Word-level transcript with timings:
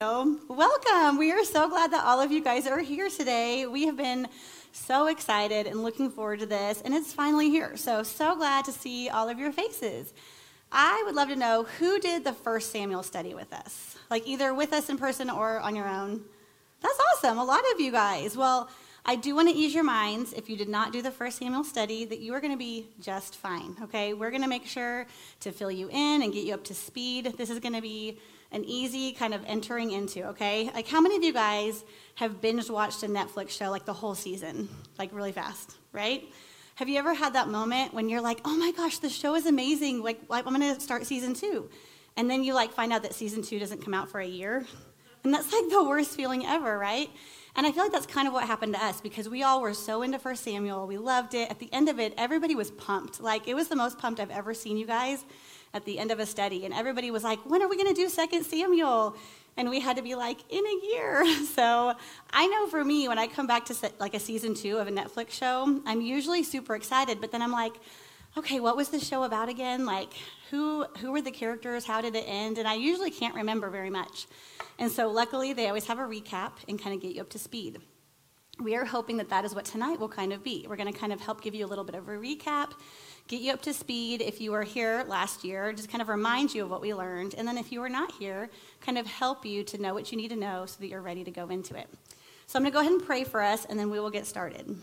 So 0.00 0.38
welcome. 0.46 1.18
We 1.18 1.32
are 1.32 1.44
so 1.44 1.68
glad 1.68 1.90
that 1.90 2.04
all 2.04 2.20
of 2.20 2.30
you 2.30 2.40
guys 2.40 2.68
are 2.68 2.78
here 2.78 3.10
today. 3.10 3.66
We 3.66 3.86
have 3.86 3.96
been 3.96 4.28
so 4.70 5.08
excited 5.08 5.66
and 5.66 5.82
looking 5.82 6.08
forward 6.08 6.38
to 6.38 6.46
this, 6.46 6.80
and 6.84 6.94
it's 6.94 7.12
finally 7.12 7.50
here. 7.50 7.76
So, 7.76 8.04
so 8.04 8.36
glad 8.36 8.64
to 8.66 8.70
see 8.70 9.08
all 9.08 9.28
of 9.28 9.40
your 9.40 9.50
faces. 9.50 10.14
I 10.70 11.02
would 11.04 11.16
love 11.16 11.30
to 11.30 11.34
know 11.34 11.66
who 11.80 11.98
did 11.98 12.22
the 12.22 12.32
first 12.32 12.70
Samuel 12.70 13.02
study 13.02 13.34
with 13.34 13.52
us, 13.52 13.96
like 14.08 14.24
either 14.24 14.54
with 14.54 14.72
us 14.72 14.88
in 14.88 14.98
person 14.98 15.28
or 15.28 15.58
on 15.58 15.74
your 15.74 15.88
own. 15.88 16.22
That's 16.80 17.00
awesome. 17.16 17.36
A 17.36 17.44
lot 17.44 17.64
of 17.74 17.80
you 17.80 17.90
guys. 17.90 18.36
Well, 18.36 18.70
I 19.04 19.16
do 19.16 19.34
want 19.34 19.48
to 19.48 19.54
ease 19.56 19.74
your 19.74 19.82
minds 19.82 20.32
if 20.32 20.48
you 20.48 20.56
did 20.56 20.68
not 20.68 20.92
do 20.92 21.02
the 21.02 21.10
first 21.10 21.38
Samuel 21.38 21.64
study 21.64 22.04
that 22.04 22.20
you 22.20 22.34
are 22.34 22.40
going 22.40 22.52
to 22.52 22.56
be 22.56 22.86
just 23.00 23.34
fine, 23.34 23.74
okay? 23.82 24.14
We're 24.14 24.30
going 24.30 24.42
to 24.42 24.48
make 24.48 24.64
sure 24.64 25.08
to 25.40 25.50
fill 25.50 25.72
you 25.72 25.88
in 25.90 26.22
and 26.22 26.32
get 26.32 26.44
you 26.44 26.54
up 26.54 26.62
to 26.66 26.74
speed. 26.74 27.34
This 27.36 27.50
is 27.50 27.58
going 27.58 27.74
to 27.74 27.82
be 27.82 28.20
an 28.50 28.64
easy 28.64 29.12
kind 29.12 29.34
of 29.34 29.42
entering 29.46 29.90
into, 29.90 30.28
okay? 30.28 30.70
Like, 30.74 30.88
how 30.88 31.00
many 31.00 31.16
of 31.16 31.22
you 31.22 31.32
guys 31.32 31.84
have 32.14 32.40
binge 32.40 32.70
watched 32.70 33.02
a 33.02 33.06
Netflix 33.06 33.50
show 33.50 33.70
like 33.70 33.84
the 33.84 33.92
whole 33.92 34.14
season, 34.14 34.68
like 34.98 35.12
really 35.12 35.32
fast, 35.32 35.76
right? 35.92 36.24
Have 36.76 36.88
you 36.88 36.98
ever 36.98 37.12
had 37.12 37.34
that 37.34 37.48
moment 37.48 37.92
when 37.92 38.08
you're 38.08 38.20
like, 38.20 38.40
oh 38.44 38.56
my 38.56 38.72
gosh, 38.72 38.98
the 38.98 39.10
show 39.10 39.34
is 39.34 39.46
amazing, 39.46 40.02
like, 40.02 40.20
I'm 40.30 40.44
gonna 40.44 40.80
start 40.80 41.06
season 41.06 41.34
two? 41.34 41.68
And 42.16 42.30
then 42.30 42.42
you 42.42 42.54
like 42.54 42.72
find 42.72 42.92
out 42.92 43.02
that 43.02 43.14
season 43.14 43.42
two 43.42 43.58
doesn't 43.58 43.84
come 43.84 43.94
out 43.94 44.10
for 44.10 44.20
a 44.20 44.26
year? 44.26 44.66
And 45.24 45.34
that's 45.34 45.52
like 45.52 45.68
the 45.70 45.84
worst 45.84 46.12
feeling 46.12 46.46
ever, 46.46 46.78
right? 46.78 47.10
And 47.56 47.66
I 47.66 47.72
feel 47.72 47.82
like 47.82 47.92
that's 47.92 48.06
kind 48.06 48.28
of 48.28 48.34
what 48.34 48.46
happened 48.46 48.74
to 48.74 48.84
us 48.84 49.00
because 49.00 49.28
we 49.28 49.42
all 49.42 49.60
were 49.60 49.74
so 49.74 50.02
into 50.02 50.18
First 50.18 50.44
Samuel. 50.44 50.86
We 50.86 50.96
loved 50.96 51.34
it. 51.34 51.50
At 51.50 51.58
the 51.58 51.72
end 51.72 51.88
of 51.88 51.98
it, 51.98 52.14
everybody 52.16 52.54
was 52.54 52.70
pumped. 52.70 53.20
Like, 53.20 53.48
it 53.48 53.54
was 53.54 53.66
the 53.66 53.74
most 53.74 53.98
pumped 53.98 54.20
I've 54.20 54.30
ever 54.30 54.54
seen 54.54 54.76
you 54.76 54.86
guys 54.86 55.24
at 55.74 55.84
the 55.84 55.98
end 55.98 56.10
of 56.10 56.18
a 56.18 56.26
study. 56.26 56.64
And 56.64 56.74
everybody 56.74 57.10
was 57.10 57.24
like, 57.24 57.38
when 57.44 57.62
are 57.62 57.68
we 57.68 57.76
going 57.76 57.88
to 57.88 57.94
do 57.94 58.08
Second 58.08 58.44
Samuel? 58.44 59.16
And 59.56 59.70
we 59.70 59.80
had 59.80 59.96
to 59.96 60.02
be 60.02 60.14
like, 60.14 60.38
in 60.48 60.64
a 60.64 60.86
year. 60.92 61.24
So 61.54 61.94
I 62.32 62.46
know 62.46 62.68
for 62.68 62.84
me, 62.84 63.08
when 63.08 63.18
I 63.18 63.26
come 63.26 63.46
back 63.46 63.64
to 63.66 63.92
like 63.98 64.14
a 64.14 64.20
season 64.20 64.54
two 64.54 64.78
of 64.78 64.86
a 64.86 64.92
Netflix 64.92 65.30
show, 65.30 65.80
I'm 65.86 66.00
usually 66.00 66.44
super 66.44 66.76
excited. 66.76 67.20
But 67.20 67.32
then 67.32 67.42
I'm 67.42 67.50
like, 67.50 67.72
okay, 68.36 68.60
what 68.60 68.76
was 68.76 68.90
the 68.90 69.00
show 69.00 69.24
about 69.24 69.48
again? 69.48 69.84
Like, 69.84 70.12
who, 70.50 70.84
who 71.00 71.10
were 71.10 71.20
the 71.20 71.32
characters? 71.32 71.84
How 71.84 72.00
did 72.00 72.14
it 72.14 72.24
end? 72.26 72.58
And 72.58 72.68
I 72.68 72.74
usually 72.74 73.10
can't 73.10 73.34
remember 73.34 73.70
very 73.70 73.90
much. 73.90 74.26
And 74.78 74.90
so 74.90 75.10
luckily, 75.10 75.52
they 75.52 75.66
always 75.66 75.86
have 75.86 75.98
a 75.98 76.02
recap 76.02 76.52
and 76.68 76.80
kind 76.80 76.94
of 76.94 77.02
get 77.02 77.14
you 77.14 77.20
up 77.20 77.30
to 77.30 77.38
speed. 77.38 77.80
We 78.62 78.76
are 78.76 78.84
hoping 78.84 79.16
that 79.16 79.30
that 79.30 79.44
is 79.44 79.54
what 79.54 79.64
tonight 79.64 79.98
will 79.98 80.08
kind 80.08 80.32
of 80.32 80.44
be. 80.44 80.66
We're 80.68 80.76
going 80.76 80.92
to 80.92 80.98
kind 80.98 81.12
of 81.12 81.20
help 81.20 81.42
give 81.42 81.54
you 81.54 81.64
a 81.64 81.68
little 81.68 81.84
bit 81.84 81.94
of 81.94 82.08
a 82.08 82.12
recap 82.12 82.72
get 83.28 83.42
you 83.42 83.52
up 83.52 83.60
to 83.62 83.74
speed 83.74 84.22
if 84.22 84.40
you 84.40 84.50
were 84.50 84.62
here 84.62 85.04
last 85.06 85.44
year, 85.44 85.72
just 85.74 85.90
kind 85.90 86.00
of 86.00 86.08
remind 86.08 86.54
you 86.54 86.64
of 86.64 86.70
what 86.70 86.80
we 86.80 86.94
learned. 86.94 87.34
And 87.36 87.46
then 87.46 87.58
if 87.58 87.70
you 87.70 87.80
were 87.80 87.90
not 87.90 88.10
here, 88.12 88.48
kind 88.80 88.96
of 88.96 89.06
help 89.06 89.44
you 89.44 89.62
to 89.64 89.80
know 89.80 89.92
what 89.92 90.10
you 90.10 90.16
need 90.16 90.28
to 90.28 90.36
know 90.36 90.64
so 90.64 90.78
that 90.80 90.88
you're 90.88 91.02
ready 91.02 91.24
to 91.24 91.30
go 91.30 91.48
into 91.48 91.76
it. 91.76 91.88
So 92.46 92.58
I'm 92.58 92.62
going 92.62 92.72
to 92.72 92.74
go 92.74 92.80
ahead 92.80 92.92
and 92.92 93.04
pray 93.04 93.24
for 93.24 93.42
us, 93.42 93.66
and 93.66 93.78
then 93.78 93.90
we 93.90 94.00
will 94.00 94.10
get 94.10 94.26
started. 94.26 94.74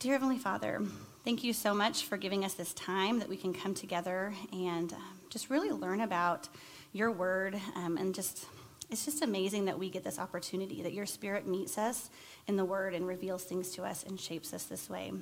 Dear 0.00 0.14
Heavenly 0.14 0.38
Father, 0.38 0.82
thank 1.24 1.44
you 1.44 1.52
so 1.52 1.72
much 1.72 2.04
for 2.04 2.16
giving 2.16 2.44
us 2.44 2.54
this 2.54 2.74
time 2.74 3.20
that 3.20 3.28
we 3.28 3.36
can 3.36 3.54
come 3.54 3.74
together 3.74 4.34
and 4.52 4.92
um, 4.92 5.02
just 5.30 5.50
really 5.50 5.70
learn 5.70 6.00
about 6.00 6.48
your 6.92 7.12
word 7.12 7.60
um, 7.76 7.96
and 7.96 8.12
just 8.12 8.46
it's 8.90 9.04
just 9.04 9.22
amazing 9.22 9.66
that 9.66 9.78
we 9.78 9.90
get 9.90 10.04
this 10.04 10.18
opportunity, 10.18 10.82
that 10.82 10.94
your 10.94 11.06
spirit 11.06 11.46
meets 11.46 11.76
us 11.76 12.10
in 12.46 12.56
the 12.56 12.64
word 12.64 12.94
and 12.94 13.06
reveals 13.06 13.44
things 13.44 13.70
to 13.72 13.84
us 13.84 14.02
and 14.02 14.18
shapes 14.18 14.54
us 14.54 14.64
this 14.64 14.88
way. 14.88 15.12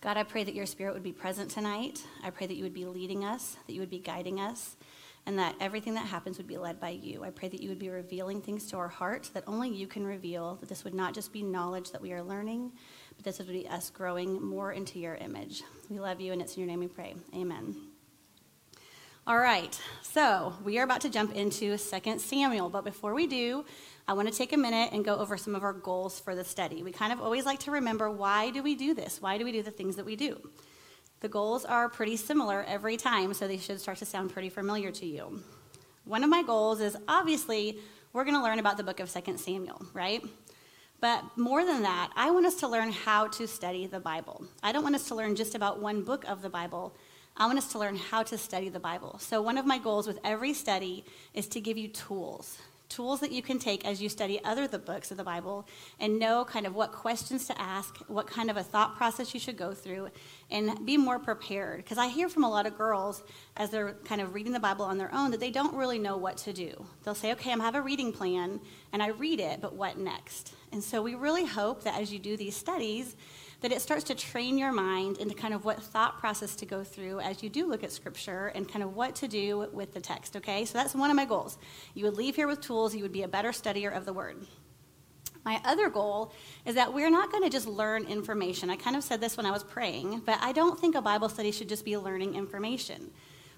God, 0.00 0.16
I 0.16 0.22
pray 0.22 0.44
that 0.44 0.54
your 0.54 0.66
spirit 0.66 0.94
would 0.94 1.02
be 1.02 1.12
present 1.12 1.50
tonight. 1.50 2.04
I 2.22 2.30
pray 2.30 2.46
that 2.46 2.54
you 2.54 2.62
would 2.62 2.74
be 2.74 2.86
leading 2.86 3.24
us, 3.24 3.56
that 3.66 3.72
you 3.72 3.80
would 3.80 3.90
be 3.90 3.98
guiding 3.98 4.38
us, 4.38 4.76
and 5.26 5.36
that 5.40 5.56
everything 5.60 5.94
that 5.94 6.06
happens 6.06 6.38
would 6.38 6.46
be 6.46 6.56
led 6.56 6.78
by 6.78 6.90
you. 6.90 7.24
I 7.24 7.30
pray 7.30 7.48
that 7.48 7.60
you 7.60 7.68
would 7.68 7.80
be 7.80 7.90
revealing 7.90 8.40
things 8.40 8.70
to 8.70 8.76
our 8.76 8.88
hearts 8.88 9.30
that 9.30 9.42
only 9.48 9.68
you 9.68 9.88
can 9.88 10.06
reveal, 10.06 10.54
that 10.60 10.68
this 10.68 10.84
would 10.84 10.94
not 10.94 11.14
just 11.14 11.32
be 11.32 11.42
knowledge 11.42 11.90
that 11.90 12.00
we 12.00 12.12
are 12.12 12.22
learning, 12.22 12.70
but 13.16 13.24
this 13.24 13.38
would 13.38 13.48
be 13.48 13.66
us 13.66 13.90
growing 13.90 14.40
more 14.40 14.72
into 14.72 15.00
your 15.00 15.16
image. 15.16 15.64
We 15.90 15.98
love 15.98 16.20
you, 16.20 16.32
and 16.32 16.40
it's 16.40 16.54
in 16.54 16.60
your 16.60 16.68
name 16.68 16.80
we 16.80 16.86
pray. 16.86 17.16
Amen. 17.34 17.87
All 19.28 19.36
right, 19.36 19.78
so 20.00 20.54
we 20.64 20.78
are 20.78 20.84
about 20.84 21.02
to 21.02 21.10
jump 21.10 21.34
into 21.34 21.76
2 21.76 22.18
Samuel, 22.18 22.70
but 22.70 22.82
before 22.82 23.12
we 23.12 23.26
do, 23.26 23.62
I 24.08 24.14
want 24.14 24.26
to 24.26 24.34
take 24.34 24.54
a 24.54 24.56
minute 24.56 24.88
and 24.94 25.04
go 25.04 25.16
over 25.16 25.36
some 25.36 25.54
of 25.54 25.62
our 25.62 25.74
goals 25.74 26.18
for 26.18 26.34
the 26.34 26.44
study. 26.44 26.82
We 26.82 26.92
kind 26.92 27.12
of 27.12 27.20
always 27.20 27.44
like 27.44 27.58
to 27.60 27.70
remember 27.70 28.10
why 28.10 28.48
do 28.48 28.62
we 28.62 28.74
do 28.74 28.94
this? 28.94 29.20
Why 29.20 29.36
do 29.36 29.44
we 29.44 29.52
do 29.52 29.62
the 29.62 29.70
things 29.70 29.96
that 29.96 30.06
we 30.06 30.16
do? 30.16 30.40
The 31.20 31.28
goals 31.28 31.66
are 31.66 31.90
pretty 31.90 32.16
similar 32.16 32.64
every 32.66 32.96
time, 32.96 33.34
so 33.34 33.46
they 33.46 33.58
should 33.58 33.82
start 33.82 33.98
to 33.98 34.06
sound 34.06 34.32
pretty 34.32 34.48
familiar 34.48 34.90
to 34.92 35.04
you. 35.04 35.42
One 36.06 36.24
of 36.24 36.30
my 36.30 36.42
goals 36.42 36.80
is 36.80 36.96
obviously 37.06 37.80
we're 38.14 38.24
going 38.24 38.34
to 38.34 38.42
learn 38.42 38.60
about 38.60 38.78
the 38.78 38.82
book 38.82 38.98
of 38.98 39.12
2 39.12 39.36
Samuel, 39.36 39.82
right? 39.92 40.24
But 41.02 41.22
more 41.36 41.66
than 41.66 41.82
that, 41.82 42.12
I 42.16 42.30
want 42.30 42.46
us 42.46 42.54
to 42.60 42.66
learn 42.66 42.92
how 42.92 43.26
to 43.28 43.46
study 43.46 43.86
the 43.86 44.00
Bible. 44.00 44.46
I 44.62 44.72
don't 44.72 44.84
want 44.84 44.94
us 44.94 45.06
to 45.08 45.14
learn 45.14 45.36
just 45.36 45.54
about 45.54 45.82
one 45.82 46.02
book 46.02 46.24
of 46.26 46.40
the 46.40 46.48
Bible. 46.48 46.96
I 47.40 47.46
want 47.46 47.56
us 47.56 47.70
to 47.70 47.78
learn 47.78 47.94
how 47.94 48.24
to 48.24 48.36
study 48.36 48.68
the 48.68 48.80
Bible. 48.80 49.16
So, 49.20 49.40
one 49.40 49.58
of 49.58 49.64
my 49.64 49.78
goals 49.78 50.08
with 50.08 50.18
every 50.24 50.52
study 50.52 51.04
is 51.34 51.46
to 51.48 51.60
give 51.60 51.78
you 51.78 51.86
tools. 51.86 52.58
Tools 52.88 53.20
that 53.20 53.30
you 53.30 53.42
can 53.42 53.60
take 53.60 53.86
as 53.86 54.02
you 54.02 54.08
study 54.08 54.42
other 54.42 54.66
the 54.66 54.78
books 54.78 55.12
of 55.12 55.18
the 55.18 55.22
Bible 55.22 55.68
and 56.00 56.18
know 56.18 56.44
kind 56.44 56.66
of 56.66 56.74
what 56.74 56.90
questions 56.90 57.46
to 57.46 57.60
ask, 57.60 57.96
what 58.08 58.26
kind 58.26 58.50
of 58.50 58.56
a 58.56 58.62
thought 58.64 58.96
process 58.96 59.34
you 59.34 59.38
should 59.38 59.56
go 59.56 59.72
through, 59.72 60.08
and 60.50 60.84
be 60.84 60.96
more 60.96 61.20
prepared. 61.20 61.76
Because 61.76 61.98
I 61.98 62.08
hear 62.08 62.28
from 62.28 62.42
a 62.42 62.50
lot 62.50 62.66
of 62.66 62.76
girls 62.76 63.22
as 63.56 63.70
they're 63.70 63.92
kind 64.04 64.20
of 64.20 64.34
reading 64.34 64.52
the 64.52 64.58
Bible 64.58 64.84
on 64.84 64.98
their 64.98 65.14
own 65.14 65.30
that 65.30 65.38
they 65.38 65.52
don't 65.52 65.76
really 65.76 66.00
know 66.00 66.16
what 66.16 66.38
to 66.38 66.52
do. 66.52 66.86
They'll 67.04 67.14
say, 67.14 67.30
okay, 67.32 67.52
I 67.52 67.56
have 67.58 67.76
a 67.76 67.82
reading 67.82 68.12
plan 68.12 68.58
and 68.92 69.00
I 69.00 69.08
read 69.10 69.38
it, 69.38 69.60
but 69.60 69.74
what 69.74 69.96
next? 69.96 70.54
And 70.72 70.82
so 70.82 71.02
we 71.02 71.14
really 71.14 71.44
hope 71.44 71.84
that 71.84 72.00
as 72.00 72.12
you 72.12 72.18
do 72.18 72.36
these 72.36 72.56
studies, 72.56 73.14
that 73.60 73.72
it 73.72 73.82
starts 73.82 74.04
to 74.04 74.14
train 74.14 74.56
your 74.56 74.72
mind 74.72 75.18
into 75.18 75.34
kind 75.34 75.52
of 75.52 75.64
what 75.64 75.82
thought 75.82 76.18
process 76.18 76.54
to 76.56 76.66
go 76.66 76.84
through 76.84 77.20
as 77.20 77.42
you 77.42 77.48
do 77.48 77.66
look 77.66 77.82
at 77.82 77.90
scripture 77.90 78.52
and 78.54 78.70
kind 78.70 78.84
of 78.84 78.94
what 78.94 79.16
to 79.16 79.28
do 79.28 79.68
with 79.72 79.92
the 79.92 80.00
text, 80.00 80.36
okay? 80.36 80.64
So 80.64 80.78
that's 80.78 80.94
one 80.94 81.10
of 81.10 81.16
my 81.16 81.24
goals. 81.24 81.58
You 81.94 82.04
would 82.04 82.16
leave 82.16 82.36
here 82.36 82.46
with 82.46 82.60
tools, 82.60 82.94
you 82.94 83.02
would 83.02 83.12
be 83.12 83.22
a 83.22 83.28
better 83.28 83.50
studier 83.50 83.94
of 83.94 84.04
the 84.04 84.12
word. 84.12 84.36
My 85.44 85.60
other 85.64 85.88
goal 85.88 86.32
is 86.66 86.74
that 86.74 86.92
we're 86.92 87.10
not 87.10 87.32
going 87.32 87.42
to 87.42 87.50
just 87.50 87.66
learn 87.66 88.04
information. 88.04 88.70
I 88.70 88.76
kind 88.76 88.96
of 88.96 89.02
said 89.02 89.20
this 89.20 89.36
when 89.36 89.46
I 89.46 89.50
was 89.50 89.64
praying, 89.64 90.22
but 90.26 90.38
I 90.40 90.52
don't 90.52 90.78
think 90.78 90.94
a 90.94 91.02
Bible 91.02 91.28
study 91.28 91.52
should 91.52 91.68
just 91.68 91.84
be 91.84 91.96
learning 91.96 92.34
information. 92.34 93.10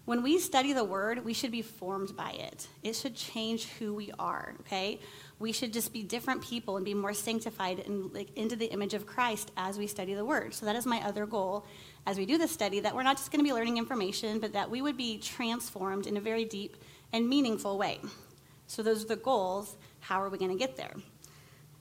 When 0.05 0.23
we 0.23 0.39
study 0.39 0.73
the 0.73 0.85
word, 0.85 1.25
we 1.25 1.35
should 1.35 1.53
be 1.53 1.63
formed 1.63 2.17
by 2.17 2.31
it. 2.31 2.67
It 2.83 2.97
should 2.97 3.15
change 3.15 3.67
who 3.67 3.95
we 3.95 4.11
are, 4.19 4.55
okay? 4.61 4.99
we 5.41 5.53
should 5.53 5.73
just 5.73 5.93
be 5.93 6.03
different 6.03 6.43
people 6.43 6.77
and 6.77 6.85
be 6.85 6.93
more 6.93 7.15
sanctified 7.15 7.81
and 7.81 8.13
like, 8.13 8.37
into 8.37 8.55
the 8.55 8.67
image 8.67 8.93
of 8.93 9.07
Christ 9.07 9.51
as 9.57 9.79
we 9.79 9.87
study 9.87 10.15
the 10.15 10.25
Word. 10.25 10.55
So 10.55 10.67
that 10.67 10.77
is 10.77 10.87
my 10.87 11.01
other 11.01 11.27
goal 11.27 11.67
as 12.07 12.19
we 12.19 12.27
do 12.27 12.37
this 12.37 12.53
study 12.53 12.81
that 12.81 12.95
we're 12.95 13.03
not 13.03 13.17
just 13.17 13.33
going 13.33 13.43
to 13.43 13.49
be 13.49 13.55
learning 13.55 13.79
information, 13.79 14.39
but 14.39 14.53
that 14.53 14.71
we 14.71 14.83
would 14.83 14.99
be 14.99 15.19
transformed 15.19 16.07
in 16.07 16.19
a 16.19 16.21
very 16.21 16.45
deep 16.45 16.77
and 17.13 17.27
meaningful 17.27 17.79
way. 17.79 18.01
So 18.67 18.83
those 18.83 19.03
are 19.05 19.09
the 19.09 19.17
goals. 19.17 19.75
How 20.01 20.23
are 20.23 20.29
we 20.29 20.37
going 20.37 20.53
to 20.53 20.59
get 20.59 20.77
there? 20.77 20.95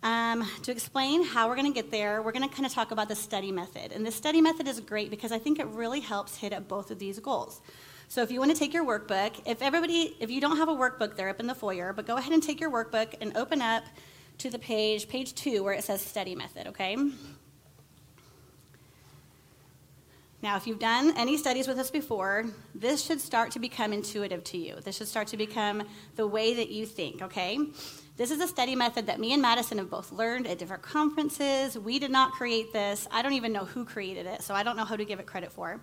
Um, 0.04 0.48
to 0.64 0.72
explain 0.72 1.26
how 1.26 1.50
we're 1.50 1.58
going 1.58 1.72
to 1.72 1.76
get 1.76 1.92
there, 1.92 2.22
we're 2.22 2.32
going 2.32 2.48
to 2.48 2.56
kind 2.56 2.66
of 2.66 2.72
talk 2.72 2.92
about 2.92 3.10
the 3.10 3.16
study 3.16 3.52
method. 3.52 3.92
And 3.92 4.08
the 4.08 4.12
study 4.12 4.40
method 4.40 4.70
is 4.70 4.80
great 4.80 5.10
because 5.10 5.34
I 5.34 5.38
think 5.38 5.60
it 5.60 5.68
really 5.68 6.00
helps 6.00 6.38
hit 6.38 6.54
at 6.54 6.70
both 6.70 6.92
of 6.92 7.00
these 7.00 7.20
goals. 7.20 7.62
So 8.12 8.24
if 8.24 8.32
you 8.32 8.40
want 8.40 8.52
to 8.52 8.58
take 8.58 8.74
your 8.74 8.84
workbook, 8.84 9.40
if 9.46 9.62
everybody, 9.62 10.16
if 10.20 10.32
you 10.32 10.42
don't 10.42 10.58
have 10.58 10.68
a 10.68 10.74
workbook, 10.74 11.16
they're 11.16 11.30
up 11.30 11.40
in 11.40 11.46
the 11.46 11.54
foyer, 11.54 11.94
but 11.94 12.08
go 12.08 12.18
ahead 12.18 12.34
and 12.34 12.42
take 12.42 12.60
your 12.60 12.72
workbook 12.72 13.14
and 13.22 13.38
open 13.38 13.62
up 13.62 13.84
to 14.40 14.50
the 14.50 14.58
page, 14.58 15.08
page 15.08 15.36
two, 15.36 15.64
where 15.64 15.76
it 15.76 15.84
says 15.84 16.02
study 16.02 16.34
method, 16.34 16.66
okay? 16.66 16.98
Now, 20.42 20.56
if 20.56 20.66
you've 20.66 20.80
done 20.80 21.14
any 21.18 21.38
studies 21.38 21.68
with 21.68 21.78
us 21.78 21.92
before, 21.92 22.46
this 22.74 23.06
should 23.06 23.22
start 23.22 23.52
to 23.52 23.60
become 23.60 23.94
intuitive 23.94 24.44
to 24.46 24.58
you. 24.58 24.78
This 24.84 24.98
should 24.98 25.08
start 25.08 25.28
to 25.28 25.38
become 25.38 25.84
the 26.16 26.26
way 26.26 26.56
that 26.56 26.70
you 26.70 26.88
think, 26.88 27.22
okay? 27.22 27.60
This 28.18 28.32
is 28.32 28.42
a 28.42 28.48
study 28.48 28.76
method 28.76 29.06
that 29.06 29.20
me 29.20 29.34
and 29.34 29.42
Madison 29.42 29.78
have 29.78 29.92
both 29.92 30.12
learned 30.12 30.48
at 30.48 30.58
different 30.58 30.82
conferences. 30.82 31.78
We 31.78 32.00
did 32.00 32.10
not 32.10 32.32
create 32.32 32.74
this. 32.74 33.08
I 33.12 33.22
don't 33.22 33.34
even 33.34 33.54
know 33.54 33.66
who 33.66 33.86
created 33.86 34.26
it, 34.26 34.42
so 34.42 34.56
I 34.56 34.64
don't 34.64 34.78
know 34.78 34.86
who 34.86 34.98
to 34.98 35.06
give 35.06 35.20
it 35.20 35.28
credit 35.28 35.52
for. 35.52 35.80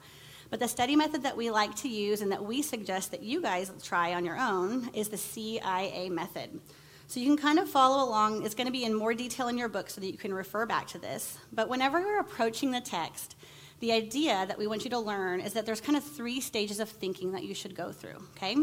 But 0.51 0.61
the 0.61 0.69
study 0.69 0.97
method 0.97 1.23
that 1.25 1.37
we 1.37 1.51
like 1.51 1.75
to 1.77 1.89
use 1.89 2.21
and 2.21 2.31
that 2.33 2.45
we 2.45 2.63
suggest 2.63 3.11
that 3.11 3.23
you 3.23 3.43
guys 3.43 3.73
try 3.83 4.15
on 4.15 4.25
your 4.25 4.39
own 4.39 4.91
is 4.95 5.09
the 5.09 5.17
CIA 5.17 6.09
method. 6.09 6.61
So 7.09 7.21
you 7.21 7.27
can 7.27 7.37
kind 7.37 7.59
of 7.59 7.69
follow 7.69 8.05
along. 8.05 8.45
It's 8.45 8.55
going 8.55 8.67
to 8.67 8.73
be 8.73 8.85
in 8.85 8.95
more 8.95 9.15
detail 9.15 9.49
in 9.49 9.59
your 9.59 9.69
book 9.69 9.91
so 9.91 10.01
that 10.01 10.11
you 10.11 10.19
can 10.19 10.35
refer 10.35 10.67
back 10.67 10.89
to 10.89 10.99
this. 10.99 11.39
But 11.53 11.69
whenever 11.69 12.01
you're 12.01 12.21
approaching 12.21 12.71
the 12.73 12.81
text, 12.81 13.37
the 13.81 13.93
idea 13.93 14.45
that 14.47 14.59
we 14.59 14.67
want 14.67 14.85
you 14.85 14.91
to 14.91 14.99
learn 14.99 15.41
is 15.41 15.53
that 15.53 15.67
there's 15.67 15.81
kind 15.81 15.97
of 15.97 16.05
three 16.05 16.41
stages 16.41 16.81
of 16.81 16.89
thinking 16.89 17.33
that 17.33 17.45
you 17.45 17.55
should 17.55 17.75
go 17.75 17.93
through, 17.93 18.17
okay? 18.37 18.57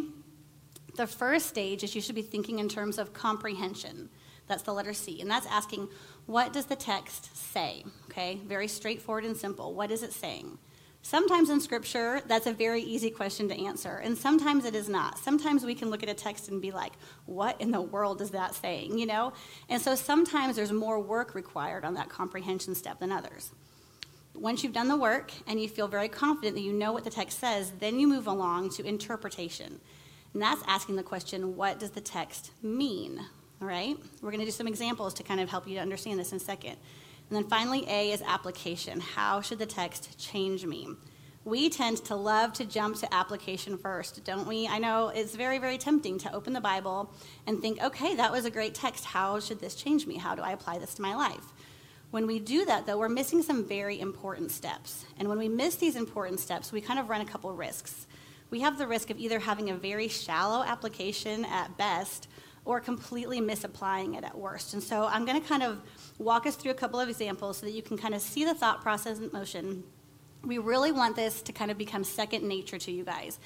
The 0.95 1.07
first 1.07 1.47
stage 1.47 1.83
is 1.83 1.95
you 1.95 2.01
should 2.01 2.15
be 2.15 2.21
thinking 2.21 2.59
in 2.59 2.67
terms 2.67 2.97
of 2.97 3.13
comprehension. 3.13 4.09
That's 4.47 4.63
the 4.63 4.73
letter 4.73 4.93
C. 4.93 5.21
And 5.21 5.29
that's 5.29 5.47
asking, 5.47 5.87
what 6.25 6.51
does 6.53 6.65
the 6.65 6.75
text 6.75 7.35
say? 7.35 7.83
Okay? 8.05 8.39
Very 8.45 8.67
straightforward 8.67 9.25
and 9.25 9.37
simple. 9.37 9.73
What 9.73 9.91
is 9.91 10.03
it 10.03 10.13
saying? 10.13 10.57
Sometimes 11.05 11.49
in 11.49 11.59
scripture, 11.59 12.21
that's 12.27 12.47
a 12.47 12.53
very 12.53 12.81
easy 12.81 13.09
question 13.09 13.49
to 13.49 13.65
answer, 13.65 13.97
and 13.97 14.17
sometimes 14.17 14.63
it 14.63 14.73
is 14.73 14.87
not. 14.87 15.19
Sometimes 15.19 15.65
we 15.65 15.75
can 15.75 15.89
look 15.89 16.01
at 16.01 16.07
a 16.07 16.13
text 16.13 16.47
and 16.47 16.61
be 16.61 16.71
like, 16.71 16.93
what 17.25 17.59
in 17.59 17.71
the 17.71 17.81
world 17.81 18.21
is 18.21 18.31
that 18.31 18.55
saying, 18.55 18.97
you 18.97 19.05
know? 19.05 19.33
And 19.67 19.81
so 19.81 19.95
sometimes 19.95 20.55
there's 20.55 20.71
more 20.71 21.01
work 21.01 21.35
required 21.35 21.83
on 21.83 21.93
that 21.95 22.07
comprehension 22.07 22.73
step 22.73 23.01
than 23.01 23.11
others. 23.11 23.51
Once 24.33 24.63
you've 24.63 24.71
done 24.71 24.87
the 24.87 24.95
work 24.95 25.33
and 25.45 25.61
you 25.61 25.67
feel 25.67 25.89
very 25.89 26.07
confident 26.07 26.55
that 26.55 26.61
you 26.61 26.71
know 26.71 26.93
what 26.93 27.03
the 27.03 27.09
text 27.09 27.37
says, 27.37 27.73
then 27.79 27.99
you 27.99 28.07
move 28.07 28.25
along 28.25 28.69
to 28.69 28.87
interpretation. 28.87 29.81
And 30.33 30.41
that's 30.41 30.63
asking 30.67 30.95
the 30.95 31.03
question, 31.03 31.57
what 31.57 31.81
does 31.81 31.91
the 31.91 32.01
text 32.01 32.51
mean? 32.63 33.19
All 33.61 33.67
right? 33.67 33.97
We're 34.21 34.31
going 34.31 34.39
to 34.39 34.45
do 34.45 34.51
some 34.51 34.67
examples 34.67 35.13
to 35.15 35.23
kind 35.23 35.41
of 35.41 35.49
help 35.49 35.67
you 35.67 35.75
to 35.75 35.81
understand 35.81 36.17
this 36.17 36.31
in 36.31 36.37
a 36.37 36.39
second. 36.39 36.77
And 37.29 37.37
then 37.37 37.49
finally, 37.49 37.85
A 37.89 38.11
is 38.11 38.21
application. 38.21 38.99
How 38.99 39.41
should 39.41 39.59
the 39.59 39.65
text 39.65 40.19
change 40.19 40.65
me? 40.65 40.87
We 41.45 41.69
tend 41.69 41.97
to 42.05 42.15
love 42.15 42.53
to 42.53 42.65
jump 42.65 42.97
to 42.99 43.13
application 43.13 43.77
first, 43.77 44.23
don't 44.23 44.47
we? 44.47 44.65
I 44.67 44.79
know 44.79 45.09
it's 45.09 45.35
very, 45.35 45.57
very 45.59 45.77
tempting 45.77 46.17
to 46.19 46.33
open 46.33 46.53
the 46.53 46.61
Bible 46.61 47.13
and 47.45 47.61
think, 47.61 47.83
okay, 47.83 48.15
that 48.15 48.31
was 48.31 48.45
a 48.45 48.49
great 48.51 48.73
text. 48.73 49.03
How 49.03 49.41
should 49.41 49.59
this 49.59 49.75
change 49.75 50.07
me? 50.07 50.15
How 50.15 50.35
do 50.35 50.41
I 50.41 50.51
apply 50.51 50.77
this 50.77 50.93
to 50.93 51.01
my 51.01 51.15
life? 51.15 51.51
When 52.11 52.27
we 52.27 52.39
do 52.39 52.63
that, 52.65 52.85
though, 52.85 52.97
we're 52.97 53.09
missing 53.09 53.41
some 53.41 53.67
very 53.67 53.99
important 53.99 54.51
steps. 54.51 55.03
And 55.17 55.27
when 55.27 55.37
we 55.37 55.49
miss 55.49 55.75
these 55.75 55.95
important 55.95 56.39
steps, 56.39 56.71
we 56.71 56.79
kind 56.79 56.99
of 56.99 57.09
run 57.09 57.21
a 57.21 57.25
couple 57.25 57.51
risks. 57.51 58.07
We 58.49 58.59
have 58.59 58.77
the 58.77 58.87
risk 58.87 59.09
of 59.09 59.17
either 59.17 59.39
having 59.39 59.71
a 59.71 59.75
very 59.75 60.07
shallow 60.07 60.63
application 60.63 61.43
at 61.43 61.75
best 61.75 62.29
or 62.65 62.79
completely 62.79 63.41
misapplying 63.41 64.15
it 64.15 64.23
at 64.23 64.37
worst. 64.37 64.73
And 64.73 64.81
so 64.81 65.05
I'm 65.05 65.25
going 65.25 65.41
to 65.41 65.47
kind 65.47 65.63
of 65.63 65.81
walk 66.17 66.45
us 66.45 66.55
through 66.55 66.71
a 66.71 66.75
couple 66.75 66.99
of 66.99 67.09
examples 67.09 67.57
so 67.57 67.65
that 67.65 67.73
you 67.73 67.81
can 67.81 67.97
kind 67.97 68.13
of 68.13 68.21
see 68.21 68.45
the 68.45 68.53
thought 68.53 68.81
process 68.81 69.19
in 69.19 69.29
motion. 69.33 69.83
We 70.43 70.57
really 70.57 70.91
want 70.91 71.15
this 71.15 71.41
to 71.41 71.51
kind 71.51 71.71
of 71.71 71.77
become 71.77 72.03
second 72.03 72.47
nature 72.47 72.77
to 72.77 72.91
you 72.91 73.03
guys. 73.03 73.39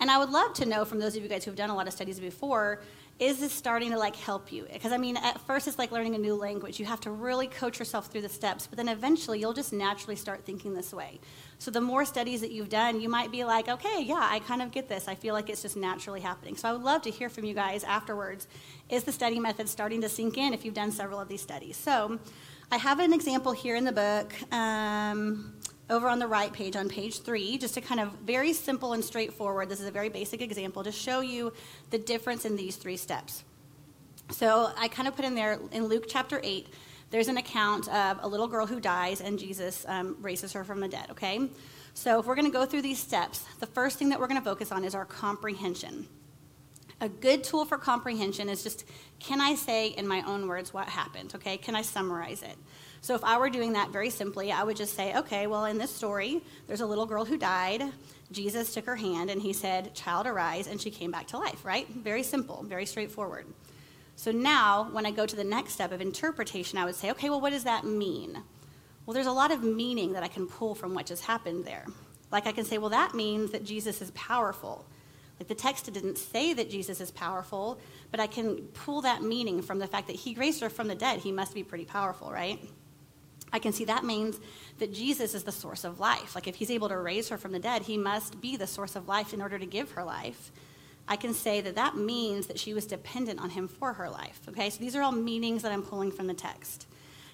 And 0.00 0.10
I 0.10 0.18
would 0.18 0.30
love 0.30 0.54
to 0.54 0.66
know 0.66 0.84
from 0.84 0.98
those 0.98 1.16
of 1.16 1.22
you 1.22 1.28
guys 1.28 1.44
who 1.44 1.50
have 1.50 1.56
done 1.56 1.70
a 1.70 1.74
lot 1.74 1.86
of 1.86 1.92
studies 1.92 2.18
before 2.18 2.82
is 3.20 3.38
this 3.38 3.52
starting 3.52 3.90
to 3.90 3.98
like 3.98 4.16
help 4.16 4.52
you? 4.52 4.66
Because 4.72 4.92
i 4.92 4.96
mean 4.96 5.16
at 5.16 5.40
first 5.42 5.68
it's 5.68 5.78
like 5.78 5.92
learning 5.92 6.14
a 6.14 6.18
new 6.18 6.34
language. 6.34 6.80
You 6.80 6.86
have 6.86 7.00
to 7.02 7.10
really 7.10 7.46
coach 7.46 7.78
yourself 7.78 8.06
through 8.06 8.22
the 8.22 8.28
steps 8.28 8.66
but 8.66 8.76
then 8.76 8.88
eventually 8.88 9.38
you'll 9.38 9.52
just 9.52 9.72
naturally 9.72 10.16
start 10.16 10.44
thinking 10.44 10.74
this 10.74 10.92
way. 10.92 11.20
So 11.58 11.70
the 11.70 11.80
more 11.80 12.04
studies 12.04 12.40
that 12.40 12.50
you've 12.50 12.68
done 12.68 13.00
you 13.00 13.08
might 13.08 13.30
be 13.30 13.44
like 13.44 13.68
okay 13.68 14.02
yeah 14.02 14.28
i 14.30 14.40
kind 14.40 14.62
of 14.62 14.72
get 14.72 14.88
this. 14.88 15.06
I 15.08 15.14
feel 15.14 15.34
like 15.34 15.48
it's 15.48 15.62
just 15.62 15.76
naturally 15.76 16.20
happening. 16.20 16.56
So 16.56 16.68
i 16.68 16.72
would 16.72 16.82
love 16.82 17.02
to 17.02 17.10
hear 17.10 17.28
from 17.28 17.44
you 17.44 17.54
guys 17.54 17.84
afterwards. 17.84 18.48
Is 18.90 19.04
the 19.04 19.12
study 19.12 19.38
method 19.38 19.68
starting 19.68 20.00
to 20.00 20.08
sink 20.08 20.36
in 20.36 20.52
if 20.52 20.64
you've 20.64 20.74
done 20.74 20.90
several 20.90 21.20
of 21.20 21.28
these 21.28 21.42
studies? 21.42 21.76
So 21.76 22.18
i 22.72 22.78
have 22.78 22.98
an 22.98 23.12
example 23.12 23.52
here 23.52 23.76
in 23.76 23.84
the 23.84 23.92
book. 23.92 24.32
Um, 24.52 25.53
over 25.90 26.08
on 26.08 26.18
the 26.18 26.26
right 26.26 26.52
page, 26.52 26.76
on 26.76 26.88
page 26.88 27.20
three, 27.20 27.58
just 27.58 27.74
to 27.74 27.80
kind 27.80 28.00
of 28.00 28.12
very 28.20 28.52
simple 28.52 28.92
and 28.92 29.04
straightforward. 29.04 29.68
This 29.68 29.80
is 29.80 29.86
a 29.86 29.90
very 29.90 30.08
basic 30.08 30.40
example 30.40 30.82
to 30.84 30.92
show 30.92 31.20
you 31.20 31.52
the 31.90 31.98
difference 31.98 32.44
in 32.44 32.56
these 32.56 32.76
three 32.76 32.96
steps. 32.96 33.44
So 34.30 34.70
I 34.76 34.88
kind 34.88 35.06
of 35.06 35.16
put 35.16 35.24
in 35.24 35.34
there 35.34 35.58
in 35.72 35.86
Luke 35.86 36.06
chapter 36.08 36.40
8, 36.42 36.68
there's 37.10 37.28
an 37.28 37.36
account 37.36 37.88
of 37.88 38.18
a 38.22 38.26
little 38.26 38.48
girl 38.48 38.66
who 38.66 38.80
dies 38.80 39.20
and 39.20 39.38
Jesus 39.38 39.84
um, 39.86 40.16
raises 40.20 40.52
her 40.54 40.64
from 40.64 40.80
the 40.80 40.88
dead, 40.88 41.10
okay? 41.10 41.48
So 41.92 42.18
if 42.18 42.26
we're 42.26 42.34
going 42.34 42.50
to 42.50 42.52
go 42.52 42.66
through 42.66 42.82
these 42.82 42.98
steps, 42.98 43.44
the 43.60 43.66
first 43.66 43.98
thing 43.98 44.08
that 44.08 44.18
we're 44.18 44.26
going 44.26 44.40
to 44.40 44.44
focus 44.44 44.72
on 44.72 44.84
is 44.84 44.94
our 44.94 45.04
comprehension. 45.04 46.08
A 47.04 47.08
good 47.10 47.44
tool 47.44 47.66
for 47.66 47.76
comprehension 47.76 48.48
is 48.48 48.62
just 48.62 48.86
can 49.20 49.38
I 49.38 49.56
say 49.56 49.88
in 49.88 50.08
my 50.08 50.22
own 50.22 50.48
words 50.48 50.72
what 50.72 50.88
happened, 50.88 51.34
okay? 51.34 51.58
Can 51.58 51.76
I 51.76 51.82
summarize 51.82 52.42
it? 52.42 52.56
So 53.02 53.14
if 53.14 53.22
I 53.22 53.36
were 53.36 53.50
doing 53.50 53.74
that 53.74 53.90
very 53.90 54.08
simply, 54.08 54.50
I 54.50 54.62
would 54.62 54.78
just 54.78 54.96
say, 54.96 55.14
okay, 55.14 55.46
well, 55.46 55.66
in 55.66 55.76
this 55.76 55.90
story, 55.90 56.40
there's 56.66 56.80
a 56.80 56.86
little 56.86 57.04
girl 57.04 57.26
who 57.26 57.36
died. 57.36 57.82
Jesus 58.32 58.72
took 58.72 58.86
her 58.86 58.96
hand 58.96 59.28
and 59.28 59.42
he 59.42 59.52
said, 59.52 59.94
Child, 59.94 60.26
arise, 60.26 60.66
and 60.66 60.80
she 60.80 60.90
came 60.90 61.10
back 61.10 61.26
to 61.26 61.36
life, 61.36 61.62
right? 61.62 61.86
Very 61.88 62.22
simple, 62.22 62.64
very 62.66 62.86
straightforward. 62.86 63.44
So 64.16 64.32
now, 64.32 64.88
when 64.90 65.04
I 65.04 65.10
go 65.10 65.26
to 65.26 65.36
the 65.36 65.44
next 65.44 65.74
step 65.74 65.92
of 65.92 66.00
interpretation, 66.00 66.78
I 66.78 66.86
would 66.86 66.94
say, 66.94 67.10
okay, 67.10 67.28
well, 67.28 67.42
what 67.42 67.50
does 67.50 67.64
that 67.64 67.84
mean? 67.84 68.42
Well, 69.04 69.12
there's 69.12 69.26
a 69.26 69.32
lot 69.32 69.50
of 69.50 69.62
meaning 69.62 70.14
that 70.14 70.22
I 70.22 70.28
can 70.28 70.46
pull 70.46 70.74
from 70.74 70.94
what 70.94 71.04
just 71.04 71.26
happened 71.26 71.66
there. 71.66 71.84
Like 72.32 72.46
I 72.46 72.52
can 72.52 72.64
say, 72.64 72.78
well, 72.78 72.88
that 72.88 73.14
means 73.14 73.50
that 73.50 73.62
Jesus 73.62 74.00
is 74.00 74.10
powerful. 74.12 74.86
Like 75.38 75.48
the 75.48 75.54
text 75.54 75.92
didn't 75.92 76.18
say 76.18 76.52
that 76.52 76.70
Jesus 76.70 77.00
is 77.00 77.10
powerful, 77.10 77.78
but 78.10 78.20
I 78.20 78.26
can 78.26 78.56
pull 78.72 79.02
that 79.02 79.22
meaning 79.22 79.62
from 79.62 79.78
the 79.78 79.86
fact 79.86 80.06
that 80.06 80.16
he 80.16 80.34
raised 80.34 80.60
her 80.60 80.70
from 80.70 80.88
the 80.88 80.94
dead. 80.94 81.20
He 81.20 81.32
must 81.32 81.54
be 81.54 81.64
pretty 81.64 81.84
powerful, 81.84 82.30
right? 82.30 82.60
I 83.52 83.58
can 83.58 83.72
see 83.72 83.84
that 83.84 84.04
means 84.04 84.40
that 84.78 84.92
Jesus 84.92 85.34
is 85.34 85.44
the 85.44 85.52
source 85.52 85.84
of 85.84 86.00
life. 86.00 86.34
Like 86.34 86.48
if 86.48 86.56
he's 86.56 86.70
able 86.70 86.88
to 86.88 86.98
raise 86.98 87.28
her 87.28 87.36
from 87.36 87.52
the 87.52 87.58
dead, 87.58 87.82
he 87.82 87.96
must 87.96 88.40
be 88.40 88.56
the 88.56 88.66
source 88.66 88.96
of 88.96 89.08
life 89.08 89.32
in 89.32 89.42
order 89.42 89.58
to 89.58 89.66
give 89.66 89.92
her 89.92 90.04
life. 90.04 90.50
I 91.06 91.16
can 91.16 91.34
say 91.34 91.60
that 91.60 91.74
that 91.74 91.96
means 91.96 92.46
that 92.46 92.58
she 92.58 92.74
was 92.74 92.86
dependent 92.86 93.40
on 93.40 93.50
him 93.50 93.68
for 93.68 93.92
her 93.92 94.08
life. 94.08 94.40
Okay, 94.48 94.70
so 94.70 94.80
these 94.80 94.96
are 94.96 95.02
all 95.02 95.12
meanings 95.12 95.62
that 95.62 95.72
I'm 95.72 95.82
pulling 95.82 96.10
from 96.10 96.26
the 96.26 96.34
text. 96.34 96.86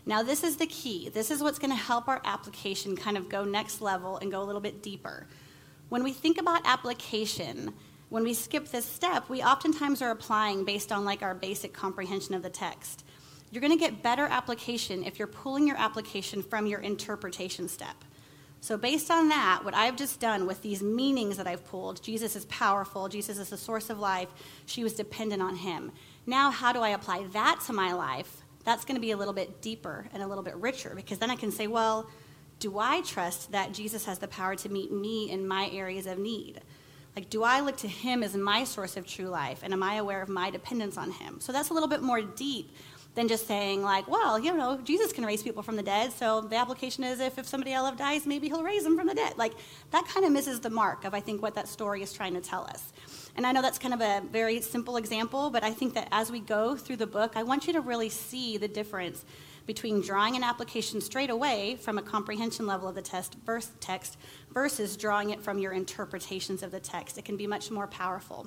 Now, 0.06 0.22
this 0.22 0.42
is 0.42 0.56
the 0.56 0.66
key. 0.66 1.08
This 1.08 1.30
is 1.30 1.42
what's 1.42 1.58
going 1.58 1.70
to 1.70 1.76
help 1.76 2.08
our 2.08 2.20
application 2.24 2.96
kind 2.96 3.16
of 3.16 3.28
go 3.28 3.44
next 3.44 3.80
level 3.80 4.16
and 4.16 4.30
go 4.30 4.42
a 4.42 4.44
little 4.44 4.60
bit 4.60 4.82
deeper. 4.82 5.26
When 5.88 6.02
we 6.02 6.12
think 6.12 6.38
about 6.38 6.62
application, 6.64 7.74
when 8.10 8.24
we 8.24 8.34
skip 8.34 8.68
this 8.68 8.84
step, 8.84 9.28
we 9.28 9.42
oftentimes 9.42 10.02
are 10.02 10.10
applying 10.10 10.64
based 10.64 10.92
on 10.92 11.04
like 11.04 11.22
our 11.22 11.34
basic 11.34 11.72
comprehension 11.72 12.34
of 12.34 12.42
the 12.42 12.50
text. 12.50 13.04
You're 13.50 13.60
going 13.60 13.76
to 13.76 13.78
get 13.78 14.02
better 14.02 14.26
application 14.26 15.04
if 15.04 15.18
you're 15.18 15.28
pulling 15.28 15.66
your 15.66 15.76
application 15.76 16.42
from 16.42 16.66
your 16.66 16.80
interpretation 16.80 17.68
step. 17.68 17.96
So, 18.62 18.76
based 18.76 19.10
on 19.10 19.30
that, 19.30 19.60
what 19.64 19.74
I've 19.74 19.96
just 19.96 20.20
done 20.20 20.46
with 20.46 20.60
these 20.60 20.82
meanings 20.82 21.38
that 21.38 21.46
I've 21.46 21.64
pulled 21.64 22.02
Jesus 22.02 22.36
is 22.36 22.44
powerful, 22.46 23.08
Jesus 23.08 23.38
is 23.38 23.48
the 23.48 23.56
source 23.56 23.88
of 23.88 23.98
life, 23.98 24.28
she 24.66 24.84
was 24.84 24.92
dependent 24.92 25.40
on 25.40 25.56
him. 25.56 25.92
Now, 26.26 26.50
how 26.50 26.72
do 26.72 26.80
I 26.80 26.90
apply 26.90 27.26
that 27.32 27.60
to 27.66 27.72
my 27.72 27.92
life? 27.92 28.42
That's 28.64 28.84
going 28.84 28.96
to 28.96 29.00
be 29.00 29.12
a 29.12 29.16
little 29.16 29.32
bit 29.32 29.62
deeper 29.62 30.06
and 30.12 30.22
a 30.22 30.26
little 30.26 30.44
bit 30.44 30.56
richer 30.56 30.92
because 30.94 31.18
then 31.18 31.30
I 31.30 31.36
can 31.36 31.50
say, 31.50 31.66
well, 31.66 32.10
do 32.58 32.78
I 32.78 33.00
trust 33.00 33.52
that 33.52 33.72
Jesus 33.72 34.04
has 34.04 34.18
the 34.18 34.28
power 34.28 34.54
to 34.56 34.68
meet 34.68 34.92
me 34.92 35.30
in 35.30 35.48
my 35.48 35.70
areas 35.72 36.06
of 36.06 36.18
need? 36.18 36.60
Like, 37.16 37.28
do 37.28 37.42
I 37.42 37.60
look 37.60 37.76
to 37.78 37.88
him 37.88 38.22
as 38.22 38.36
my 38.36 38.64
source 38.64 38.96
of 38.96 39.06
true 39.06 39.26
life? 39.26 39.60
And 39.62 39.72
am 39.72 39.82
I 39.82 39.96
aware 39.96 40.22
of 40.22 40.28
my 40.28 40.50
dependence 40.50 40.96
on 40.96 41.10
him? 41.10 41.40
So 41.40 41.52
that's 41.52 41.70
a 41.70 41.74
little 41.74 41.88
bit 41.88 42.02
more 42.02 42.22
deep 42.22 42.72
than 43.14 43.26
just 43.26 43.46
saying 43.46 43.82
like, 43.82 44.08
well, 44.08 44.38
you 44.38 44.56
know, 44.56 44.80
Jesus 44.84 45.12
can 45.12 45.26
raise 45.26 45.42
people 45.42 45.62
from 45.62 45.76
the 45.76 45.82
dead. 45.82 46.12
So 46.12 46.40
the 46.42 46.56
application 46.56 47.02
is 47.02 47.18
if, 47.18 47.38
if 47.38 47.46
somebody 47.46 47.74
I 47.74 47.80
love 47.80 47.96
dies, 47.96 48.26
maybe 48.26 48.46
he'll 48.48 48.62
raise 48.62 48.84
them 48.84 48.96
from 48.96 49.08
the 49.08 49.14
dead. 49.14 49.36
Like 49.36 49.54
that 49.90 50.06
kind 50.06 50.24
of 50.24 50.32
misses 50.32 50.60
the 50.60 50.70
mark 50.70 51.04
of 51.04 51.12
I 51.12 51.20
think 51.20 51.42
what 51.42 51.54
that 51.56 51.68
story 51.68 52.02
is 52.02 52.12
trying 52.12 52.34
to 52.34 52.40
tell 52.40 52.64
us. 52.64 52.92
And 53.36 53.46
I 53.46 53.52
know 53.52 53.62
that's 53.62 53.78
kind 53.78 53.94
of 53.94 54.00
a 54.00 54.22
very 54.30 54.60
simple 54.60 54.96
example, 54.96 55.50
but 55.50 55.64
I 55.64 55.72
think 55.72 55.94
that 55.94 56.08
as 56.12 56.30
we 56.30 56.40
go 56.40 56.76
through 56.76 56.96
the 56.96 57.06
book, 57.06 57.32
I 57.34 57.42
want 57.42 57.66
you 57.66 57.72
to 57.72 57.80
really 57.80 58.08
see 58.08 58.56
the 58.58 58.68
difference 58.68 59.24
between 59.66 60.00
drawing 60.00 60.36
an 60.36 60.42
application 60.42 61.00
straight 61.00 61.30
away 61.30 61.76
from 61.76 61.98
a 61.98 62.02
comprehension 62.02 62.66
level 62.66 62.88
of 62.88 62.94
the 62.94 63.02
test 63.02 63.36
verse, 63.44 63.70
text 63.80 64.16
versus 64.52 64.96
drawing 64.96 65.30
it 65.30 65.40
from 65.40 65.58
your 65.58 65.72
interpretations 65.72 66.62
of 66.62 66.70
the 66.70 66.80
text. 66.80 67.18
It 67.18 67.24
can 67.24 67.36
be 67.36 67.46
much 67.46 67.70
more 67.70 67.86
powerful. 67.86 68.46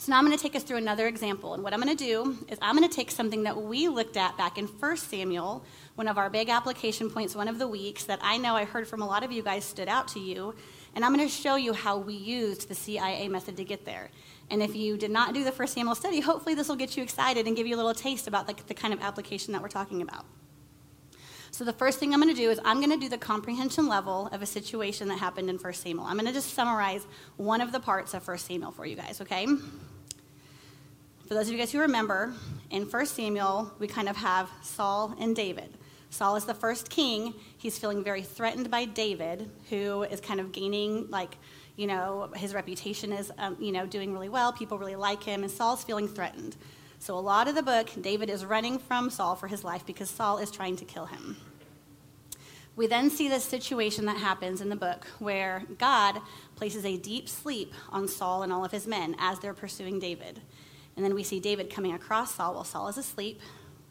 So 0.00 0.12
now 0.12 0.18
I'm 0.18 0.24
going 0.24 0.36
to 0.36 0.42
take 0.42 0.54
us 0.54 0.62
through 0.62 0.76
another 0.76 1.08
example. 1.08 1.54
And 1.54 1.64
what 1.64 1.74
I'm 1.74 1.80
going 1.80 1.94
to 1.94 2.04
do 2.04 2.38
is 2.48 2.56
I'm 2.62 2.76
going 2.76 2.88
to 2.88 2.94
take 2.94 3.10
something 3.10 3.42
that 3.42 3.60
we 3.60 3.88
looked 3.88 4.16
at 4.16 4.36
back 4.38 4.56
in 4.56 4.66
1 4.66 4.96
Samuel, 4.96 5.64
one 5.96 6.06
of 6.06 6.18
our 6.18 6.30
big 6.30 6.48
application 6.48 7.10
points, 7.10 7.34
one 7.34 7.48
of 7.48 7.58
the 7.58 7.66
weeks 7.66 8.04
that 8.04 8.20
I 8.22 8.36
know 8.38 8.54
I 8.54 8.64
heard 8.64 8.86
from 8.86 9.02
a 9.02 9.06
lot 9.06 9.24
of 9.24 9.32
you 9.32 9.42
guys 9.42 9.64
stood 9.64 9.88
out 9.88 10.06
to 10.08 10.20
you. 10.20 10.54
And 10.94 11.04
I'm 11.04 11.12
going 11.12 11.26
to 11.26 11.32
show 11.32 11.56
you 11.56 11.72
how 11.72 11.98
we 11.98 12.14
used 12.14 12.68
the 12.68 12.76
CIA 12.76 13.26
method 13.26 13.56
to 13.56 13.64
get 13.64 13.84
there. 13.84 14.10
And 14.50 14.62
if 14.62 14.74
you 14.74 14.96
did 14.96 15.10
not 15.10 15.34
do 15.34 15.44
the 15.44 15.52
first 15.52 15.74
Samuel 15.74 15.94
study, 15.94 16.20
hopefully 16.20 16.54
this 16.54 16.68
will 16.68 16.76
get 16.76 16.96
you 16.96 17.02
excited 17.02 17.46
and 17.46 17.56
give 17.56 17.66
you 17.66 17.74
a 17.74 17.78
little 17.78 17.94
taste 17.94 18.26
about 18.26 18.46
the, 18.46 18.54
the 18.66 18.74
kind 18.74 18.94
of 18.94 19.00
application 19.02 19.52
that 19.52 19.62
we're 19.62 19.68
talking 19.68 20.00
about. 20.00 20.24
So 21.50 21.64
the 21.64 21.72
first 21.72 21.98
thing 21.98 22.14
I'm 22.14 22.20
going 22.20 22.34
to 22.34 22.40
do 22.40 22.50
is 22.50 22.60
I'm 22.64 22.78
going 22.78 22.90
to 22.90 22.98
do 22.98 23.08
the 23.08 23.18
comprehension 23.18 23.88
level 23.88 24.28
of 24.32 24.42
a 24.42 24.46
situation 24.46 25.08
that 25.08 25.18
happened 25.18 25.50
in 25.50 25.56
1 25.56 25.72
Samuel. 25.74 26.06
I'm 26.06 26.14
going 26.14 26.26
to 26.26 26.32
just 26.32 26.54
summarize 26.54 27.06
one 27.36 27.60
of 27.60 27.72
the 27.72 27.80
parts 27.80 28.14
of 28.14 28.26
1 28.26 28.38
Samuel 28.38 28.70
for 28.70 28.86
you 28.86 28.96
guys, 28.96 29.20
okay? 29.20 29.46
For 31.26 31.34
those 31.34 31.48
of 31.48 31.52
you 31.52 31.58
guys 31.58 31.72
who 31.72 31.80
remember, 31.80 32.32
in 32.70 32.84
1 32.84 33.06
Samuel, 33.06 33.72
we 33.78 33.86
kind 33.86 34.08
of 34.08 34.16
have 34.16 34.50
Saul 34.62 35.14
and 35.18 35.34
David. 35.34 35.76
Saul 36.10 36.36
is 36.36 36.44
the 36.44 36.54
first 36.54 36.90
king. 36.90 37.34
He's 37.58 37.78
feeling 37.78 38.02
very 38.02 38.22
threatened 38.22 38.70
by 38.70 38.84
David, 38.84 39.50
who 39.68 40.04
is 40.04 40.20
kind 40.20 40.40
of 40.40 40.52
gaining, 40.52 41.10
like, 41.10 41.36
you 41.78 41.86
know, 41.86 42.28
his 42.34 42.54
reputation 42.54 43.12
is, 43.12 43.30
um, 43.38 43.56
you 43.60 43.70
know, 43.70 43.86
doing 43.86 44.12
really 44.12 44.28
well. 44.28 44.52
People 44.52 44.78
really 44.78 44.96
like 44.96 45.22
him, 45.22 45.44
and 45.44 45.50
Saul's 45.50 45.84
feeling 45.84 46.08
threatened. 46.08 46.56
So, 46.98 47.16
a 47.16 47.20
lot 47.20 47.46
of 47.46 47.54
the 47.54 47.62
book, 47.62 47.88
David 48.00 48.28
is 48.28 48.44
running 48.44 48.80
from 48.80 49.10
Saul 49.10 49.36
for 49.36 49.46
his 49.46 49.62
life 49.62 49.86
because 49.86 50.10
Saul 50.10 50.38
is 50.38 50.50
trying 50.50 50.74
to 50.74 50.84
kill 50.84 51.06
him. 51.06 51.36
We 52.74 52.88
then 52.88 53.10
see 53.10 53.28
this 53.28 53.44
situation 53.44 54.06
that 54.06 54.16
happens 54.16 54.60
in 54.60 54.70
the 54.70 54.76
book 54.76 55.06
where 55.20 55.62
God 55.78 56.20
places 56.56 56.84
a 56.84 56.96
deep 56.96 57.28
sleep 57.28 57.72
on 57.90 58.08
Saul 58.08 58.42
and 58.42 58.52
all 58.52 58.64
of 58.64 58.72
his 58.72 58.88
men 58.88 59.14
as 59.20 59.38
they're 59.38 59.54
pursuing 59.54 60.00
David. 60.00 60.40
And 60.96 61.04
then 61.04 61.14
we 61.14 61.22
see 61.22 61.38
David 61.38 61.70
coming 61.70 61.92
across 61.92 62.34
Saul 62.34 62.54
while 62.54 62.64
Saul 62.64 62.88
is 62.88 62.98
asleep. 62.98 63.40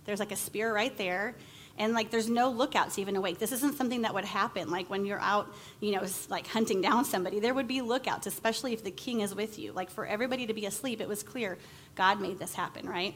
There's 0.03 0.19
like 0.19 0.33
a 0.33 0.37
spear 0.37 0.73
right 0.73 0.97
there. 0.97 1.35
And 1.77 1.93
like 1.93 2.11
there's 2.11 2.29
no 2.29 2.49
lookouts 2.49 2.97
even 2.99 3.15
awake. 3.15 3.39
This 3.39 3.51
isn't 3.51 3.75
something 3.75 4.01
that 4.01 4.13
would 4.13 4.25
happen 4.25 4.69
like 4.69 4.89
when 4.89 5.05
you're 5.05 5.19
out 5.19 5.53
you 5.79 5.91
know 5.91 6.03
like 6.29 6.47
hunting 6.47 6.81
down 6.81 7.05
somebody. 7.05 7.39
There 7.39 7.53
would 7.53 7.67
be 7.67 7.81
lookouts 7.81 8.27
especially 8.27 8.73
if 8.73 8.83
the 8.83 8.91
king 8.91 9.21
is 9.21 9.35
with 9.35 9.59
you. 9.59 9.71
Like 9.71 9.89
for 9.89 10.05
everybody 10.05 10.47
to 10.47 10.53
be 10.53 10.65
asleep 10.65 11.01
it 11.01 11.07
was 11.07 11.23
clear 11.23 11.57
god 11.95 12.21
made 12.21 12.39
this 12.39 12.53
happen 12.53 12.87
right? 12.87 13.15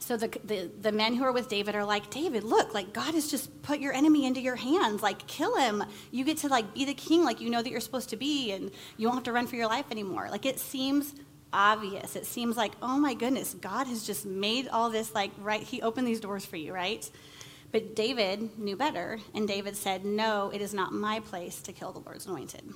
So 0.00 0.18
the, 0.18 0.28
the, 0.44 0.70
the 0.82 0.92
men 0.92 1.14
who 1.14 1.24
are 1.24 1.32
with 1.32 1.48
david 1.48 1.74
are 1.74 1.84
like 1.84 2.10
david 2.10 2.44
look 2.44 2.74
like 2.74 2.92
god 2.92 3.14
has 3.14 3.30
just 3.30 3.62
put 3.62 3.80
your 3.80 3.92
enemy 3.92 4.26
into 4.26 4.40
your 4.40 4.56
hands. 4.56 5.02
Like 5.02 5.26
kill 5.26 5.56
him. 5.56 5.84
You 6.10 6.24
get 6.24 6.38
to 6.38 6.48
like 6.48 6.74
be 6.74 6.84
the 6.84 6.94
king 6.94 7.24
like 7.24 7.40
you 7.40 7.50
know 7.50 7.62
that 7.62 7.70
you're 7.70 7.80
supposed 7.80 8.10
to 8.10 8.16
be 8.16 8.52
and 8.52 8.70
you 8.96 9.06
won't 9.06 9.18
have 9.18 9.24
to 9.24 9.32
run 9.32 9.46
for 9.46 9.56
your 9.56 9.68
life 9.68 9.86
anymore. 9.90 10.28
Like 10.30 10.44
it 10.46 10.58
seems 10.58 11.14
obvious. 11.54 12.16
It 12.16 12.26
seems 12.26 12.56
like, 12.56 12.72
oh 12.82 12.98
my 12.98 13.14
goodness, 13.14 13.54
God 13.54 13.86
has 13.86 14.04
just 14.06 14.26
made 14.26 14.68
all 14.68 14.90
this 14.90 15.14
like 15.14 15.30
right. 15.38 15.62
He 15.62 15.80
opened 15.80 16.06
these 16.06 16.20
doors 16.20 16.44
for 16.44 16.56
you, 16.56 16.74
right? 16.74 17.08
But 17.72 17.96
David 17.96 18.58
knew 18.58 18.76
better, 18.76 19.18
and 19.34 19.48
David 19.48 19.76
said, 19.76 20.04
No, 20.04 20.50
it 20.52 20.60
is 20.60 20.74
not 20.74 20.92
my 20.92 21.20
place 21.20 21.60
to 21.62 21.72
kill 21.72 21.92
the 21.92 22.00
Lord's 22.00 22.26
anointed. 22.26 22.74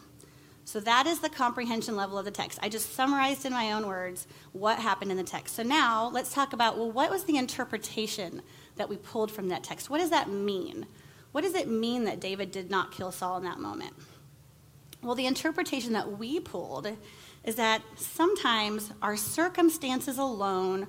So 0.64 0.80
that 0.80 1.06
is 1.06 1.20
the 1.20 1.30
comprehension 1.30 1.97
level 1.97 2.18
of 2.18 2.25
the 2.25 2.30
text. 2.30 2.58
I 2.62 2.68
just 2.68 2.94
summarized 2.94 3.47
in 3.47 3.52
my 3.52 3.73
own 3.73 3.87
words 3.87 4.26
what 4.52 4.78
happened 4.78 5.11
in 5.11 5.16
the 5.16 5.23
text. 5.23 5.54
So 5.54 5.62
now 5.62 6.11
let's 6.11 6.35
talk 6.35 6.52
about 6.52 6.76
well, 6.76 6.90
what 6.90 7.11
was 7.11 7.25
the 7.25 7.37
interpretation 7.37 8.42
that 8.76 8.88
we 8.88 8.97
pulled 8.97 9.30
from 9.30 9.49
that 9.49 9.64
text? 9.64 9.88
What 9.88 9.99
does 9.99 10.11
that 10.11 10.30
mean? 10.30 10.87
What 11.32 11.42
does 11.42 11.54
it 11.54 11.68
mean 11.68 12.04
that 12.04 12.20
David 12.20 12.50
did 12.50 12.70
not 12.70 12.92
kill 12.92 13.12
Saul 13.12 13.38
in 13.38 13.44
that 13.44 13.61
moment? 13.61 13.94
Well, 15.02 15.14
the 15.14 15.26
interpretation 15.26 15.92
that 15.92 16.18
we 16.18 16.40
pulled 16.40 16.88
is 17.45 17.57
that 17.57 17.83
sometimes 17.97 18.92
our 19.02 19.16
circumstances 19.16 20.18
alone 20.18 20.87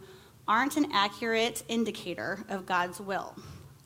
aren't 0.47 0.77
an 0.77 0.91
accurate 0.91 1.63
indicator 1.67 2.43
of 2.49 2.65
God's 2.65 2.99
will. 2.99 3.35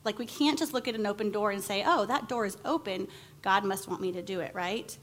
Like, 0.04 0.18
we 0.18 0.26
can't 0.26 0.58
just 0.58 0.72
look 0.72 0.88
at 0.88 0.94
an 0.94 1.06
open 1.06 1.30
door 1.30 1.50
and 1.50 1.62
say, 1.62 1.84
oh, 1.86 2.04
that 2.06 2.28
door 2.28 2.46
is 2.46 2.56
open. 2.64 3.08
God 3.42 3.64
must 3.64 3.88
want 3.88 4.00
me 4.00 4.12
to 4.12 4.22
do 4.22 4.40
it, 4.40 4.54
right? 4.54 4.96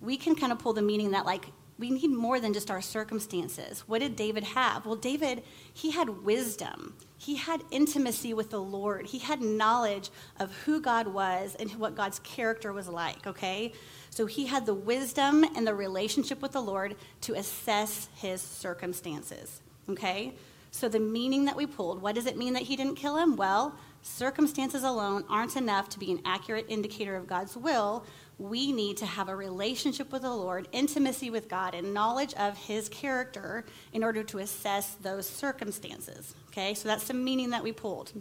We 0.00 0.16
can 0.16 0.34
kind 0.34 0.52
of 0.52 0.58
pull 0.58 0.72
the 0.72 0.82
meaning 0.82 1.10
that, 1.10 1.26
like, 1.26 1.46
we 1.78 1.90
need 1.90 2.10
more 2.10 2.38
than 2.40 2.52
just 2.52 2.70
our 2.70 2.82
circumstances. 2.82 3.84
What 3.86 4.00
did 4.00 4.14
David 4.14 4.44
have? 4.44 4.84
Well, 4.84 4.96
David, 4.96 5.42
he 5.72 5.90
had 5.90 6.24
wisdom. 6.24 6.94
He 7.16 7.36
had 7.36 7.62
intimacy 7.70 8.34
with 8.34 8.50
the 8.50 8.60
Lord. 8.60 9.06
He 9.06 9.18
had 9.18 9.40
knowledge 9.40 10.10
of 10.38 10.54
who 10.64 10.80
God 10.80 11.06
was 11.06 11.54
and 11.54 11.70
what 11.72 11.94
God's 11.94 12.18
character 12.18 12.72
was 12.74 12.86
like, 12.86 13.26
okay? 13.26 13.72
So 14.10 14.26
he 14.26 14.46
had 14.46 14.66
the 14.66 14.74
wisdom 14.74 15.44
and 15.56 15.66
the 15.66 15.74
relationship 15.74 16.42
with 16.42 16.52
the 16.52 16.60
Lord 16.60 16.96
to 17.22 17.34
assess 17.34 18.08
his 18.16 18.42
circumstances. 18.42 19.60
Okay? 19.88 20.34
So 20.72 20.88
the 20.88 21.00
meaning 21.00 21.44
that 21.46 21.56
we 21.56 21.66
pulled, 21.66 22.02
what 22.02 22.14
does 22.14 22.26
it 22.26 22.36
mean 22.36 22.52
that 22.54 22.62
he 22.62 22.76
didn't 22.76 22.96
kill 22.96 23.16
him? 23.16 23.36
Well, 23.36 23.74
circumstances 24.02 24.82
alone 24.82 25.24
aren't 25.28 25.56
enough 25.56 25.88
to 25.90 25.98
be 25.98 26.10
an 26.12 26.20
accurate 26.24 26.66
indicator 26.68 27.16
of 27.16 27.26
God's 27.26 27.56
will. 27.56 28.04
We 28.38 28.72
need 28.72 28.96
to 28.98 29.06
have 29.06 29.28
a 29.28 29.36
relationship 29.36 30.12
with 30.12 30.22
the 30.22 30.30
Lord, 30.30 30.68
intimacy 30.72 31.30
with 31.30 31.48
God, 31.48 31.74
and 31.74 31.92
knowledge 31.92 32.34
of 32.34 32.56
his 32.56 32.88
character 32.88 33.64
in 33.92 34.02
order 34.02 34.22
to 34.24 34.38
assess 34.38 34.94
those 35.02 35.28
circumstances. 35.28 36.34
Okay? 36.48 36.74
So 36.74 36.88
that's 36.88 37.06
the 37.06 37.14
meaning 37.14 37.50
that 37.50 37.62
we 37.62 37.72
pulled. 37.72 38.12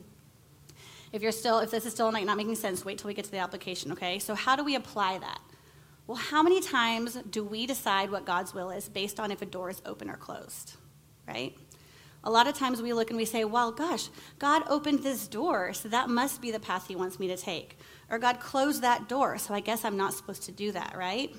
If 1.11 1.21
you're 1.21 1.31
still, 1.31 1.59
if 1.59 1.71
this 1.71 1.85
is 1.85 1.93
still 1.93 2.11
not 2.11 2.37
making 2.37 2.55
sense, 2.55 2.85
wait 2.85 2.99
till 2.99 3.07
we 3.07 3.13
get 3.13 3.25
to 3.25 3.31
the 3.31 3.39
application, 3.39 3.91
okay? 3.93 4.19
So 4.19 4.35
how 4.35 4.55
do 4.55 4.63
we 4.63 4.75
apply 4.75 5.17
that? 5.17 5.39
Well, 6.09 6.17
how 6.17 6.41
many 6.41 6.59
times 6.59 7.19
do 7.29 7.43
we 7.43 7.67
decide 7.67 8.09
what 8.09 8.25
God's 8.25 8.51
will 8.51 8.71
is 8.71 8.89
based 8.89 9.19
on 9.19 9.29
if 9.29 9.43
a 9.43 9.45
door 9.45 9.69
is 9.69 9.79
open 9.85 10.09
or 10.09 10.17
closed? 10.17 10.73
Right? 11.27 11.55
A 12.23 12.31
lot 12.31 12.47
of 12.47 12.55
times 12.55 12.81
we 12.81 12.93
look 12.93 13.11
and 13.11 13.17
we 13.17 13.25
say, 13.25 13.45
well, 13.45 13.71
gosh, 13.71 14.09
God 14.39 14.63
opened 14.67 15.03
this 15.03 15.27
door, 15.27 15.71
so 15.71 15.87
that 15.89 16.09
must 16.09 16.41
be 16.41 16.49
the 16.49 16.59
path 16.59 16.87
He 16.87 16.95
wants 16.95 17.19
me 17.19 17.27
to 17.27 17.37
take. 17.37 17.77
Or 18.09 18.17
God 18.17 18.39
closed 18.39 18.81
that 18.81 19.07
door, 19.07 19.37
so 19.37 19.53
I 19.53 19.59
guess 19.59 19.85
I'm 19.85 19.97
not 19.97 20.15
supposed 20.15 20.41
to 20.45 20.51
do 20.51 20.71
that, 20.71 20.95
right? 20.97 21.31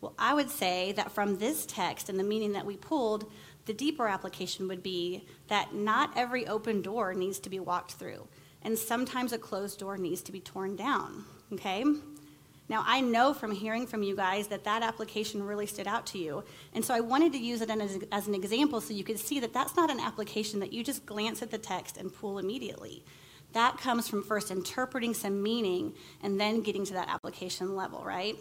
Well, 0.00 0.14
I 0.16 0.34
would 0.34 0.50
say 0.50 0.92
that 0.92 1.10
from 1.10 1.38
this 1.38 1.66
text 1.66 2.08
and 2.08 2.16
the 2.16 2.22
meaning 2.22 2.52
that 2.52 2.64
we 2.64 2.76
pulled, 2.76 3.28
the 3.64 3.74
deeper 3.74 4.06
application 4.06 4.68
would 4.68 4.84
be 4.84 5.26
that 5.48 5.74
not 5.74 6.16
every 6.16 6.46
open 6.46 6.80
door 6.80 7.12
needs 7.12 7.40
to 7.40 7.50
be 7.50 7.58
walked 7.58 7.94
through, 7.94 8.28
and 8.62 8.78
sometimes 8.78 9.32
a 9.32 9.38
closed 9.38 9.80
door 9.80 9.98
needs 9.98 10.22
to 10.22 10.30
be 10.30 10.38
torn 10.38 10.76
down, 10.76 11.24
okay? 11.52 11.82
Now, 12.68 12.82
I 12.84 13.00
know 13.00 13.32
from 13.32 13.52
hearing 13.52 13.86
from 13.86 14.02
you 14.02 14.16
guys 14.16 14.48
that 14.48 14.64
that 14.64 14.82
application 14.82 15.42
really 15.42 15.66
stood 15.66 15.86
out 15.86 16.06
to 16.06 16.18
you. 16.18 16.42
And 16.74 16.84
so 16.84 16.94
I 16.94 17.00
wanted 17.00 17.32
to 17.32 17.38
use 17.38 17.60
it 17.60 17.70
as, 17.70 17.98
as, 18.10 18.26
an 18.26 18.34
example 18.34 18.80
so 18.80 18.92
you 18.92 19.04
could 19.04 19.20
see 19.20 19.38
that 19.40 19.52
that's 19.52 19.76
not 19.76 19.90
an 19.90 20.00
application 20.00 20.58
that 20.60 20.72
you 20.72 20.82
just 20.82 21.06
glance 21.06 21.42
at 21.42 21.50
the 21.50 21.58
text 21.58 21.96
and 21.96 22.12
pull 22.12 22.38
immediately. 22.38 23.04
That 23.52 23.78
comes 23.78 24.08
from 24.08 24.24
first 24.24 24.50
interpreting 24.50 25.14
some 25.14 25.42
meaning 25.42 25.94
and 26.22 26.40
then 26.40 26.60
getting 26.60 26.84
to 26.86 26.94
that 26.94 27.08
application 27.08 27.76
level, 27.76 28.02
right? 28.04 28.36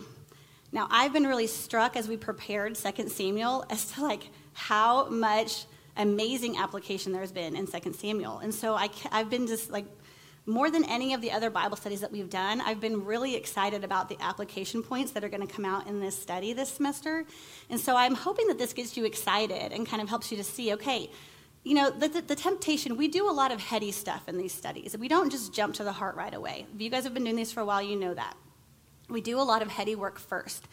Now, 0.71 0.87
I've 0.89 1.13
been 1.13 1.27
really 1.27 1.47
struck 1.47 1.95
as 1.95 2.07
we 2.07 2.17
prepared 2.17 2.75
2 2.75 3.09
Samuel 3.09 3.63
as 3.69 3.91
to 3.91 4.01
like 4.01 4.29
how 4.53 5.07
much 5.09 5.65
amazing 5.97 6.57
application 6.57 7.13
there's 7.13 7.31
been 7.31 7.55
in 7.55 7.67
2 7.67 7.93
Samuel. 7.93 8.39
And 8.39 8.53
so 8.53 8.73
I, 8.73 8.89
I've 9.11 9.29
been 9.29 9.47
just 9.47 9.69
like 9.69 9.85
more 10.45 10.69
than 10.69 10.85
any 10.85 11.13
of 11.13 11.21
the 11.21 11.31
other 11.31 11.49
Bible 11.49 11.75
studies 11.75 12.01
that 12.01 12.11
we've 12.11 12.29
done, 12.29 12.61
I've 12.61 12.79
been 12.79 13.03
really 13.03 13.35
excited 13.35 13.83
about 13.83 14.09
the 14.09 14.17
application 14.21 14.83
points 14.83 15.11
that 15.13 15.23
are 15.23 15.29
going 15.29 15.45
to 15.45 15.51
come 15.51 15.65
out 15.65 15.87
in 15.87 15.99
this 15.99 16.17
study 16.17 16.53
this 16.53 16.69
semester. 16.69 17.25
And 17.69 17.79
so 17.79 17.95
I'm 17.95 18.13
hoping 18.13 18.47
that 18.47 18.57
this 18.59 18.73
gets 18.73 18.95
you 18.95 19.05
excited 19.05 19.71
and 19.71 19.87
kind 19.87 20.01
of 20.01 20.09
helps 20.09 20.31
you 20.31 20.37
to 20.37 20.43
see 20.43 20.73
okay, 20.73 21.09
you 21.63 21.73
know, 21.73 21.89
the, 21.89 22.07
the, 22.07 22.21
the, 22.21 22.35
temptation, 22.35 22.95
we 22.95 23.07
do 23.07 23.27
a 23.27 23.33
lot 23.33 23.51
of 23.51 23.59
heady 23.59 23.91
stuff 23.91 24.29
in 24.29 24.37
these 24.37 24.53
studies. 24.53 24.95
We 24.95 25.07
don't 25.07 25.31
just 25.31 25.51
jump 25.51 25.73
to 25.75 25.83
the 25.83 25.91
heart 25.91 26.15
right 26.15 26.33
away. 26.33 26.67
If 26.75 26.79
you 26.79 26.91
guys 26.91 27.05
have 27.05 27.15
been 27.15 27.23
doing 27.23 27.35
these 27.35 27.51
for 27.51 27.61
a 27.61 27.65
while, 27.65 27.81
you 27.81 27.95
know 27.95 28.13
that. 28.13 28.37
We 29.09 29.19
do 29.19 29.39
a 29.39 29.41
lot 29.41 29.63
of 29.63 29.69
heady 29.69 29.95
work 29.95 30.19
first. 30.19 30.67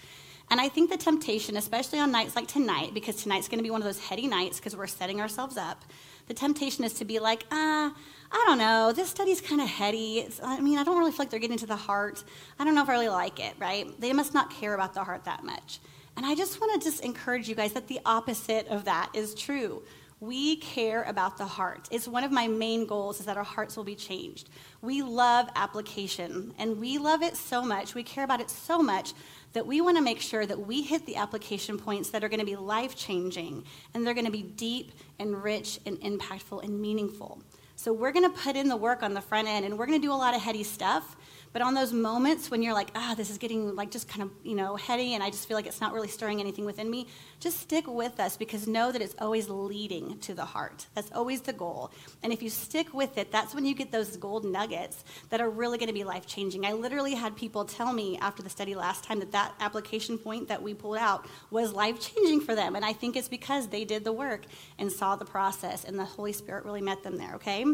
And 0.51 0.61
I 0.61 0.69
think 0.69 0.91
the 0.91 0.99
temptation, 0.99 1.57
especially 1.57 1.99
on 1.99 2.13
nights 2.13 2.37
like 2.37 2.47
tonight, 2.47 2.93
because 2.93 3.23
tonight's 3.23 3.49
going 3.49 3.59
to 3.59 3.63
be 3.63 3.71
one 3.71 3.81
of 3.81 3.87
those 3.87 4.01
heady 4.01 4.27
nights 4.27 4.59
because 4.59 4.77
we're 4.77 4.87
setting 4.87 5.19
ourselves 5.19 5.57
up, 5.57 5.83
the 6.29 6.35
temptation 6.35 6.85
is 6.85 6.93
to 6.95 7.07
be 7.07 7.19
like, 7.19 7.47
ah, 7.51 7.95
I 8.35 8.45
don't 8.47 8.57
know, 8.59 8.93
this 8.93 9.11
study's 9.11 9.43
kind 9.43 9.61
of 9.61 9.69
heady. 9.69 10.21
It's, 10.21 10.41
I 10.43 10.59
mean, 10.61 10.79
I 10.79 10.85
don't 10.85 10.99
really 10.99 11.11
feel 11.11 11.19
like 11.19 11.31
they're 11.31 11.39
getting 11.39 11.59
to 11.59 11.67
the 11.67 11.77
heart. 11.77 12.25
I 12.59 12.65
don't 12.65 12.75
know 12.75 12.83
if 12.83 12.89
I 12.89 12.93
really 12.93 13.11
like 13.11 13.39
it, 13.39 13.55
right? 13.59 13.89
They 14.01 14.15
must 14.15 14.33
not 14.33 14.51
care 14.51 14.73
about 14.73 14.95
the 14.95 15.05
heart 15.05 15.25
that 15.25 15.45
much. 15.45 15.81
And 16.17 16.25
I 16.25 16.35
just 16.35 16.59
want 16.59 16.81
to 16.81 16.89
just 16.89 17.05
encourage 17.05 17.47
you 17.47 17.55
guys 17.55 17.75
that 17.75 17.89
the 17.89 18.01
opposite 18.07 18.69
of 18.69 18.87
that 18.87 19.11
is 19.13 19.35
true. 19.35 19.83
We 20.19 20.57
care 20.57 21.03
about 21.03 21.37
the 21.37 21.45
heart. 21.45 21.89
It's 21.91 22.09
one 22.09 22.25
of 22.25 22.33
my 22.33 22.49
main 22.49 22.87
goals 22.87 23.21
is 23.21 23.27
that 23.27 23.37
our 23.37 23.45
hearts 23.45 23.77
will 23.77 23.85
be 23.85 23.97
changed. 23.97 24.49
We 24.81 25.03
love 25.03 25.49
application 25.55 26.55
and 26.59 26.81
we 26.81 26.97
love 26.97 27.23
it 27.23 27.37
so 27.37 27.63
much. 27.63 27.95
We 27.95 28.03
care 28.03 28.25
about 28.25 28.41
it 28.41 28.49
so 28.49 28.79
much 28.79 29.13
that 29.53 29.67
we 29.67 29.81
want 29.81 29.99
to 29.99 30.03
make 30.03 30.21
sure 30.21 30.47
that 30.47 30.67
we 30.67 30.81
hit 30.81 31.05
the 31.05 31.17
application 31.17 31.77
points 31.77 32.11
that 32.11 32.25
are 32.25 32.29
going 32.29 32.41
to 32.41 32.47
be 32.47 32.57
life 32.57 32.97
changing 32.97 33.65
and 33.93 34.07
they're 34.07 34.15
going 34.15 34.27
to 34.27 34.33
be 34.33 34.43
deep 34.43 34.93
and 35.19 35.43
rich 35.43 35.81
and 35.85 36.01
impactful 36.01 36.63
and 36.63 36.81
meaningful. 36.81 37.43
So 37.83 37.93
we're 37.93 38.13
going 38.13 38.31
to 38.31 38.39
put 38.39 38.55
in 38.55 38.69
the 38.69 38.77
work 38.77 39.03
on 39.03 39.13
the 39.13 39.21
front 39.21 39.49
end 39.49 39.67
and 39.67 39.77
we're 39.77 39.87
going 39.87 40.01
to 40.01 40.07
do 40.07 40.13
a 40.13 40.15
lot 40.15 40.37
of 40.37 40.41
heady 40.41 40.63
stuff. 40.63 41.17
But 41.53 41.63
on 41.63 41.75
those 41.75 41.93
moments 41.93 42.51
when 42.51 42.63
you're 42.63 42.73
like, 42.73 42.89
ah, 42.95 43.15
this 43.17 43.31
is 43.31 43.39
getting 43.39 43.77
like 43.77 43.91
just 43.91 44.09
kind 44.09 44.23
of, 44.23 44.31
you 44.43 44.55
know, 44.55 44.77
heady 44.77 45.15
and 45.15 45.23
I 45.23 45.31
just 45.31 45.47
feel 45.47 45.57
like 45.57 45.67
it's 45.67 45.81
not 45.81 45.93
really 45.93 46.09
stirring 46.09 46.41
anything 46.41 46.65
within 46.65 46.91
me, 46.91 47.09
just 47.41 47.61
stick 47.61 47.87
with 47.87 48.19
us 48.21 48.37
because 48.37 48.67
know 48.67 48.91
that 48.91 49.03
it's 49.03 49.15
always 49.19 49.49
leading 49.49 50.19
to 50.21 50.35
the 50.35 50.45
heart. 50.45 50.87
That's 50.95 51.13
always 51.13 51.43
the 51.43 51.53
goal. 51.53 51.91
And 52.23 52.33
if 52.33 52.43
you 52.43 52.49
stick 52.49 52.95
with 52.95 53.19
it, 53.19 53.31
that's 53.31 53.55
when 53.55 53.67
you 53.67 53.75
get 53.75 53.93
those 53.93 54.17
gold 54.17 54.45
nuggets 54.45 55.05
that 55.29 55.41
are 55.41 55.51
really 55.51 55.77
going 55.77 55.89
to 55.89 55.95
be 55.95 56.05
life 56.05 56.27
changing. 56.27 56.65
I 56.65 56.73
literally 56.73 57.15
had 57.15 57.37
people 57.37 57.65
tell 57.65 57.93
me 57.93 58.19
after 58.19 58.43
the 58.43 58.51
study 58.51 58.75
last 58.75 59.05
time 59.05 59.19
that 59.21 59.33
that 59.33 59.53
application 59.61 60.17
point 60.17 60.49
that 60.49 60.63
we 60.63 60.73
pulled 60.73 60.97
out 60.97 61.27
was 61.51 61.73
life 61.73 62.01
changing 62.01 62.41
for 62.41 62.55
them. 62.55 62.77
And 62.77 62.85
I 62.85 62.93
think 62.93 63.17
it's 63.17 63.29
because 63.29 63.69
they 63.69 63.85
did 63.85 64.05
the 64.05 64.13
work 64.13 64.47
and 64.79 64.91
saw 64.91 65.17
the 65.17 65.25
process 65.25 65.85
and 65.85 65.99
the 65.99 66.05
Holy 66.05 66.33
Spirit 66.33 66.65
really 66.65 66.83
met 66.83 67.03
them 67.03 67.19
there, 67.19 67.35
okay? 67.35 67.65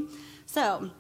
So, 0.47 0.91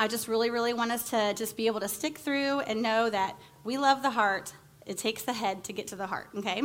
I 0.00 0.06
just 0.06 0.28
really, 0.28 0.50
really 0.50 0.72
want 0.72 0.92
us 0.92 1.10
to 1.10 1.34
just 1.34 1.56
be 1.56 1.66
able 1.66 1.80
to 1.80 1.88
stick 1.88 2.18
through 2.18 2.60
and 2.60 2.82
know 2.82 3.10
that 3.10 3.36
we 3.64 3.78
love 3.78 4.02
the 4.02 4.10
heart. 4.10 4.52
It 4.86 4.96
takes 4.96 5.22
the 5.22 5.32
head 5.32 5.64
to 5.64 5.72
get 5.72 5.88
to 5.88 5.96
the 5.96 6.06
heart, 6.06 6.28
okay? 6.36 6.62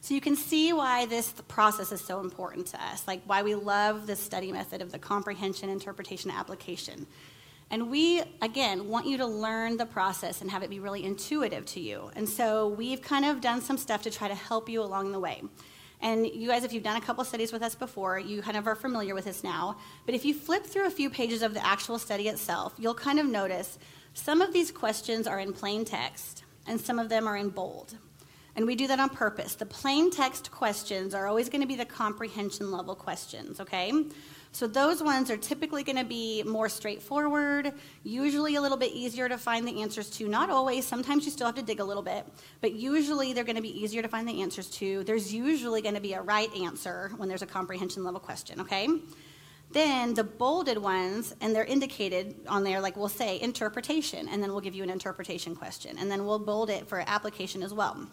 So 0.00 0.12
you 0.12 0.20
can 0.20 0.34
see 0.34 0.72
why 0.72 1.06
this 1.06 1.32
process 1.46 1.92
is 1.92 2.00
so 2.00 2.20
important 2.20 2.66
to 2.68 2.82
us, 2.82 3.06
like 3.06 3.22
why 3.26 3.42
we 3.42 3.54
love 3.54 4.06
the 4.08 4.16
study 4.16 4.50
method 4.50 4.82
of 4.82 4.90
the 4.90 4.98
comprehension, 4.98 5.70
interpretation, 5.70 6.32
application. 6.32 7.06
And 7.70 7.90
we, 7.90 8.22
again, 8.42 8.88
want 8.88 9.06
you 9.06 9.18
to 9.18 9.26
learn 9.26 9.76
the 9.76 9.86
process 9.86 10.42
and 10.42 10.50
have 10.50 10.62
it 10.62 10.68
be 10.68 10.80
really 10.80 11.04
intuitive 11.04 11.64
to 11.66 11.80
you. 11.80 12.10
And 12.16 12.28
so 12.28 12.68
we've 12.68 13.00
kind 13.00 13.24
of 13.24 13.40
done 13.40 13.62
some 13.62 13.78
stuff 13.78 14.02
to 14.02 14.10
try 14.10 14.28
to 14.28 14.34
help 14.34 14.68
you 14.68 14.82
along 14.82 15.12
the 15.12 15.20
way. 15.20 15.42
And 16.04 16.26
you 16.26 16.48
guys, 16.48 16.64
if 16.64 16.74
you've 16.74 16.82
done 16.82 16.98
a 16.98 17.00
couple 17.00 17.24
studies 17.24 17.50
with 17.50 17.62
us 17.62 17.74
before, 17.74 18.18
you 18.18 18.42
kind 18.42 18.58
of 18.58 18.66
are 18.66 18.74
familiar 18.74 19.14
with 19.14 19.24
this 19.24 19.42
now. 19.42 19.78
But 20.04 20.14
if 20.14 20.26
you 20.26 20.34
flip 20.34 20.66
through 20.66 20.86
a 20.86 20.90
few 20.90 21.08
pages 21.08 21.40
of 21.40 21.54
the 21.54 21.66
actual 21.66 21.98
study 21.98 22.28
itself, 22.28 22.74
you'll 22.78 22.94
kind 22.94 23.18
of 23.18 23.24
notice 23.24 23.78
some 24.12 24.42
of 24.42 24.52
these 24.52 24.70
questions 24.70 25.26
are 25.26 25.40
in 25.40 25.54
plain 25.54 25.86
text 25.86 26.44
and 26.66 26.78
some 26.78 26.98
of 26.98 27.08
them 27.08 27.26
are 27.26 27.38
in 27.38 27.48
bold. 27.48 27.96
And 28.54 28.66
we 28.66 28.76
do 28.76 28.86
that 28.86 29.00
on 29.00 29.08
purpose. 29.08 29.54
The 29.54 29.64
plain 29.64 30.10
text 30.10 30.50
questions 30.50 31.14
are 31.14 31.26
always 31.26 31.48
going 31.48 31.62
to 31.62 31.66
be 31.66 31.74
the 31.74 31.86
comprehension 31.86 32.70
level 32.70 32.94
questions, 32.94 33.58
okay? 33.58 33.90
So 34.54 34.68
those 34.68 35.02
ones 35.02 35.32
are 35.32 35.36
typically 35.36 35.82
going 35.82 35.98
to 35.98 36.04
be 36.04 36.44
more 36.44 36.68
straightforward, 36.68 37.72
usually 38.04 38.54
a 38.54 38.60
little 38.60 38.76
bit 38.76 38.92
easier 38.92 39.28
to 39.28 39.36
find 39.36 39.66
the 39.66 39.82
answers 39.82 40.08
to. 40.10 40.28
Not 40.28 40.48
always, 40.48 40.86
sometimes 40.86 41.24
you 41.24 41.32
still 41.32 41.46
have 41.46 41.56
to 41.56 41.62
dig 41.62 41.80
a 41.80 41.84
little 41.84 42.04
bit, 42.04 42.24
but 42.60 42.72
usually 42.72 43.32
they're 43.32 43.42
going 43.42 43.56
to 43.56 43.62
be 43.62 43.76
easier 43.82 44.00
to 44.00 44.06
find 44.06 44.28
the 44.28 44.42
answers 44.42 44.70
to. 44.70 45.02
There's 45.02 45.34
usually 45.34 45.82
going 45.82 45.96
to 45.96 46.00
be 46.00 46.12
a 46.12 46.22
right 46.22 46.54
answer 46.54 47.10
when 47.16 47.28
there's 47.28 47.42
a 47.42 47.46
comprehension 47.46 48.04
level 48.04 48.20
question, 48.20 48.60
okay? 48.60 48.86
Then 49.72 50.14
the 50.14 50.22
bolded 50.22 50.78
ones, 50.78 51.34
and 51.40 51.52
they're 51.52 51.64
indicated 51.64 52.36
on 52.46 52.62
there, 52.62 52.80
like 52.80 52.96
we'll 52.96 53.08
say 53.08 53.40
interpretation, 53.40 54.28
and 54.28 54.40
then 54.40 54.52
we'll 54.52 54.60
give 54.60 54.76
you 54.76 54.84
an 54.84 54.90
interpretation 54.90 55.56
question, 55.56 55.98
and 55.98 56.08
then 56.08 56.26
we'll 56.26 56.38
bold 56.38 56.70
it 56.70 56.86
for 56.86 57.02
application 57.04 57.60
as 57.60 57.74
well. 57.74 58.06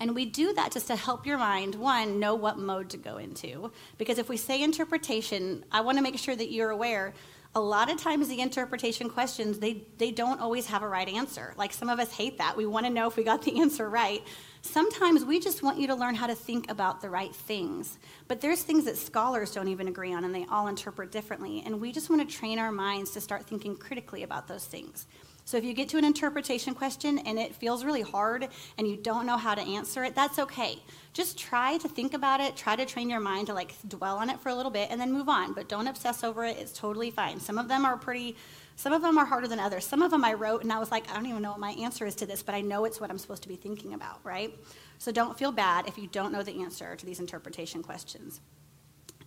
And 0.00 0.14
we 0.14 0.26
do 0.26 0.52
that 0.54 0.72
just 0.72 0.86
to 0.88 0.96
help 0.96 1.26
your 1.26 1.38
mind, 1.38 1.74
one, 1.74 2.20
know 2.20 2.34
what 2.34 2.58
mode 2.58 2.90
to 2.90 2.96
go 2.96 3.16
into. 3.16 3.72
Because 3.96 4.18
if 4.18 4.28
we 4.28 4.36
say 4.36 4.62
interpretation, 4.62 5.64
I 5.72 5.80
want 5.80 5.98
to 5.98 6.02
make 6.02 6.18
sure 6.18 6.36
that 6.36 6.50
you're 6.52 6.70
aware 6.70 7.14
a 7.54 7.60
lot 7.60 7.90
of 7.90 8.00
times 8.00 8.28
the 8.28 8.40
interpretation 8.40 9.08
questions 9.08 9.58
they, 9.58 9.82
they 9.96 10.10
don't 10.10 10.40
always 10.40 10.66
have 10.66 10.82
a 10.82 10.88
right 10.88 11.08
answer. 11.08 11.54
Like 11.56 11.72
some 11.72 11.88
of 11.88 11.98
us 11.98 12.12
hate 12.12 12.38
that. 12.38 12.56
We 12.56 12.66
want 12.66 12.86
to 12.86 12.90
know 12.90 13.08
if 13.08 13.16
we 13.16 13.24
got 13.24 13.42
the 13.42 13.60
answer 13.60 13.88
right. 13.88 14.22
Sometimes 14.62 15.24
we 15.24 15.40
just 15.40 15.62
want 15.62 15.78
you 15.78 15.86
to 15.88 15.94
learn 15.94 16.14
how 16.14 16.26
to 16.26 16.34
think 16.34 16.70
about 16.70 17.00
the 17.00 17.08
right 17.08 17.34
things. 17.34 17.98
But 18.26 18.40
there's 18.40 18.62
things 18.62 18.84
that 18.84 18.96
scholars 18.96 19.52
don't 19.52 19.68
even 19.68 19.88
agree 19.88 20.12
on 20.12 20.24
and 20.24 20.34
they 20.34 20.46
all 20.50 20.68
interpret 20.68 21.10
differently. 21.10 21.62
And 21.64 21.80
we 21.80 21.90
just 21.90 22.10
want 22.10 22.28
to 22.28 22.36
train 22.36 22.58
our 22.58 22.72
minds 22.72 23.12
to 23.12 23.20
start 23.20 23.46
thinking 23.46 23.76
critically 23.76 24.22
about 24.22 24.46
those 24.46 24.64
things 24.64 25.06
so 25.48 25.56
if 25.56 25.64
you 25.64 25.72
get 25.72 25.88
to 25.88 25.96
an 25.96 26.04
interpretation 26.04 26.74
question 26.74 27.20
and 27.20 27.38
it 27.38 27.54
feels 27.54 27.82
really 27.82 28.02
hard 28.02 28.48
and 28.76 28.86
you 28.86 28.98
don't 28.98 29.24
know 29.24 29.38
how 29.38 29.54
to 29.54 29.62
answer 29.62 30.04
it, 30.04 30.14
that's 30.14 30.38
okay. 30.38 30.82
Just 31.14 31.38
try 31.38 31.78
to 31.78 31.88
think 31.88 32.12
about 32.12 32.40
it, 32.40 32.54
try 32.54 32.76
to 32.76 32.84
train 32.84 33.08
your 33.08 33.18
mind 33.18 33.46
to 33.46 33.54
like 33.54 33.74
dwell 33.88 34.18
on 34.18 34.28
it 34.28 34.38
for 34.40 34.50
a 34.50 34.54
little 34.54 34.70
bit 34.70 34.90
and 34.90 35.00
then 35.00 35.10
move 35.10 35.26
on, 35.26 35.54
but 35.54 35.66
don't 35.66 35.86
obsess 35.86 36.22
over 36.22 36.44
it. 36.44 36.58
It's 36.58 36.72
totally 36.72 37.10
fine. 37.10 37.40
Some 37.40 37.56
of 37.56 37.66
them 37.66 37.86
are 37.86 37.96
pretty 37.96 38.36
some 38.76 38.92
of 38.92 39.00
them 39.00 39.16
are 39.16 39.24
harder 39.24 39.48
than 39.48 39.58
others. 39.58 39.86
Some 39.86 40.02
of 40.02 40.10
them 40.10 40.22
I 40.22 40.34
wrote 40.34 40.64
and 40.64 40.70
I 40.70 40.78
was 40.78 40.90
like, 40.90 41.10
I 41.10 41.14
don't 41.14 41.24
even 41.24 41.40
know 41.40 41.52
what 41.52 41.60
my 41.60 41.70
answer 41.70 42.04
is 42.04 42.14
to 42.16 42.26
this, 42.26 42.42
but 42.42 42.54
I 42.54 42.60
know 42.60 42.84
it's 42.84 43.00
what 43.00 43.08
I'm 43.08 43.16
supposed 43.16 43.42
to 43.44 43.48
be 43.48 43.56
thinking 43.56 43.94
about, 43.94 44.20
right? 44.24 44.54
So 44.98 45.10
don't 45.12 45.38
feel 45.38 45.50
bad 45.50 45.88
if 45.88 45.96
you 45.96 46.08
don't 46.08 46.30
know 46.30 46.42
the 46.42 46.60
answer 46.60 46.94
to 46.94 47.06
these 47.06 47.20
interpretation 47.20 47.82
questions. 47.82 48.42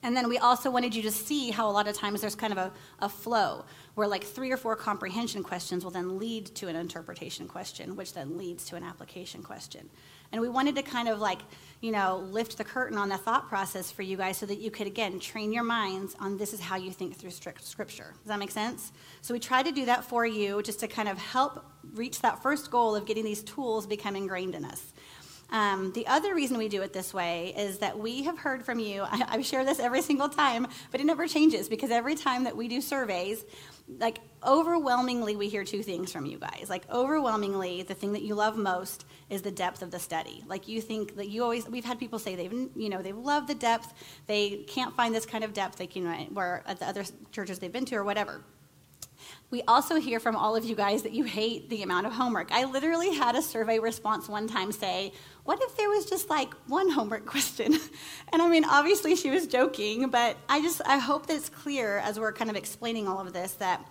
And 0.04 0.18
then 0.18 0.30
we 0.30 0.38
also 0.38 0.72
wanted 0.72 0.96
you 0.96 1.04
to 1.04 1.12
see 1.12 1.52
how 1.52 1.70
a 1.70 1.72
lot 1.72 1.88
of 1.88 1.96
times 1.96 2.22
there's 2.22 2.36
kind 2.36 2.52
of 2.52 2.58
a, 2.58 2.72
a 3.00 3.10
flow 3.10 3.66
where 3.96 4.08
like 4.08 4.24
three 4.24 4.52
or 4.52 4.58
four 4.58 4.76
comprehension 4.76 5.44
questions 5.44 5.84
will 5.84 5.92
then 5.92 6.18
lead 6.18 6.46
to 6.56 6.68
an 6.68 6.76
interpretation 6.76 7.48
question, 7.48 7.96
which 7.96 8.14
then 8.14 8.38
leads 8.38 8.66
to 8.66 8.76
an 8.76 8.84
application 8.84 9.44
question. 9.44 9.90
And 10.32 10.42
we 10.42 10.48
wanted 10.48 10.76
to 10.76 10.82
kind 10.82 11.10
of 11.10 11.20
like, 11.20 11.40
you 11.82 11.92
know, 11.92 12.26
lift 12.30 12.58
the 12.58 12.64
curtain 12.64 12.98
on 12.98 13.10
the 13.10 13.18
thought 13.18 13.50
process 13.50 13.92
for 13.92 14.02
you 14.02 14.16
guys 14.16 14.38
so 14.38 14.46
that 14.46 14.60
you 14.60 14.72
could, 14.72 14.88
again, 14.88 15.20
train 15.20 15.52
your 15.52 15.64
minds 15.64 16.16
on 16.20 16.38
this 16.38 16.54
is 16.54 16.62
how 16.62 16.78
you 16.78 16.92
think 16.92 17.18
through 17.18 17.32
scripture. 17.32 18.14
Does 18.20 18.28
that 18.28 18.40
make 18.40 18.52
sense? 18.52 18.94
So 19.22 19.34
we 19.34 19.42
tried 19.42 19.66
to 19.66 19.74
do 19.74 19.86
that 19.86 20.06
for 20.06 20.26
you 20.26 20.62
just 20.62 20.80
to 20.80 20.88
kind 20.88 21.10
of 21.10 21.18
help 21.18 21.66
reach 21.94 22.22
that 22.22 22.42
first 22.42 22.72
goal 22.72 22.96
of 22.96 23.06
getting 23.06 23.26
these 23.26 23.44
tools 23.44 23.86
become 23.86 24.16
ingrained 24.16 24.56
in 24.56 24.64
us. 24.64 24.94
Um, 25.52 25.92
the 25.92 26.08
other 26.08 26.34
reason 26.34 26.58
we 26.58 26.70
do 26.70 26.82
it 26.82 26.94
this 26.94 27.14
way 27.14 27.54
is 27.58 27.80
that 27.80 28.00
we 28.00 28.24
have 28.24 28.38
heard 28.38 28.64
from 28.64 28.80
you. 28.80 29.02
I, 29.12 29.26
I 29.28 29.42
share 29.42 29.66
this 29.66 29.80
every 29.80 30.02
single 30.02 30.30
time, 30.30 30.68
but 30.92 31.02
it 31.02 31.06
never 31.06 31.28
changes 31.28 31.68
because 31.68 31.92
every 31.92 32.16
time 32.16 32.46
that 32.46 32.56
we 32.56 32.68
do 32.68 32.80
surveys, 32.80 33.44
like 34.00 34.20
overwhelmingly 34.44 35.36
we 35.36 35.50
hear 35.50 35.64
two 35.64 35.84
things 35.84 36.12
from 36.12 36.26
you 36.26 36.38
guys. 36.38 36.68
Like 36.70 36.90
overwhelmingly 36.92 37.84
the 37.84 37.94
thing 37.94 38.14
that 38.14 38.22
you 38.22 38.36
love 38.36 38.58
most 38.58 39.06
is 39.30 39.42
the 39.42 39.52
depth 39.52 39.82
of 39.82 39.92
the 39.92 40.00
study. 40.00 40.44
Like 40.48 40.68
you 40.68 40.82
think 40.82 41.16
that 41.16 41.30
you 41.30 41.44
always 41.44 41.68
we've 41.68 41.86
had 41.86 42.00
people 42.00 42.20
say 42.20 42.36
they've 42.36 42.52
you 42.52 42.90
know 42.90 43.02
they 43.02 43.14
love 43.14 43.48
the 43.48 43.56
depth. 43.56 43.94
They 44.28 44.64
can't 44.68 44.96
find 44.96 45.14
this 45.14 45.26
kind 45.26 45.44
of 45.44 45.54
depth. 45.54 45.82
You 45.96 46.04
know 46.04 46.14
where 46.34 46.64
at 46.66 46.80
the 46.80 46.88
other 46.88 47.04
churches 47.32 47.60
they've 47.60 47.72
been 47.72 47.86
to 47.86 47.96
or 47.96 48.04
whatever. 48.04 48.44
We 49.50 49.62
also 49.64 49.96
hear 49.96 50.20
from 50.20 50.36
all 50.36 50.56
of 50.56 50.64
you 50.64 50.76
guys 50.76 51.04
that 51.04 51.12
you 51.12 51.26
hate 51.26 51.70
the 51.70 51.84
amount 51.84 52.08
of 52.08 52.14
homework. 52.14 52.52
I 52.52 52.64
literally 52.64 53.14
had 53.14 53.36
a 53.36 53.42
survey 53.42 53.80
response 53.80 54.30
one 54.30 54.48
time 54.48 54.72
say, 54.72 55.12
What 55.44 55.62
if 55.62 55.76
there 55.76 55.90
was 55.90 56.06
just 56.06 56.30
like 56.30 56.54
one 56.68 56.90
homework 56.90 57.26
question? 57.36 57.78
And 58.32 58.42
I 58.42 58.50
mean, 58.50 58.66
obviously 58.66 59.16
she 59.16 59.30
was 59.30 59.48
joking, 59.48 60.10
but 60.10 60.38
I 60.48 60.62
just, 60.62 60.82
I 60.86 60.98
hope 60.98 61.28
that 61.28 61.36
it's 61.36 61.50
clear 61.50 61.98
as 61.98 62.20
we're 62.20 62.34
kind 62.34 62.50
of 62.50 62.56
explaining 62.56 63.08
all 63.08 63.20
of 63.20 63.34
this 63.34 63.54
that 63.54 63.86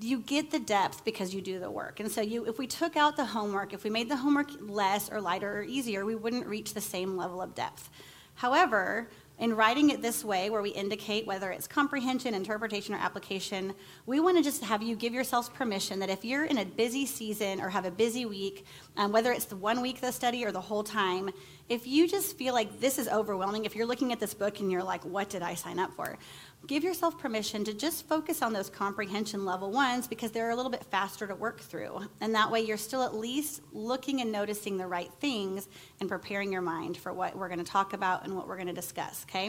you 0.00 0.20
get 0.20 0.50
the 0.50 0.58
depth 0.58 1.04
because 1.04 1.34
you 1.34 1.40
do 1.40 1.58
the 1.58 1.70
work. 1.70 2.00
And 2.00 2.10
so 2.10 2.20
you 2.20 2.46
if 2.46 2.58
we 2.58 2.66
took 2.66 2.96
out 2.96 3.16
the 3.16 3.24
homework, 3.24 3.72
if 3.72 3.84
we 3.84 3.90
made 3.90 4.08
the 4.08 4.16
homework 4.16 4.50
less 4.60 5.10
or 5.10 5.20
lighter 5.20 5.58
or 5.58 5.62
easier, 5.62 6.04
we 6.04 6.14
wouldn't 6.14 6.46
reach 6.46 6.74
the 6.74 6.80
same 6.80 7.16
level 7.16 7.42
of 7.42 7.54
depth. 7.54 7.90
However, 8.34 9.08
in 9.40 9.56
writing 9.56 9.88
it 9.88 10.02
this 10.02 10.22
way, 10.22 10.50
where 10.50 10.60
we 10.60 10.68
indicate 10.70 11.26
whether 11.26 11.50
it's 11.50 11.66
comprehension, 11.66 12.34
interpretation, 12.34 12.94
or 12.94 12.98
application, 12.98 13.74
we 14.04 14.20
want 14.20 14.36
to 14.36 14.42
just 14.42 14.62
have 14.62 14.82
you 14.82 14.94
give 14.94 15.14
yourselves 15.14 15.48
permission 15.48 15.98
that 15.98 16.10
if 16.10 16.24
you're 16.26 16.44
in 16.44 16.58
a 16.58 16.64
busy 16.64 17.06
season 17.06 17.58
or 17.58 17.70
have 17.70 17.86
a 17.86 17.90
busy 17.90 18.26
week, 18.26 18.66
um, 18.98 19.12
whether 19.12 19.32
it's 19.32 19.46
the 19.46 19.56
one 19.56 19.80
week 19.80 20.02
the 20.02 20.12
study 20.12 20.44
or 20.44 20.52
the 20.52 20.60
whole 20.60 20.84
time, 20.84 21.30
if 21.70 21.86
you 21.86 22.06
just 22.06 22.36
feel 22.36 22.52
like 22.52 22.80
this 22.80 22.98
is 22.98 23.08
overwhelming, 23.08 23.64
if 23.64 23.74
you're 23.74 23.86
looking 23.86 24.12
at 24.12 24.20
this 24.20 24.34
book 24.34 24.60
and 24.60 24.70
you're 24.70 24.82
like, 24.82 25.04
what 25.04 25.30
did 25.30 25.40
I 25.40 25.54
sign 25.54 25.78
up 25.78 25.94
for? 25.94 26.18
Give 26.66 26.84
yourself 26.84 27.18
permission 27.18 27.64
to 27.64 27.74
just 27.74 28.06
focus 28.06 28.42
on 28.42 28.52
those 28.52 28.68
comprehension 28.68 29.44
level 29.44 29.70
ones 29.70 30.06
because 30.06 30.30
they're 30.30 30.50
a 30.50 30.56
little 30.56 30.70
bit 30.70 30.84
faster 30.84 31.26
to 31.26 31.34
work 31.34 31.60
through. 31.60 32.00
And 32.20 32.34
that 32.34 32.50
way 32.50 32.60
you're 32.60 32.76
still 32.76 33.02
at 33.02 33.14
least 33.14 33.60
looking 33.72 34.20
and 34.20 34.30
noticing 34.30 34.76
the 34.76 34.86
right 34.86 35.10
things 35.20 35.68
and 36.00 36.08
preparing 36.08 36.52
your 36.52 36.62
mind 36.62 36.96
for 36.96 37.12
what 37.12 37.36
we're 37.36 37.48
going 37.48 37.64
to 37.64 37.70
talk 37.70 37.92
about 37.92 38.24
and 38.24 38.36
what 38.36 38.46
we're 38.46 38.56
going 38.56 38.68
to 38.68 38.72
discuss, 38.72 39.24
okay? 39.28 39.48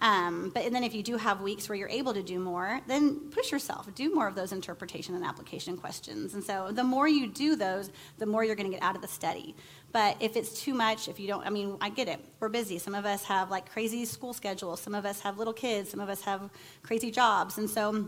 Um, 0.00 0.50
but 0.54 0.64
and 0.64 0.74
then 0.74 0.84
if 0.84 0.94
you 0.94 1.02
do 1.02 1.16
have 1.16 1.40
weeks 1.40 1.68
where 1.68 1.76
you're 1.76 1.88
able 1.88 2.12
to 2.14 2.22
do 2.22 2.38
more, 2.38 2.80
then 2.86 3.30
push 3.30 3.50
yourself. 3.50 3.92
Do 3.94 4.14
more 4.14 4.28
of 4.28 4.34
those 4.34 4.52
interpretation 4.52 5.14
and 5.14 5.24
application 5.24 5.76
questions. 5.76 6.34
And 6.34 6.44
so 6.44 6.70
the 6.70 6.84
more 6.84 7.08
you 7.08 7.26
do 7.26 7.56
those, 7.56 7.90
the 8.18 8.26
more 8.26 8.44
you're 8.44 8.56
going 8.56 8.70
to 8.70 8.76
get 8.76 8.82
out 8.82 8.94
of 8.94 9.02
the 9.02 9.08
study. 9.08 9.56
But 9.96 10.18
if 10.20 10.36
it's 10.36 10.60
too 10.60 10.74
much, 10.74 11.08
if 11.08 11.18
you 11.18 11.26
don't, 11.26 11.46
I 11.46 11.48
mean, 11.48 11.78
I 11.80 11.88
get 11.88 12.06
it. 12.06 12.20
We're 12.38 12.50
busy. 12.50 12.76
Some 12.78 12.94
of 12.94 13.06
us 13.06 13.24
have 13.24 13.50
like 13.50 13.72
crazy 13.72 14.04
school 14.04 14.34
schedules. 14.34 14.78
Some 14.78 14.94
of 14.94 15.06
us 15.06 15.20
have 15.20 15.38
little 15.38 15.54
kids. 15.54 15.88
Some 15.88 16.00
of 16.00 16.10
us 16.10 16.20
have 16.20 16.50
crazy 16.82 17.10
jobs. 17.10 17.56
And 17.56 17.70
so 17.70 18.06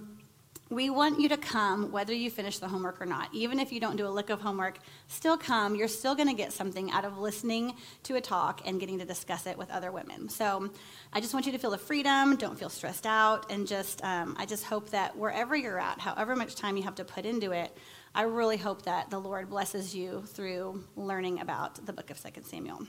we 0.68 0.90
want 0.90 1.18
you 1.18 1.31
to 1.31 1.38
come 1.38 1.90
whether 1.90 2.12
you 2.12 2.29
finish 2.29 2.59
the 2.59 2.68
homework 2.68 3.01
or 3.01 3.07
not. 3.07 3.31
Even 3.33 3.59
if 3.59 3.72
you 3.72 3.81
don't 3.81 3.96
do 3.96 4.07
a 4.07 4.11
lick 4.11 4.29
of 4.29 4.38
homework, 4.38 4.81
still 5.07 5.38
come. 5.38 5.74
You're 5.74 5.88
still 5.88 6.14
going 6.14 6.29
to 6.29 6.35
get 6.35 6.53
something 6.53 6.90
out 6.90 7.07
of 7.07 7.16
listening 7.16 7.72
to 8.03 8.16
a 8.16 8.20
talk 8.20 8.61
and 8.66 8.79
getting 8.79 8.98
to 8.98 9.07
discuss 9.07 9.46
it 9.46 9.57
with 9.57 9.70
other 9.70 9.90
women. 9.90 10.29
So 10.29 10.68
I 11.14 11.22
just 11.22 11.33
want 11.33 11.46
you 11.46 11.53
to 11.53 11.59
feel 11.59 11.70
the 11.70 11.79
freedom. 11.79 12.37
Don't 12.37 12.59
feel 12.59 12.68
stressed 12.68 13.07
out. 13.07 13.51
And 13.51 13.66
just, 13.66 14.05
um, 14.05 14.37
I 14.38 14.44
just 14.44 14.64
hope 14.64 14.90
that 14.90 15.16
wherever 15.16 15.57
you're 15.57 15.81
at, 15.81 16.01
however 16.01 16.37
much 16.37 16.55
time 16.55 16.77
you 16.77 16.83
have 16.83 16.96
to 16.96 17.05
put 17.05 17.24
into 17.24 17.53
it, 17.53 17.74
I 18.18 18.22
really 18.22 18.57
hope 18.57 18.83
that 18.83 19.11
the 19.11 19.20
Lord 19.20 19.48
blesses 19.48 19.94
you 19.94 20.24
through 20.26 20.83
learning 20.96 21.38
about 21.38 21.87
the 21.87 21.92
book 21.92 22.11
of 22.11 22.20
2 22.20 22.42
Samuel. 22.42 22.81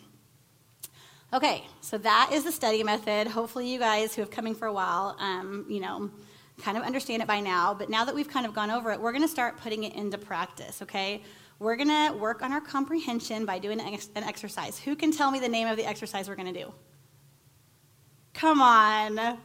Okay, 1.32 1.64
so 1.82 2.00
that 2.00 2.32
is 2.34 2.46
the 2.46 2.52
study 2.52 2.82
method. 2.82 3.28
Hopefully, 3.28 3.72
you 3.72 3.78
guys 3.78 4.16
who 4.16 4.24
have 4.24 4.32
coming 4.32 4.56
for 4.56 4.66
a 4.68 4.74
while, 4.74 5.16
um, 5.20 5.68
you 5.70 5.82
know, 5.82 6.10
kind 6.60 6.80
of 6.80 6.84
understand 6.84 7.22
it 7.22 7.28
by 7.28 7.42
now. 7.42 7.76
But 7.76 7.92
now 7.92 8.06
that 8.06 8.16
we've 8.16 8.28
kind 8.28 8.48
of 8.48 8.56
gone 8.56 8.72
over 8.72 8.92
it, 8.92 9.00
we're 9.00 9.12
going 9.12 9.22
to 9.22 9.28
start 9.28 9.58
putting 9.58 9.84
it 9.84 9.94
into 9.94 10.18
practice. 10.18 10.82
Okay, 10.82 11.22
we're 11.60 11.76
going 11.76 11.90
to 11.90 12.18
work 12.18 12.42
on 12.42 12.52
our 12.52 12.60
comprehension 12.60 13.46
by 13.46 13.60
doing 13.60 13.80
an, 13.80 14.00
an 14.16 14.24
exercise. 14.24 14.80
Who 14.80 14.96
can 14.96 15.12
tell 15.12 15.30
me 15.30 15.40
the 15.40 15.48
name 15.48 15.68
of 15.68 15.78
the 15.78 15.86
exercise 15.86 16.28
we're 16.28 16.38
going 16.38 16.52
to 16.52 16.64
do? 16.64 16.74
Come 18.34 18.64
on, 18.64 19.38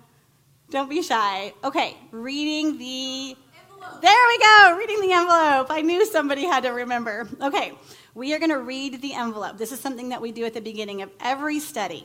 don't 0.71 0.89
be 0.89 1.03
shy. 1.03 1.53
Okay, 1.63 1.95
reading 2.11 2.79
the 2.79 3.37
there 4.01 4.29
we 4.29 4.39
go, 4.39 4.77
reading 4.77 5.01
the 5.01 5.13
envelope. 5.13 5.67
I 5.71 5.83
knew 5.83 6.05
somebody 6.07 6.45
had 6.45 6.65
to 6.65 6.71
remember. 6.71 7.29
Okay, 7.41 7.73
we 8.15 8.35
are 8.35 8.39
going 8.39 8.51
to 8.51 8.61
read 8.61 9.01
the 9.01 9.15
envelope. 9.15 9.59
This 9.59 9.73
is 9.73 9.81
something 9.81 10.11
that 10.11 10.21
we 10.21 10.33
do 10.33 10.45
at 10.45 10.55
the 10.55 10.61
beginning 10.61 11.03
of 11.03 11.11
every 11.21 11.61
study. 11.61 12.05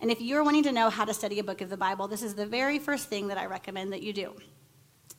And 0.00 0.10
if 0.10 0.20
you're 0.20 0.44
wanting 0.44 0.64
to 0.64 0.72
know 0.72 0.90
how 0.90 1.04
to 1.04 1.14
study 1.14 1.38
a 1.38 1.44
book 1.44 1.60
of 1.60 1.70
the 1.70 1.76
Bible, 1.76 2.08
this 2.08 2.22
is 2.22 2.34
the 2.34 2.46
very 2.46 2.78
first 2.78 3.08
thing 3.08 3.28
that 3.28 3.38
I 3.38 3.46
recommend 3.46 3.92
that 3.92 4.02
you 4.02 4.12
do. 4.12 4.34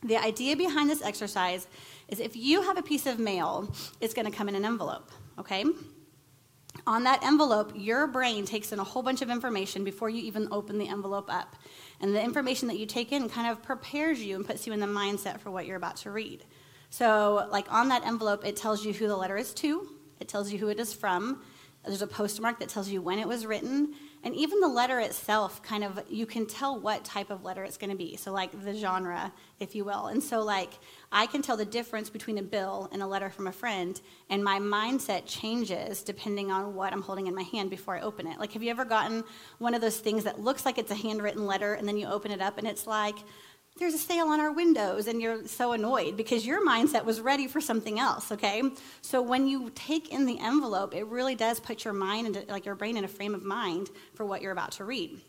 The 0.03 0.17
idea 0.17 0.55
behind 0.55 0.89
this 0.89 1.01
exercise 1.01 1.67
is 2.07 2.19
if 2.19 2.35
you 2.35 2.61
have 2.61 2.77
a 2.77 2.83
piece 2.83 3.05
of 3.05 3.17
mail, 3.17 3.73
it's 3.99 4.13
going 4.13 4.29
to 4.29 4.35
come 4.35 4.49
in 4.49 4.55
an 4.55 4.65
envelope, 4.65 5.11
okay? 5.39 5.65
On 6.85 7.03
that 7.05 7.23
envelope, 7.23 7.71
your 7.73 8.05
brain 8.05 8.45
takes 8.45 8.71
in 8.71 8.79
a 8.79 8.83
whole 8.83 9.01
bunch 9.01 9.21
of 9.21 9.29
information 9.29 9.83
before 9.83 10.09
you 10.09 10.21
even 10.21 10.47
open 10.51 10.77
the 10.77 10.87
envelope 10.87 11.33
up. 11.33 11.55
And 12.01 12.13
the 12.13 12.21
information 12.21 12.67
that 12.67 12.77
you 12.77 12.85
take 12.85 13.11
in 13.11 13.29
kind 13.29 13.49
of 13.49 13.63
prepares 13.63 14.21
you 14.21 14.35
and 14.35 14.45
puts 14.45 14.67
you 14.67 14.73
in 14.73 14.79
the 14.79 14.87
mindset 14.87 15.39
for 15.39 15.51
what 15.51 15.65
you're 15.65 15.77
about 15.77 15.95
to 15.97 16.11
read. 16.11 16.43
So, 16.89 17.47
like 17.51 17.71
on 17.71 17.89
that 17.89 18.05
envelope, 18.05 18.45
it 18.45 18.55
tells 18.55 18.85
you 18.85 18.93
who 18.93 19.07
the 19.07 19.17
letter 19.17 19.37
is 19.37 19.53
to, 19.55 19.89
it 20.19 20.27
tells 20.27 20.51
you 20.51 20.57
who 20.59 20.69
it 20.69 20.79
is 20.79 20.93
from, 20.93 21.41
there's 21.85 22.01
a 22.01 22.07
postmark 22.07 22.59
that 22.59 22.69
tells 22.69 22.89
you 22.89 23.01
when 23.01 23.19
it 23.19 23.27
was 23.27 23.45
written, 23.45 23.93
And 24.25 24.35
even 24.35 24.59
the 24.59 24.67
letter 24.67 24.99
itself, 24.99 25.61
kind 25.61 25.83
of, 25.83 26.01
you 26.09 26.25
can 26.25 26.47
tell 26.47 26.79
what 26.79 27.05
type 27.05 27.29
of 27.29 27.43
letter 27.43 27.63
it's 27.63 27.77
going 27.77 27.91
to 27.91 27.95
be. 27.95 28.17
So, 28.17 28.33
like 28.33 28.51
the 28.63 28.73
genre, 28.73 29.31
if 29.59 29.75
you 29.75 29.85
will. 29.85 30.07
And 30.07 30.21
so, 30.21 30.41
like, 30.41 30.79
I 31.11 31.27
can 31.27 31.43
tell 31.43 31.55
the 31.55 31.65
difference 31.65 32.09
between 32.09 32.39
a 32.39 32.41
bill 32.41 32.89
and 32.91 33.03
a 33.03 33.07
letter 33.07 33.29
from 33.29 33.45
a 33.45 33.51
friend, 33.51 34.01
and 34.31 34.43
my 34.43 34.59
mindset 34.59 35.27
changes 35.27 36.01
depending 36.01 36.51
on 36.51 36.73
what 36.73 36.91
I'm 36.91 37.03
holding 37.03 37.27
in 37.27 37.35
my 37.35 37.43
hand 37.43 37.69
before 37.69 37.95
I 37.95 38.01
open 38.01 38.25
it. 38.25 38.39
Like, 38.39 38.51
have 38.53 38.63
you 38.63 38.71
ever 38.71 38.83
gotten 38.83 39.23
one 39.59 39.75
of 39.75 39.81
those 39.81 39.99
things 39.99 40.23
that 40.23 40.41
looks 40.41 40.65
like 40.65 40.79
it's 40.79 40.91
a 40.91 40.95
handwritten 40.95 41.45
letter, 41.45 41.75
and 41.75 41.87
then 41.87 41.95
you 41.95 42.07
open 42.07 42.31
it 42.31 42.41
up 42.41 42.57
and 42.57 42.67
it's 42.67 42.87
like, 42.87 43.15
there's 43.77 43.93
a 43.93 43.97
sale 43.97 44.27
on 44.27 44.39
our 44.39 44.53
windows 44.53 45.07
and 45.07 45.21
you're 45.21 45.45
so 45.47 45.73
annoyed 45.73 46.15
because 46.15 46.45
your 46.45 46.65
mindset 46.65 47.03
was 47.03 47.19
ready 47.19 47.47
for 47.47 47.59
something 47.59 47.99
else 47.99 48.31
okay? 48.31 48.63
So 49.01 49.21
when 49.21 49.47
you 49.47 49.69
take 49.75 50.13
in 50.13 50.25
the 50.25 50.39
envelope 50.39 50.95
it 50.95 51.05
really 51.07 51.35
does 51.35 51.59
put 51.59 51.83
your 51.83 51.93
mind 51.93 52.27
into 52.27 52.43
like 52.51 52.65
your 52.65 52.75
brain 52.75 52.95
in 52.95 53.03
a 53.03 53.07
frame 53.07 53.35
of 53.35 53.43
mind 53.43 53.89
for 54.13 54.25
what 54.25 54.41
you're 54.41 54.53
about 54.53 54.71
to 54.73 54.85
read. 54.85 55.19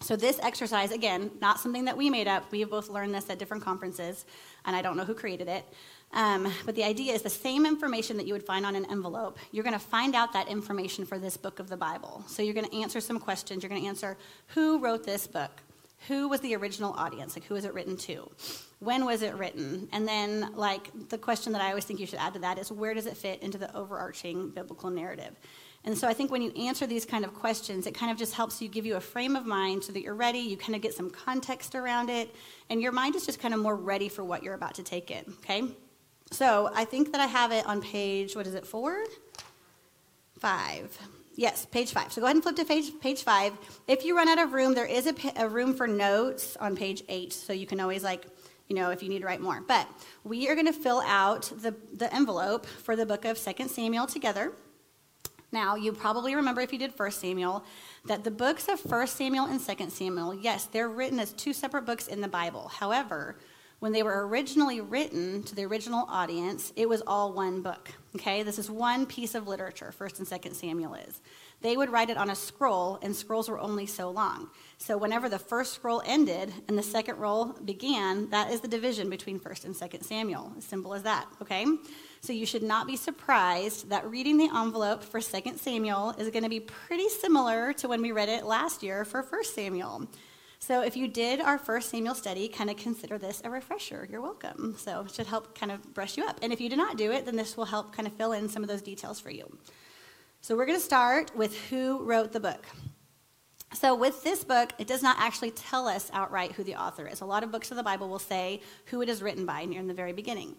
So 0.00 0.16
this 0.16 0.38
exercise 0.42 0.90
again 0.90 1.30
not 1.40 1.60
something 1.60 1.84
that 1.84 1.96
we 1.96 2.08
made 2.08 2.28
up. 2.28 2.50
We 2.50 2.60
have 2.60 2.70
both 2.70 2.88
learned 2.88 3.14
this 3.14 3.28
at 3.28 3.38
different 3.38 3.62
conferences 3.62 4.24
and 4.64 4.74
i 4.74 4.80
don't 4.80 4.96
know 4.96 5.04
who 5.04 5.14
created 5.14 5.48
it. 5.48 5.64
Um, 6.12 6.50
but 6.64 6.74
the 6.76 6.84
idea 6.84 7.12
is 7.12 7.22
the 7.22 7.28
same 7.28 7.66
information 7.66 8.16
that 8.16 8.26
you 8.26 8.32
would 8.32 8.46
find 8.46 8.64
on 8.64 8.74
an 8.74 8.86
envelope. 8.90 9.38
You're 9.52 9.64
going 9.64 9.74
to 9.74 9.78
find 9.78 10.14
out 10.14 10.32
that 10.32 10.48
information 10.48 11.04
for 11.04 11.18
this 11.18 11.36
book 11.36 11.58
of 11.58 11.68
the 11.68 11.76
bible. 11.76 12.24
So 12.26 12.42
you're 12.42 12.54
going 12.54 12.68
to 12.68 12.80
answer 12.80 13.00
some 13.00 13.18
questions. 13.18 13.62
You're 13.62 13.70
going 13.70 13.82
to 13.82 13.88
answer 13.88 14.16
who 14.48 14.78
wrote 14.78 15.04
this 15.04 15.26
book 15.26 15.50
who 16.08 16.28
was 16.28 16.40
the 16.40 16.54
original 16.54 16.92
audience? 16.92 17.36
Like, 17.36 17.44
who 17.44 17.54
was 17.54 17.64
it 17.64 17.74
written 17.74 17.96
to? 17.98 18.30
When 18.78 19.04
was 19.04 19.22
it 19.22 19.34
written? 19.34 19.88
And 19.92 20.06
then, 20.06 20.52
like, 20.54 20.90
the 21.08 21.18
question 21.18 21.52
that 21.54 21.62
I 21.62 21.70
always 21.70 21.84
think 21.84 21.98
you 21.98 22.06
should 22.06 22.18
add 22.18 22.34
to 22.34 22.40
that 22.40 22.58
is 22.58 22.70
where 22.70 22.94
does 22.94 23.06
it 23.06 23.16
fit 23.16 23.42
into 23.42 23.58
the 23.58 23.74
overarching 23.74 24.50
biblical 24.50 24.90
narrative? 24.90 25.34
And 25.84 25.96
so 25.96 26.06
I 26.08 26.14
think 26.14 26.30
when 26.30 26.42
you 26.42 26.52
answer 26.52 26.86
these 26.86 27.06
kind 27.06 27.24
of 27.24 27.32
questions, 27.32 27.86
it 27.86 27.94
kind 27.94 28.10
of 28.10 28.18
just 28.18 28.34
helps 28.34 28.60
you 28.60 28.68
give 28.68 28.84
you 28.84 28.96
a 28.96 29.00
frame 29.00 29.36
of 29.36 29.46
mind 29.46 29.84
so 29.84 29.92
that 29.92 30.02
you're 30.02 30.14
ready. 30.14 30.40
You 30.40 30.56
kind 30.56 30.74
of 30.74 30.82
get 30.82 30.94
some 30.94 31.10
context 31.10 31.74
around 31.74 32.10
it, 32.10 32.34
and 32.70 32.82
your 32.82 32.92
mind 32.92 33.14
is 33.14 33.24
just 33.24 33.40
kind 33.40 33.54
of 33.54 33.60
more 33.60 33.76
ready 33.76 34.08
for 34.08 34.24
what 34.24 34.42
you're 34.42 34.54
about 34.54 34.74
to 34.74 34.82
take 34.82 35.10
in, 35.10 35.24
okay? 35.38 35.62
So 36.32 36.70
I 36.74 36.84
think 36.84 37.12
that 37.12 37.20
I 37.20 37.26
have 37.26 37.52
it 37.52 37.64
on 37.66 37.80
page, 37.80 38.34
what 38.34 38.46
is 38.46 38.54
it, 38.54 38.66
four? 38.66 39.04
Five. 40.38 40.98
Yes, 41.36 41.66
page 41.66 41.92
five. 41.92 42.12
So 42.12 42.20
go 42.20 42.26
ahead 42.26 42.36
and 42.36 42.42
flip 42.42 42.56
to 42.56 42.64
page, 42.64 42.90
page 43.00 43.22
five. 43.22 43.52
If 43.86 44.04
you 44.04 44.16
run 44.16 44.28
out 44.28 44.38
of 44.38 44.52
room, 44.52 44.74
there 44.74 44.86
is 44.86 45.06
a, 45.06 45.14
a 45.36 45.48
room 45.48 45.74
for 45.74 45.86
notes 45.86 46.56
on 46.56 46.74
page 46.74 47.04
eight, 47.08 47.32
so 47.32 47.52
you 47.52 47.66
can 47.66 47.78
always 47.78 48.02
like 48.02 48.24
you 48.68 48.74
know, 48.74 48.90
if 48.90 49.02
you 49.02 49.08
need 49.08 49.20
to 49.20 49.26
write 49.26 49.40
more. 49.40 49.62
But 49.66 49.88
we 50.24 50.48
are 50.48 50.54
going 50.54 50.66
to 50.66 50.72
fill 50.72 51.00
out 51.06 51.52
the, 51.56 51.74
the 51.92 52.12
envelope 52.14 52.66
for 52.66 52.96
the 52.96 53.06
book 53.06 53.24
of 53.24 53.38
Second 53.38 53.68
Samuel 53.68 54.06
together. 54.06 54.52
Now, 55.52 55.76
you 55.76 55.92
probably 55.92 56.34
remember 56.34 56.60
if 56.60 56.72
you 56.72 56.78
did 56.78 56.92
First 56.92 57.20
Samuel 57.20 57.64
that 58.06 58.24
the 58.24 58.30
books 58.30 58.68
of 58.68 58.80
First 58.80 59.16
Samuel 59.16 59.46
and 59.46 59.60
Second 59.60 59.90
Samuel, 59.90 60.34
yes, 60.34 60.64
they're 60.64 60.88
written 60.88 61.20
as 61.20 61.32
two 61.32 61.52
separate 61.52 61.86
books 61.86 62.08
in 62.08 62.20
the 62.20 62.28
Bible. 62.28 62.68
However, 62.68 63.36
when 63.78 63.92
they 63.92 64.02
were 64.02 64.26
originally 64.26 64.80
written 64.80 65.42
to 65.44 65.54
the 65.54 65.64
original 65.64 66.06
audience, 66.08 66.72
it 66.76 66.88
was 66.88 67.02
all 67.06 67.32
one 67.32 67.62
book. 67.62 67.90
Okay, 68.16 68.42
this 68.42 68.58
is 68.58 68.70
one 68.70 69.04
piece 69.04 69.34
of 69.34 69.46
literature, 69.46 69.92
1st 70.00 70.20
and 70.20 70.26
2nd 70.26 70.54
Samuel 70.54 70.94
is. 70.94 71.20
They 71.60 71.76
would 71.76 71.90
write 71.90 72.08
it 72.08 72.16
on 72.16 72.30
a 72.30 72.34
scroll, 72.34 72.98
and 73.02 73.14
scrolls 73.14 73.50
were 73.50 73.58
only 73.58 73.84
so 73.84 74.08
long. 74.08 74.48
So 74.78 74.96
whenever 74.96 75.28
the 75.28 75.38
first 75.38 75.74
scroll 75.74 76.02
ended 76.06 76.50
and 76.66 76.78
the 76.78 76.82
second 76.82 77.18
roll 77.18 77.52
began, 77.66 78.30
that 78.30 78.50
is 78.50 78.62
the 78.62 78.68
division 78.68 79.10
between 79.10 79.38
1st 79.38 79.66
and 79.66 79.74
2nd 79.74 80.02
Samuel. 80.02 80.50
As 80.56 80.64
simple 80.64 80.94
as 80.94 81.02
that, 81.02 81.26
okay? 81.42 81.66
So 82.22 82.32
you 82.32 82.46
should 82.46 82.62
not 82.62 82.86
be 82.86 82.96
surprised 82.96 83.90
that 83.90 84.08
reading 84.08 84.38
the 84.38 84.48
envelope 84.48 85.02
for 85.02 85.20
2nd 85.20 85.58
Samuel 85.58 86.14
is 86.18 86.30
going 86.30 86.42
to 86.42 86.48
be 86.48 86.60
pretty 86.60 87.10
similar 87.10 87.74
to 87.74 87.86
when 87.86 88.00
we 88.00 88.12
read 88.12 88.30
it 88.30 88.46
last 88.46 88.82
year 88.82 89.04
for 89.04 89.22
1st 89.22 89.54
Samuel. 89.54 90.08
So 90.58 90.82
if 90.82 90.96
you 90.96 91.06
did 91.06 91.40
our 91.40 91.58
first 91.58 91.90
Samuel 91.90 92.14
study, 92.14 92.48
kind 92.48 92.70
of 92.70 92.76
consider 92.76 93.18
this 93.18 93.42
a 93.44 93.50
refresher. 93.50 94.08
You're 94.10 94.20
welcome. 94.20 94.74
So 94.78 95.02
it 95.02 95.14
should 95.14 95.26
help 95.26 95.58
kind 95.58 95.70
of 95.70 95.94
brush 95.94 96.16
you 96.16 96.24
up. 96.24 96.38
And 96.42 96.52
if 96.52 96.60
you 96.60 96.68
did 96.68 96.78
not 96.78 96.96
do 96.96 97.12
it, 97.12 97.24
then 97.24 97.36
this 97.36 97.56
will 97.56 97.66
help 97.66 97.94
kind 97.94 98.06
of 98.06 98.14
fill 98.14 98.32
in 98.32 98.48
some 98.48 98.62
of 98.62 98.68
those 98.68 98.82
details 98.82 99.20
for 99.20 99.30
you. 99.30 99.58
So 100.40 100.56
we're 100.56 100.66
going 100.66 100.78
to 100.78 100.84
start 100.84 101.36
with 101.36 101.56
who 101.68 102.02
wrote 102.02 102.32
the 102.32 102.40
book. 102.40 102.64
So 103.72 103.94
with 103.94 104.22
this 104.22 104.44
book, 104.44 104.72
it 104.78 104.86
does 104.86 105.02
not 105.02 105.16
actually 105.18 105.50
tell 105.50 105.86
us 105.86 106.10
outright 106.12 106.52
who 106.52 106.64
the 106.64 106.76
author 106.76 107.06
is. 107.06 107.20
A 107.20 107.26
lot 107.26 107.42
of 107.42 107.50
books 107.50 107.70
of 107.70 107.76
the 107.76 107.82
Bible 107.82 108.08
will 108.08 108.18
say 108.18 108.60
who 108.86 109.02
it 109.02 109.08
is 109.08 109.22
written 109.22 109.44
by 109.44 109.64
near 109.64 109.80
in 109.80 109.88
the 109.88 109.94
very 109.94 110.12
beginning. 110.12 110.56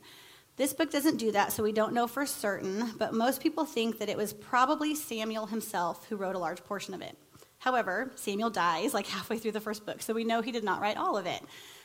This 0.57 0.73
book 0.73 0.91
doesn't 0.91 1.17
do 1.17 1.31
that, 1.31 1.51
so 1.51 1.63
we 1.63 1.71
don't 1.71 1.93
know 1.93 2.07
for 2.07 2.25
certain, 2.25 2.91
but 2.97 3.13
most 3.13 3.41
people 3.41 3.63
think 3.63 3.99
that 3.99 4.09
it 4.09 4.17
was 4.17 4.33
probably 4.33 4.95
Samuel 4.95 5.45
himself 5.45 6.05
who 6.07 6.15
wrote 6.15 6.35
a 6.35 6.39
large 6.39 6.63
portion 6.63 6.93
of 6.93 7.01
it. 7.01 7.15
However, 7.59 8.11
Samuel 8.15 8.49
dies 8.49 8.93
like 8.93 9.07
halfway 9.07 9.37
through 9.37 9.53
the 9.53 9.59
first 9.59 9.85
book, 9.85 10.01
so 10.01 10.13
we 10.13 10.23
know 10.23 10.41
he 10.41 10.51
did 10.51 10.63
not 10.63 10.81
write 10.81 10.97
all 10.97 11.17
of 11.17 11.25
it. 11.25 11.41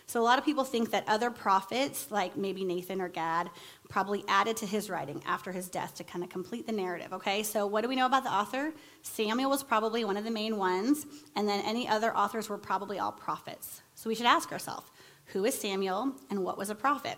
So 0.07 0.21
a 0.21 0.25
lot 0.25 0.39
of 0.39 0.45
people 0.45 0.65
think 0.65 0.91
that 0.91 1.05
other 1.09 1.31
prophets, 1.31 2.11
like 2.11 2.37
maybe 2.37 2.65
Nathan 2.65 3.01
or 3.01 3.09
Gad, 3.09 3.49
probably 3.89 4.25
added 4.29 4.57
to 4.59 4.67
his 4.67 4.91
writing 4.91 5.23
after 5.27 5.53
his 5.53 5.69
death 5.69 5.95
to 5.95 6.05
kind 6.05 6.23
of 6.23 6.29
complete 6.29 6.67
the 6.67 6.73
narrative. 6.73 7.13
Okay, 7.13 7.43
so 7.43 7.67
what 7.67 7.83
do 7.83 7.89
we 7.89 7.97
know 7.97 8.07
about 8.07 8.25
the 8.25 8.31
author? 8.31 8.73
Samuel 9.03 9.49
was 9.49 9.63
probably 9.63 10.05
one 10.05 10.17
of 10.17 10.25
the 10.25 10.31
main 10.31 10.59
ones, 10.59 11.07
and 11.37 11.49
then 11.49 11.65
any 11.65 11.89
other 11.89 12.15
authors 12.17 12.49
were 12.49 12.59
probably 12.59 12.99
all 12.99 13.13
prophets. 13.13 13.83
So 13.95 14.09
we 14.09 14.15
should 14.15 14.27
ask 14.27 14.53
ourselves 14.53 14.91
who 15.27 15.45
is 15.45 15.55
Samuel 15.55 16.13
and 16.31 16.45
what 16.45 16.59
was 16.59 16.69
a 16.69 16.75
prophet? 16.75 17.17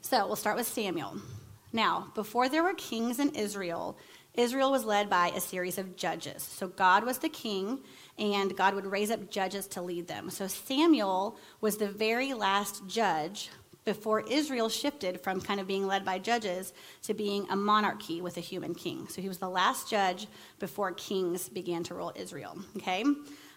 So 0.00 0.26
we'll 0.26 0.36
start 0.36 0.56
with 0.56 0.66
Samuel. 0.66 1.20
Now, 1.72 2.10
before 2.14 2.48
there 2.48 2.64
were 2.64 2.74
kings 2.74 3.20
in 3.20 3.30
Israel, 3.30 3.96
Israel 4.40 4.70
was 4.70 4.84
led 4.84 5.10
by 5.10 5.28
a 5.28 5.40
series 5.40 5.76
of 5.78 5.96
judges. 5.96 6.42
So 6.42 6.68
God 6.68 7.04
was 7.04 7.18
the 7.18 7.28
king, 7.28 7.80
and 8.18 8.56
God 8.56 8.74
would 8.74 8.86
raise 8.86 9.10
up 9.10 9.30
judges 9.30 9.66
to 9.68 9.82
lead 9.82 10.08
them. 10.08 10.30
So 10.30 10.46
Samuel 10.46 11.36
was 11.60 11.76
the 11.76 11.88
very 11.88 12.32
last 12.32 12.86
judge 12.86 13.50
before 13.84 14.20
Israel 14.20 14.68
shifted 14.68 15.20
from 15.20 15.40
kind 15.40 15.60
of 15.60 15.66
being 15.66 15.86
led 15.86 16.04
by 16.04 16.18
judges 16.18 16.72
to 17.02 17.14
being 17.14 17.46
a 17.50 17.56
monarchy 17.56 18.20
with 18.20 18.36
a 18.36 18.40
human 18.40 18.74
king. 18.74 19.08
So 19.08 19.20
he 19.22 19.28
was 19.28 19.38
the 19.38 19.48
last 19.48 19.90
judge 19.90 20.26
before 20.58 20.92
kings 20.92 21.48
began 21.48 21.82
to 21.84 21.94
rule 21.94 22.12
Israel. 22.14 22.58
Okay? 22.76 23.04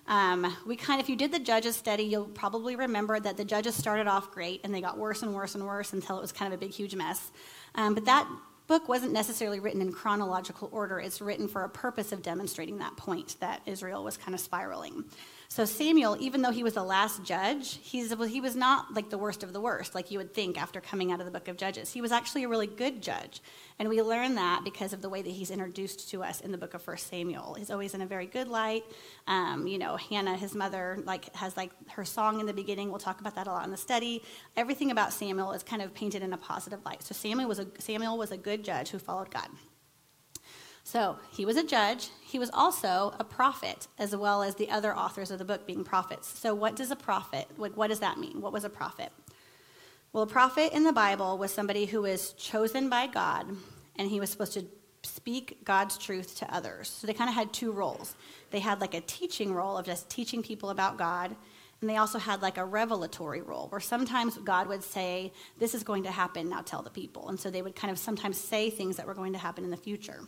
Um, 0.07 0.55
we 0.65 0.75
kind 0.75 0.99
of, 0.99 1.05
if 1.05 1.09
you 1.09 1.15
did 1.15 1.31
the 1.31 1.39
judges 1.39 1.75
study, 1.75 2.03
you'll 2.03 2.25
probably 2.25 2.75
remember 2.75 3.19
that 3.19 3.37
the 3.37 3.45
judges 3.45 3.75
started 3.75 4.07
off 4.07 4.31
great 4.31 4.61
and 4.63 4.73
they 4.73 4.81
got 4.81 4.97
worse 4.97 5.23
and 5.23 5.33
worse 5.33 5.55
and 5.55 5.65
worse 5.65 5.93
until 5.93 6.17
it 6.17 6.21
was 6.21 6.31
kind 6.31 6.53
of 6.53 6.59
a 6.59 6.59
big, 6.59 6.71
huge 6.71 6.95
mess. 6.95 7.31
Um, 7.75 7.93
but 7.93 8.05
that 8.05 8.27
book 8.67 8.87
wasn't 8.87 9.13
necessarily 9.13 9.59
written 9.59 9.81
in 9.81 9.91
chronological 9.91 10.69
order. 10.71 10.99
It's 10.99 11.21
written 11.21 11.47
for 11.47 11.63
a 11.63 11.69
purpose 11.69 12.11
of 12.11 12.21
demonstrating 12.21 12.77
that 12.79 12.95
point 12.97 13.35
that 13.39 13.61
Israel 13.65 14.03
was 14.03 14.17
kind 14.17 14.33
of 14.33 14.39
spiraling. 14.39 15.03
So 15.53 15.65
Samuel, 15.65 16.17
even 16.19 16.41
though 16.41 16.49
he 16.49 16.63
was 16.63 16.73
the 16.73 16.83
last 16.83 17.23
judge, 17.23 17.77
he's, 17.83 18.11
he 18.11 18.41
was 18.41 18.55
not 18.55 18.91
like 18.95 19.11
the 19.11 19.19
worst 19.19 19.43
of 19.43 19.53
the 19.53 19.61
worst, 19.61 19.93
like 19.93 20.09
you 20.09 20.17
would 20.17 20.33
think 20.33 20.59
after 20.59 20.81
coming 20.81 21.11
out 21.11 21.19
of 21.19 21.27
the 21.27 21.31
book 21.31 21.47
of 21.47 21.57
Judges. 21.57 21.93
He 21.93 22.01
was 22.01 22.11
actually 22.11 22.45
a 22.45 22.47
really 22.47 22.65
good 22.65 23.03
judge. 23.03 23.39
And 23.77 23.87
we 23.87 24.01
learn 24.01 24.33
that 24.33 24.63
because 24.63 24.93
of 24.93 25.03
the 25.03 25.09
way 25.09 25.21
that 25.21 25.29
he's 25.29 25.51
introduced 25.51 26.09
to 26.09 26.23
us 26.23 26.41
in 26.41 26.51
the 26.51 26.57
book 26.57 26.73
of 26.73 26.81
First 26.81 27.05
Samuel. 27.05 27.53
He's 27.53 27.69
always 27.69 27.93
in 27.93 28.01
a 28.01 28.07
very 28.07 28.25
good 28.25 28.47
light. 28.47 28.83
Um, 29.27 29.67
you 29.67 29.77
know, 29.77 29.95
Hannah, 29.95 30.35
his 30.35 30.55
mother, 30.55 30.97
like 31.05 31.31
has 31.35 31.55
like 31.55 31.69
her 31.89 32.03
song 32.03 32.39
in 32.39 32.47
the 32.47 32.53
beginning. 32.53 32.89
We'll 32.89 32.97
talk 32.97 33.21
about 33.21 33.35
that 33.35 33.45
a 33.45 33.51
lot 33.51 33.63
in 33.63 33.69
the 33.69 33.77
study. 33.77 34.23
Everything 34.57 34.89
about 34.89 35.13
Samuel 35.13 35.51
is 35.51 35.61
kind 35.61 35.83
of 35.83 35.93
painted 35.93 36.23
in 36.23 36.33
a 36.33 36.37
positive 36.37 36.83
light. 36.83 37.03
So 37.03 37.13
Samuel 37.13 37.47
was 37.47 37.59
a, 37.59 37.67
Samuel 37.77 38.17
was 38.17 38.31
a 38.31 38.37
good 38.37 38.63
judge 38.63 38.89
who 38.89 38.97
followed 38.97 39.29
God. 39.29 39.49
So 40.83 41.17
he 41.31 41.45
was 41.45 41.55
a 41.55 41.63
judge. 41.63 42.09
He 42.21 42.37
was 42.37 42.51
also 42.53 43.15
a 43.17 43.23
prophet, 43.23 43.87
as 43.97 44.15
well 44.15 44.43
as 44.43 44.55
the 44.55 44.69
other 44.69 44.95
authors 44.95 45.31
of 45.31 45.39
the 45.39 45.45
book 45.45 45.65
being 45.65 45.83
prophets. 45.83 46.27
So, 46.39 46.53
what 46.53 46.75
does 46.75 46.91
a 46.91 46.95
prophet, 46.95 47.47
what, 47.55 47.75
what 47.77 47.87
does 47.87 47.99
that 47.99 48.19
mean? 48.19 48.41
What 48.41 48.53
was 48.53 48.65
a 48.65 48.69
prophet? 48.69 49.11
Well, 50.11 50.23
a 50.23 50.27
prophet 50.27 50.73
in 50.73 50.83
the 50.83 50.91
Bible 50.91 51.37
was 51.37 51.51
somebody 51.51 51.85
who 51.85 52.01
was 52.01 52.33
chosen 52.33 52.89
by 52.89 53.07
God, 53.07 53.47
and 53.95 54.09
he 54.09 54.19
was 54.19 54.29
supposed 54.29 54.53
to 54.53 54.65
speak 55.03 55.59
God's 55.63 55.97
truth 55.97 56.37
to 56.39 56.53
others. 56.53 56.89
So, 56.89 57.07
they 57.07 57.13
kind 57.13 57.29
of 57.29 57.35
had 57.35 57.53
two 57.53 57.71
roles. 57.71 58.15
They 58.51 58.59
had 58.59 58.81
like 58.81 58.93
a 58.93 59.01
teaching 59.01 59.53
role 59.53 59.77
of 59.77 59.85
just 59.85 60.09
teaching 60.09 60.43
people 60.43 60.69
about 60.69 60.97
God, 60.97 61.33
and 61.79 61.89
they 61.89 61.97
also 61.97 62.19
had 62.19 62.41
like 62.41 62.57
a 62.57 62.65
revelatory 62.65 63.41
role 63.41 63.67
where 63.69 63.81
sometimes 63.81 64.37
God 64.37 64.67
would 64.67 64.83
say, 64.83 65.31
This 65.59 65.73
is 65.73 65.83
going 65.83 66.03
to 66.03 66.11
happen, 66.11 66.49
now 66.49 66.61
tell 66.61 66.81
the 66.81 66.89
people. 66.89 67.29
And 67.29 67.39
so 67.39 67.49
they 67.49 67.61
would 67.61 67.75
kind 67.75 67.91
of 67.91 67.97
sometimes 67.97 68.37
say 68.37 68.69
things 68.69 68.97
that 68.97 69.07
were 69.07 69.13
going 69.13 69.31
to 69.31 69.39
happen 69.39 69.63
in 69.63 69.71
the 69.71 69.77
future. 69.77 70.19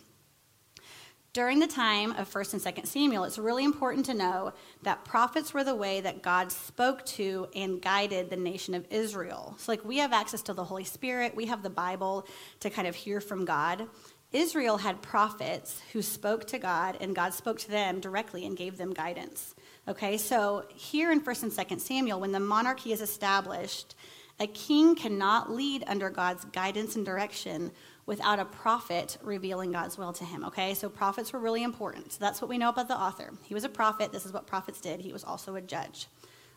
During 1.36 1.60
the 1.60 1.68
time 1.68 2.12
of 2.12 2.32
1st 2.32 2.54
and 2.54 2.62
2nd 2.62 2.88
Samuel, 2.88 3.26
it's 3.26 3.38
really 3.38 3.66
important 3.66 4.06
to 4.06 4.14
know 4.14 4.54
that 4.84 5.04
prophets 5.04 5.54
were 5.54 5.66
the 5.66 5.76
way 5.76 6.00
that 6.00 6.22
God 6.22 6.50
spoke 6.50 7.06
to 7.08 7.50
and 7.54 7.82
guided 7.82 8.30
the 8.30 8.38
nation 8.38 8.74
of 8.74 8.88
Israel. 8.90 9.54
So, 9.58 9.74
like, 9.74 9.84
we 9.84 9.98
have 9.98 10.14
access 10.14 10.42
to 10.44 10.54
the 10.54 10.64
Holy 10.64 10.86
Spirit, 10.86 11.36
we 11.36 11.48
have 11.48 11.62
the 11.62 11.70
Bible 11.70 12.26
to 12.62 12.70
kind 12.70 12.88
of 12.88 12.96
hear 12.96 13.20
from 13.20 13.44
God. 13.44 13.86
Israel 14.32 14.78
had 14.78 15.02
prophets 15.02 15.82
who 15.92 16.02
spoke 16.02 16.48
to 16.48 16.58
God, 16.58 16.98
and 17.02 17.14
God 17.14 17.34
spoke 17.34 17.60
to 17.60 17.70
them 17.70 18.00
directly 18.00 18.46
and 18.46 18.56
gave 18.56 18.78
them 18.78 18.94
guidance. 18.94 19.56
Okay, 19.90 20.16
so 20.18 20.64
here 20.70 21.12
in 21.12 21.20
1st 21.20 21.44
and 21.44 21.52
2nd 21.52 21.82
Samuel, 21.82 22.22
when 22.22 22.32
the 22.32 22.40
monarchy 22.40 22.94
is 22.94 23.02
established, 23.02 23.94
a 24.40 24.48
king 24.48 24.96
cannot 24.96 25.52
lead 25.52 25.84
under 25.88 26.10
God's 26.10 26.46
guidance 26.46 26.96
and 26.96 27.06
direction 27.06 27.72
without 28.06 28.40
a 28.40 28.46
prophet 28.46 29.18
revealing 29.22 29.72
God's 29.72 29.98
will 29.98 30.14
to 30.14 30.24
him. 30.24 30.44
Okay, 30.46 30.74
so 30.74 30.90
prophets 30.90 31.34
were 31.34 31.40
really 31.40 31.64
important. 31.64 32.14
So 32.14 32.18
that's 32.20 32.42
what 32.42 32.50
we 32.50 32.58
know 32.58 32.70
about 32.70 32.88
the 32.88 32.98
author. 32.98 33.34
He 33.44 33.54
was 33.54 33.64
a 33.64 33.70
prophet. 33.70 34.12
This 34.12 34.26
is 34.26 34.34
what 34.34 34.46
prophets 34.48 34.80
did. 34.80 35.02
He 35.02 35.12
was 35.12 35.24
also 35.24 35.56
a 35.56 35.62
judge. 35.62 36.08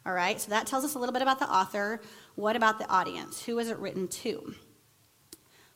All 0.07 0.13
right, 0.13 0.41
so 0.41 0.51
that 0.51 0.67
tells 0.67 0.85
us 0.85 0.95
a 0.95 0.99
little 0.99 1.13
bit 1.13 1.23
about 1.23 1.39
the 1.39 1.51
author. 1.51 2.01
What 2.35 2.57
about 2.57 2.79
the 2.79 2.89
audience? 2.89 3.43
Who 3.45 3.57
was 3.57 3.69
it 3.69 3.79
written 3.79 4.09
to? 4.09 4.55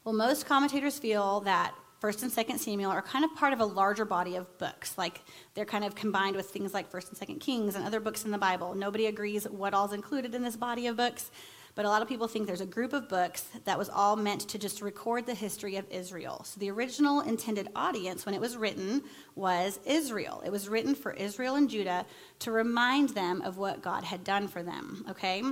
Well, 0.05 0.15
most 0.15 0.47
commentators 0.47 0.99
feel 0.99 1.41
that 1.41 1.75
First 2.01 2.25
and 2.25 2.33
Second 2.33 2.59
Samuel 2.59 2.91
are 2.91 3.01
kind 3.01 3.25
of 3.25 3.33
part 3.37 3.53
of 3.53 3.61
a 3.61 3.65
larger 3.65 4.05
body 4.05 4.35
of 4.35 4.59
books. 4.59 4.99
Like 4.99 5.21
they're 5.55 5.65
kind 5.65 5.85
of 5.85 5.95
combined 5.95 6.35
with 6.35 6.51
things 6.51 6.75
like 6.75 6.91
First 6.91 7.09
and 7.09 7.17
Second 7.17 7.39
Kings 7.39 7.77
and 7.77 7.87
other 7.87 8.01
books 8.01 8.25
in 8.25 8.33
the 8.33 8.39
Bible. 8.39 8.75
Nobody 8.75 9.07
agrees 9.07 9.45
what 9.45 9.73
all's 9.73 9.93
included 9.93 10.35
in 10.35 10.43
this 10.43 10.57
body 10.57 10.89
of 10.89 10.97
books, 10.97 11.31
but 11.75 11.85
a 11.85 11.89
lot 11.89 12.03
of 12.03 12.09
people 12.09 12.29
think 12.29 12.47
there's 12.47 12.61
a 12.61 12.67
group 12.67 12.93
of 12.93 13.09
books 13.09 13.47
that 13.65 13.79
was 13.79 13.89
all 13.89 14.17
meant 14.17 14.43
to 14.43 14.59
just 14.59 14.83
record 14.83 15.27
the 15.27 15.35
history 15.35 15.77
of 15.77 15.91
Israel. 15.91 16.43
So 16.45 16.61
the 16.61 16.71
original 16.71 17.21
intended 17.21 17.69
audience 17.75 18.27
when 18.27 18.35
it 18.35 18.41
was 18.41 18.57
written 18.57 19.03
was 19.35 19.81
Israel. 19.87 20.43
It 20.45 20.51
was 20.51 20.69
written 20.69 20.95
for 20.95 21.13
Israel 21.13 21.55
and 21.55 21.71
Judah 21.71 22.05
to 22.41 22.53
remind 22.53 23.11
them 23.11 23.41
of 23.43 23.57
what 23.57 23.83
God 23.83 24.05
had 24.05 24.23
done 24.25 24.49
for 24.49 24.63
them, 24.63 25.07
okay? 25.11 25.43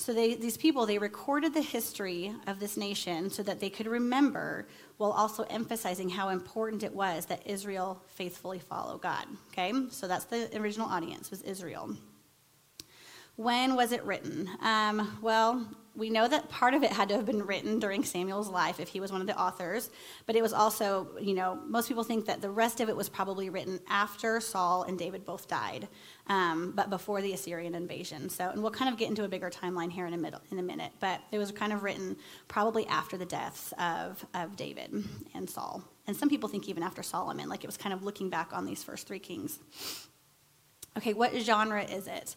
So 0.00 0.14
they, 0.14 0.34
these 0.34 0.56
people, 0.56 0.86
they 0.86 0.96
recorded 0.96 1.52
the 1.52 1.60
history 1.60 2.34
of 2.46 2.58
this 2.58 2.78
nation 2.78 3.28
so 3.28 3.42
that 3.42 3.60
they 3.60 3.68
could 3.68 3.86
remember 3.86 4.66
while 4.96 5.12
also 5.12 5.42
emphasizing 5.50 6.08
how 6.08 6.30
important 6.30 6.82
it 6.82 6.94
was 6.94 7.26
that 7.26 7.46
Israel 7.46 8.02
faithfully 8.06 8.60
follow 8.60 8.96
God. 8.96 9.26
Okay? 9.52 9.74
So 9.90 10.08
that's 10.08 10.24
the 10.24 10.58
original 10.58 10.88
audience 10.88 11.30
was 11.30 11.42
Israel. 11.42 11.94
When 13.40 13.74
was 13.74 13.92
it 13.92 14.04
written? 14.04 14.50
Um, 14.60 15.16
well, 15.22 15.66
we 15.94 16.10
know 16.10 16.28
that 16.28 16.50
part 16.50 16.74
of 16.74 16.82
it 16.82 16.92
had 16.92 17.08
to 17.08 17.16
have 17.16 17.24
been 17.24 17.46
written 17.46 17.78
during 17.78 18.04
Samuel's 18.04 18.50
life 18.50 18.78
if 18.78 18.90
he 18.90 19.00
was 19.00 19.10
one 19.10 19.22
of 19.22 19.26
the 19.26 19.40
authors, 19.40 19.88
but 20.26 20.36
it 20.36 20.42
was 20.42 20.52
also, 20.52 21.08
you 21.18 21.32
know, 21.32 21.58
most 21.66 21.88
people 21.88 22.04
think 22.04 22.26
that 22.26 22.42
the 22.42 22.50
rest 22.50 22.82
of 22.82 22.90
it 22.90 22.96
was 22.96 23.08
probably 23.08 23.48
written 23.48 23.80
after 23.88 24.40
Saul 24.40 24.82
and 24.82 24.98
David 24.98 25.24
both 25.24 25.48
died, 25.48 25.88
um, 26.26 26.74
but 26.76 26.90
before 26.90 27.22
the 27.22 27.32
Assyrian 27.32 27.74
invasion. 27.74 28.28
So, 28.28 28.50
and 28.50 28.60
we'll 28.60 28.72
kind 28.72 28.92
of 28.92 28.98
get 28.98 29.08
into 29.08 29.24
a 29.24 29.28
bigger 29.28 29.48
timeline 29.48 29.90
here 29.90 30.04
in 30.04 30.12
a, 30.12 30.18
middle, 30.18 30.42
in 30.50 30.58
a 30.58 30.62
minute, 30.62 30.92
but 31.00 31.22
it 31.32 31.38
was 31.38 31.50
kind 31.50 31.72
of 31.72 31.82
written 31.82 32.18
probably 32.46 32.86
after 32.88 33.16
the 33.16 33.24
deaths 33.24 33.72
of, 33.78 34.22
of 34.34 34.54
David 34.54 35.02
and 35.32 35.48
Saul. 35.48 35.82
And 36.06 36.14
some 36.14 36.28
people 36.28 36.50
think 36.50 36.68
even 36.68 36.82
after 36.82 37.02
Solomon, 37.02 37.48
like 37.48 37.64
it 37.64 37.68
was 37.68 37.78
kind 37.78 37.94
of 37.94 38.02
looking 38.02 38.28
back 38.28 38.50
on 38.52 38.66
these 38.66 38.84
first 38.84 39.06
three 39.06 39.18
kings. 39.18 39.60
Okay, 40.98 41.14
what 41.14 41.34
genre 41.36 41.82
is 41.82 42.06
it? 42.06 42.36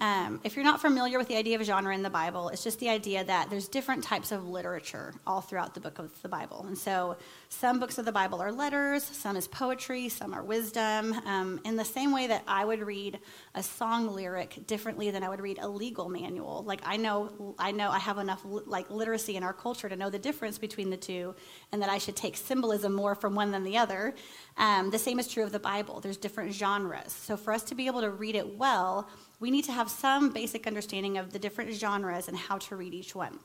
Um, 0.00 0.40
if 0.42 0.56
you're 0.56 0.64
not 0.64 0.80
familiar 0.80 1.18
with 1.18 1.28
the 1.28 1.36
idea 1.36 1.58
of 1.58 1.64
genre 1.64 1.94
in 1.94 2.02
the 2.02 2.10
Bible, 2.10 2.48
it's 2.48 2.64
just 2.64 2.80
the 2.80 2.88
idea 2.88 3.22
that 3.22 3.48
there's 3.48 3.68
different 3.68 4.02
types 4.02 4.32
of 4.32 4.48
literature 4.48 5.14
all 5.24 5.40
throughout 5.40 5.74
the 5.74 5.80
book 5.80 6.00
of 6.00 6.10
the 6.22 6.28
Bible. 6.28 6.64
And 6.66 6.76
so 6.76 7.16
some 7.48 7.78
books 7.78 7.96
of 7.98 8.04
the 8.04 8.10
Bible 8.10 8.42
are 8.42 8.50
letters, 8.50 9.04
some 9.04 9.36
is 9.36 9.46
poetry, 9.46 10.08
some 10.08 10.34
are 10.34 10.42
wisdom. 10.42 11.12
Um, 11.26 11.60
in 11.64 11.76
the 11.76 11.84
same 11.84 12.10
way 12.10 12.26
that 12.26 12.42
I 12.48 12.64
would 12.64 12.80
read 12.80 13.20
a 13.54 13.62
song 13.62 14.12
lyric 14.12 14.66
differently 14.66 15.12
than 15.12 15.22
I 15.22 15.28
would 15.28 15.40
read 15.40 15.58
a 15.60 15.68
legal 15.68 16.08
manual. 16.08 16.64
Like 16.64 16.80
I 16.84 16.96
know, 16.96 17.54
I 17.56 17.70
know 17.70 17.90
I 17.90 18.00
have 18.00 18.18
enough 18.18 18.42
like 18.44 18.90
literacy 18.90 19.36
in 19.36 19.44
our 19.44 19.52
culture 19.52 19.88
to 19.88 19.94
know 19.94 20.10
the 20.10 20.18
difference 20.18 20.58
between 20.58 20.90
the 20.90 20.96
two, 20.96 21.36
and 21.70 21.80
that 21.80 21.88
I 21.88 21.98
should 21.98 22.16
take 22.16 22.36
symbolism 22.36 22.92
more 22.92 23.14
from 23.14 23.36
one 23.36 23.52
than 23.52 23.62
the 23.62 23.78
other. 23.78 24.14
Um, 24.56 24.90
the 24.90 24.98
same 24.98 25.20
is 25.20 25.28
true 25.28 25.44
of 25.44 25.52
the 25.52 25.60
Bible. 25.60 26.00
There's 26.00 26.16
different 26.16 26.52
genres. 26.52 27.12
So 27.12 27.36
for 27.36 27.52
us 27.52 27.62
to 27.64 27.76
be 27.76 27.86
able 27.86 28.00
to 28.00 28.10
read 28.10 28.34
it 28.34 28.56
well 28.56 29.08
we 29.44 29.50
need 29.50 29.64
to 29.66 29.72
have 29.72 29.90
some 29.90 30.30
basic 30.30 30.66
understanding 30.66 31.18
of 31.18 31.30
the 31.30 31.38
different 31.38 31.70
genres 31.74 32.28
and 32.28 32.36
how 32.36 32.56
to 32.56 32.76
read 32.76 32.94
each 32.94 33.14
one. 33.14 33.38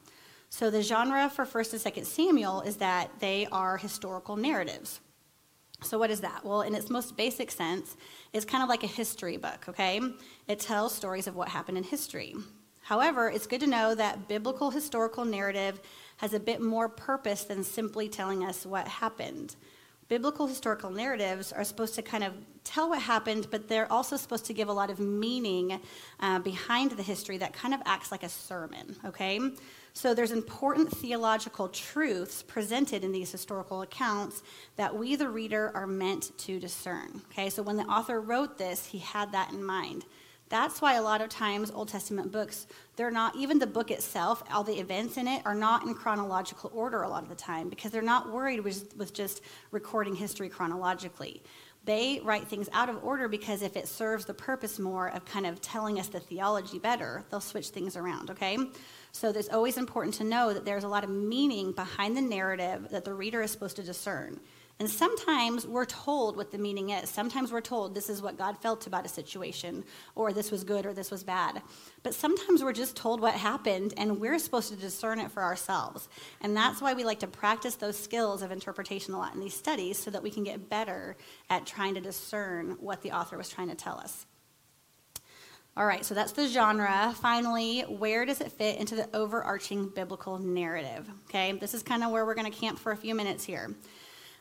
So 0.50 0.70
the 0.70 0.82
genre 0.82 1.30
for 1.30 1.46
1st 1.46 1.74
and 1.74 1.94
2nd 1.94 2.06
Samuel 2.06 2.62
is 2.62 2.78
that 2.78 3.12
they 3.20 3.50
are 3.52 3.76
historical 3.76 4.38
narratives. 4.38 5.02
So 5.84 6.00
what 6.00 6.10
is 6.10 6.22
that? 6.22 6.46
Well, 6.46 6.62
in 6.62 6.74
its 6.74 6.90
most 6.90 7.18
basic 7.18 7.52
sense, 7.52 7.98
it's 8.32 8.46
kind 8.46 8.64
of 8.64 8.70
like 8.70 8.86
a 8.86 8.88
history 8.88 9.36
book, 9.36 9.66
okay? 9.68 10.00
It 10.48 10.62
tells 10.62 10.96
stories 10.96 11.28
of 11.28 11.36
what 11.36 11.50
happened 11.50 11.78
in 11.78 11.84
history. 11.84 12.34
However, 12.82 13.30
it's 13.30 13.46
good 13.46 13.60
to 13.60 13.68
know 13.68 13.94
that 13.94 14.30
biblical 14.30 14.72
historical 14.72 15.26
narrative 15.26 15.82
has 16.16 16.34
a 16.34 16.40
bit 16.40 16.62
more 16.62 16.88
purpose 16.88 17.44
than 17.44 17.62
simply 17.62 18.08
telling 18.08 18.46
us 18.46 18.66
what 18.66 18.88
happened 18.88 19.58
biblical 20.10 20.48
historical 20.48 20.90
narratives 20.90 21.54
are 21.54 21.64
supposed 21.64 21.94
to 21.96 22.02
kind 22.02 22.24
of 22.24 22.34
tell 22.64 22.90
what 22.90 23.02
happened, 23.02 23.48
but 23.52 23.70
they're 23.70 23.92
also 23.92 24.18
supposed 24.18 24.46
to 24.46 24.54
give 24.54 24.68
a 24.68 24.74
lot 24.74 24.90
of 24.90 25.00
meaning 25.00 25.80
uh, 26.20 26.40
behind 26.40 26.92
the 26.92 27.04
history 27.04 27.38
that 27.38 27.54
kind 27.54 27.74
of 27.74 27.80
acts 27.86 28.12
like 28.12 28.24
a 28.24 28.30
sermon, 28.30 28.96
okay? 29.06 29.40
So 29.94 30.14
there's 30.14 30.32
important 30.32 30.90
theological 30.92 31.70
truths 31.70 32.44
presented 32.44 33.04
in 33.04 33.12
these 33.12 33.32
historical 33.32 33.84
accounts 33.84 34.42
that 34.76 34.96
we, 34.96 35.16
the 35.16 35.30
reader, 35.30 35.72
are 35.76 35.88
meant 35.88 36.38
to 36.40 36.60
discern, 36.60 37.22
okay? 37.32 37.50
So 37.50 37.62
when 37.62 37.78
the 37.78 37.84
author 37.84 38.20
wrote 38.20 38.58
this, 38.58 38.86
he 38.88 38.98
had 38.98 39.32
that 39.32 39.52
in 39.52 39.64
mind. 39.64 40.06
That's 40.50 40.82
why 40.82 40.96
a 40.96 41.02
lot 41.02 41.22
of 41.22 41.30
times 41.30 41.70
Old 41.70 41.90
Testament 41.90 42.32
books, 42.32 42.66
they're 42.96 43.12
not, 43.12 43.36
even 43.36 43.60
the 43.60 43.68
book 43.68 43.92
itself, 43.92 44.44
all 44.52 44.64
the 44.64 44.80
events 44.80 45.18
in 45.18 45.28
it 45.28 45.44
are 45.46 45.54
not 45.54 45.84
in 45.84 45.94
chronological 45.94 46.72
order 46.74 47.04
a 47.04 47.10
lot 47.10 47.22
of 47.22 47.30
the 47.30 47.36
time 47.36 47.70
because 47.70 47.92
they're 47.92 48.02
not 48.02 48.32
worried 48.32 48.62
with, 48.62 48.98
with 48.98 49.14
just 49.14 49.42
recording 49.72 50.16
history 50.16 50.50
chronologically. 50.50 51.44
They 51.86 52.20
write 52.24 52.48
things 52.48 52.68
out 52.74 52.90
of 52.90 53.04
order 53.04 53.28
because 53.28 53.62
if 53.62 53.78
it 53.78 53.88
serves 53.88 54.26
the 54.26 54.34
purpose 54.34 54.80
more 54.80 55.10
of 55.10 55.24
kind 55.24 55.46
of 55.46 55.62
telling 55.62 56.00
us 56.00 56.08
the 56.08 56.20
theology 56.20 56.80
better, 56.80 57.24
they'll 57.30 57.40
switch 57.40 57.70
things 57.70 57.96
around, 57.96 58.32
okay? 58.32 58.58
So 59.12 59.30
it's 59.30 59.50
always 59.50 59.78
important 59.78 60.16
to 60.16 60.24
know 60.24 60.54
that 60.54 60.66
there's 60.66 60.84
a 60.84 60.88
lot 60.88 61.04
of 61.04 61.10
meaning 61.10 61.72
behind 61.72 62.18
the 62.18 62.22
narrative 62.22 62.88
that 62.90 63.06
the 63.06 63.14
reader 63.14 63.42
is 63.42 63.52
supposed 63.52 63.76
to 63.78 63.84
discern. 63.84 64.40
And 64.80 64.90
sometimes 64.90 65.68
we're 65.68 65.84
told 65.84 66.38
what 66.38 66.52
the 66.52 66.58
meaning 66.58 66.92
is. 66.92 67.10
Sometimes 67.10 67.52
we're 67.52 67.60
told 67.60 67.94
this 67.94 68.10
is 68.10 68.22
what 68.22 68.38
God 68.38 68.58
felt 68.62 68.88
about 68.88 69.06
a 69.06 69.10
situation, 69.10 69.84
or 70.16 70.32
this 70.32 70.52
was 70.52 70.64
good, 70.64 70.86
or 70.86 70.94
this 70.94 71.12
was 71.12 71.22
bad. 71.22 71.62
But 72.02 72.14
sometimes 72.14 72.64
we're 72.64 72.72
just 72.72 72.96
told 72.96 73.20
what 73.20 73.34
happened, 73.34 73.94
and 73.98 74.22
we're 74.22 74.40
supposed 74.40 74.70
to 74.70 74.78
discern 74.78 75.20
it 75.20 75.32
for 75.32 75.44
ourselves. 75.44 76.08
And 76.40 76.56
that's 76.56 76.82
why 76.82 76.94
we 76.94 77.04
like 77.04 77.20
to 77.20 77.28
practice 77.28 77.76
those 77.76 78.00
skills 78.00 78.42
of 78.42 78.52
interpretation 78.52 79.14
a 79.14 79.18
lot 79.18 79.34
in 79.34 79.42
these 79.42 79.54
studies 79.54 79.98
so 79.98 80.12
that 80.12 80.24
we 80.24 80.32
can 80.32 80.46
get 80.46 80.70
better 80.70 81.18
at 81.50 81.66
trying 81.66 81.96
to 81.96 82.02
discern 82.02 82.78
what 82.80 83.02
the 83.02 83.12
author 83.12 83.38
was 83.38 83.50
trying 83.50 83.70
to 83.70 83.76
tell 83.76 83.98
us. 83.98 84.26
All 85.76 85.86
right, 85.86 86.06
so 86.06 86.14
that's 86.14 86.32
the 86.32 86.48
genre. 86.48 87.14
Finally, 87.22 87.82
where 87.82 88.26
does 88.26 88.40
it 88.40 88.52
fit 88.52 88.80
into 88.80 88.96
the 88.96 89.10
overarching 89.14 89.90
biblical 89.90 90.40
narrative? 90.40 91.10
Okay, 91.26 91.52
this 91.54 91.74
is 91.74 91.84
kind 91.84 92.04
of 92.04 92.12
where 92.12 92.26
we're 92.26 92.34
going 92.34 92.52
to 92.52 92.58
camp 92.58 92.80
for 92.80 92.94
a 92.94 92.98
few 92.98 93.14
minutes 93.14 93.44
here. 93.44 93.76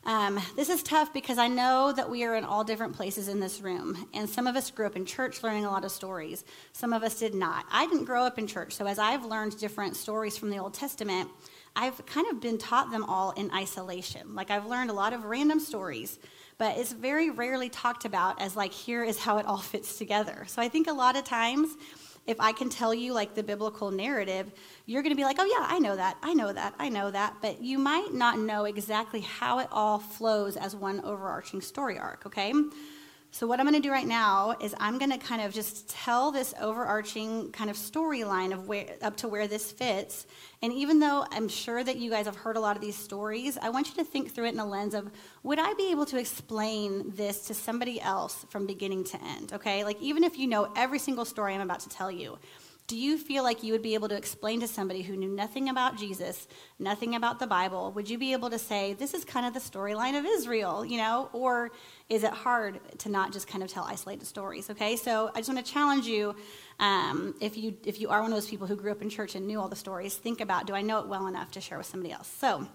Um, 0.08 0.40
this 0.56 0.70
is 0.70 0.82
tough 0.82 1.12
because 1.12 1.36
I 1.36 1.48
know 1.48 1.92
that 1.92 2.08
we 2.08 2.24
are 2.24 2.34
in 2.34 2.42
all 2.42 2.64
different 2.64 2.96
places 2.96 3.28
in 3.28 3.40
this 3.40 3.60
room. 3.60 4.08
And 4.14 4.26
some 4.26 4.46
of 4.46 4.56
us 4.56 4.70
grew 4.70 4.86
up 4.86 4.96
in 4.96 5.04
church 5.04 5.42
learning 5.42 5.66
a 5.66 5.70
lot 5.70 5.84
of 5.84 5.90
stories, 5.90 6.46
some 6.72 6.94
of 6.94 7.02
us 7.02 7.18
did 7.18 7.34
not. 7.34 7.66
I 7.70 7.84
didn't 7.84 8.06
grow 8.06 8.24
up 8.24 8.38
in 8.38 8.46
church, 8.46 8.72
so 8.72 8.86
as 8.86 8.98
I've 8.98 9.26
learned 9.26 9.58
different 9.58 9.96
stories 9.96 10.38
from 10.38 10.48
the 10.48 10.56
Old 10.60 10.72
Testament, 10.72 11.28
I've 11.76 12.06
kind 12.06 12.26
of 12.28 12.40
been 12.40 12.56
taught 12.56 12.90
them 12.90 13.04
all 13.04 13.32
in 13.32 13.50
isolation. 13.50 14.34
Like 14.34 14.50
I've 14.50 14.64
learned 14.64 14.88
a 14.88 14.94
lot 14.94 15.12
of 15.12 15.26
random 15.26 15.60
stories, 15.60 16.18
but 16.56 16.78
it's 16.78 16.92
very 16.92 17.28
rarely 17.28 17.68
talked 17.68 18.06
about 18.06 18.40
as 18.40 18.56
like, 18.56 18.72
here 18.72 19.04
is 19.04 19.18
how 19.18 19.36
it 19.36 19.44
all 19.44 19.58
fits 19.58 19.98
together. 19.98 20.44
So 20.46 20.62
I 20.62 20.70
think 20.70 20.86
a 20.86 20.92
lot 20.94 21.16
of 21.18 21.24
times, 21.24 21.68
if 22.28 22.38
I 22.40 22.52
can 22.52 22.68
tell 22.68 22.92
you 22.92 23.14
like 23.14 23.34
the 23.34 23.42
biblical 23.42 23.90
narrative, 23.90 24.52
you're 24.84 25.02
going 25.02 25.12
to 25.12 25.16
be 25.16 25.24
like, 25.24 25.36
oh, 25.38 25.46
yeah, 25.46 25.66
I 25.66 25.78
know 25.78 25.96
that, 25.96 26.18
I 26.22 26.34
know 26.34 26.52
that, 26.52 26.74
I 26.78 26.90
know 26.90 27.10
that. 27.10 27.36
But 27.40 27.62
you 27.62 27.78
might 27.78 28.12
not 28.12 28.38
know 28.38 28.66
exactly 28.66 29.22
how 29.22 29.58
it 29.60 29.68
all 29.72 29.98
flows 29.98 30.56
as 30.56 30.76
one 30.76 31.00
overarching 31.04 31.62
story 31.62 31.98
arc, 31.98 32.26
okay? 32.26 32.52
So, 33.30 33.46
what 33.46 33.60
I'm 33.60 33.66
going 33.66 33.80
to 33.80 33.86
do 33.86 33.92
right 33.92 34.06
now 34.06 34.56
is 34.58 34.74
I'm 34.80 34.98
going 34.98 35.10
to 35.10 35.18
kind 35.18 35.42
of 35.42 35.52
just 35.52 35.88
tell 35.88 36.32
this 36.32 36.54
overarching 36.60 37.52
kind 37.52 37.68
of 37.68 37.76
storyline 37.76 38.52
of 38.52 38.66
where 38.66 38.96
up 39.02 39.18
to 39.18 39.28
where 39.28 39.46
this 39.46 39.70
fits. 39.70 40.26
And 40.62 40.72
even 40.72 40.98
though 40.98 41.26
I'm 41.30 41.48
sure 41.48 41.84
that 41.84 41.98
you 41.98 42.10
guys 42.10 42.24
have 42.24 42.36
heard 42.36 42.56
a 42.56 42.60
lot 42.60 42.74
of 42.74 42.82
these 42.82 42.96
stories, 42.96 43.58
I 43.60 43.68
want 43.68 43.88
you 43.88 43.94
to 44.02 44.04
think 44.04 44.34
through 44.34 44.46
it 44.46 44.54
in 44.54 44.60
a 44.60 44.66
lens 44.66 44.94
of 44.94 45.10
would 45.42 45.58
I 45.58 45.74
be 45.74 45.90
able 45.90 46.06
to 46.06 46.18
explain 46.18 47.12
this 47.14 47.46
to 47.48 47.54
somebody 47.54 48.00
else 48.00 48.46
from 48.48 48.66
beginning 48.66 49.04
to 49.04 49.22
end? 49.22 49.52
Okay, 49.52 49.84
like 49.84 50.00
even 50.00 50.24
if 50.24 50.38
you 50.38 50.46
know 50.46 50.72
every 50.74 50.98
single 50.98 51.26
story 51.26 51.54
I'm 51.54 51.60
about 51.60 51.80
to 51.80 51.90
tell 51.90 52.10
you, 52.10 52.38
do 52.88 52.96
you 52.96 53.18
feel 53.18 53.42
like 53.42 53.62
you 53.62 53.74
would 53.74 53.82
be 53.82 53.92
able 53.92 54.08
to 54.08 54.16
explain 54.16 54.60
to 54.60 54.66
somebody 54.66 55.02
who 55.02 55.14
knew 55.14 55.28
nothing 55.28 55.68
about 55.68 55.98
Jesus, 55.98 56.48
nothing 56.78 57.14
about 57.14 57.38
the 57.38 57.46
Bible? 57.46 57.92
Would 57.92 58.08
you 58.08 58.16
be 58.16 58.32
able 58.32 58.48
to 58.48 58.58
say, 58.58 58.94
this 58.94 59.12
is 59.12 59.26
kind 59.26 59.44
of 59.44 59.52
the 59.52 59.60
storyline 59.60 60.18
of 60.18 60.24
Israel, 60.24 60.86
you 60.86 60.96
know? 60.96 61.28
Or 61.34 61.70
is 62.08 62.24
it 62.24 62.32
hard 62.32 62.80
to 62.98 63.08
not 63.10 63.32
just 63.32 63.46
kind 63.46 63.62
of 63.62 63.70
tell 63.70 63.84
isolated 63.84 64.26
stories, 64.26 64.70
okay? 64.70 64.96
So 64.96 65.30
I 65.34 65.40
just 65.40 65.48
want 65.52 65.64
to 65.64 65.72
challenge 65.72 66.06
you 66.06 66.34
um, 66.80 67.34
if, 67.40 67.56
you 67.56 67.76
if 67.84 68.00
you 68.00 68.08
are 68.08 68.22
one 68.22 68.32
of 68.32 68.36
those 68.36 68.48
people 68.48 68.66
who 68.66 68.76
grew 68.76 68.92
up 68.92 69.02
in 69.02 69.10
church 69.10 69.34
and 69.34 69.46
knew 69.46 69.60
all 69.60 69.68
the 69.68 69.76
stories, 69.76 70.16
think 70.16 70.40
about 70.40 70.66
do 70.66 70.74
I 70.74 70.80
know 70.80 71.00
it 71.00 71.06
well 71.06 71.26
enough 71.26 71.50
to 71.52 71.60
share 71.60 71.76
with 71.76 71.86
somebody 71.86 72.12
else? 72.12 72.28
So, 72.28 72.66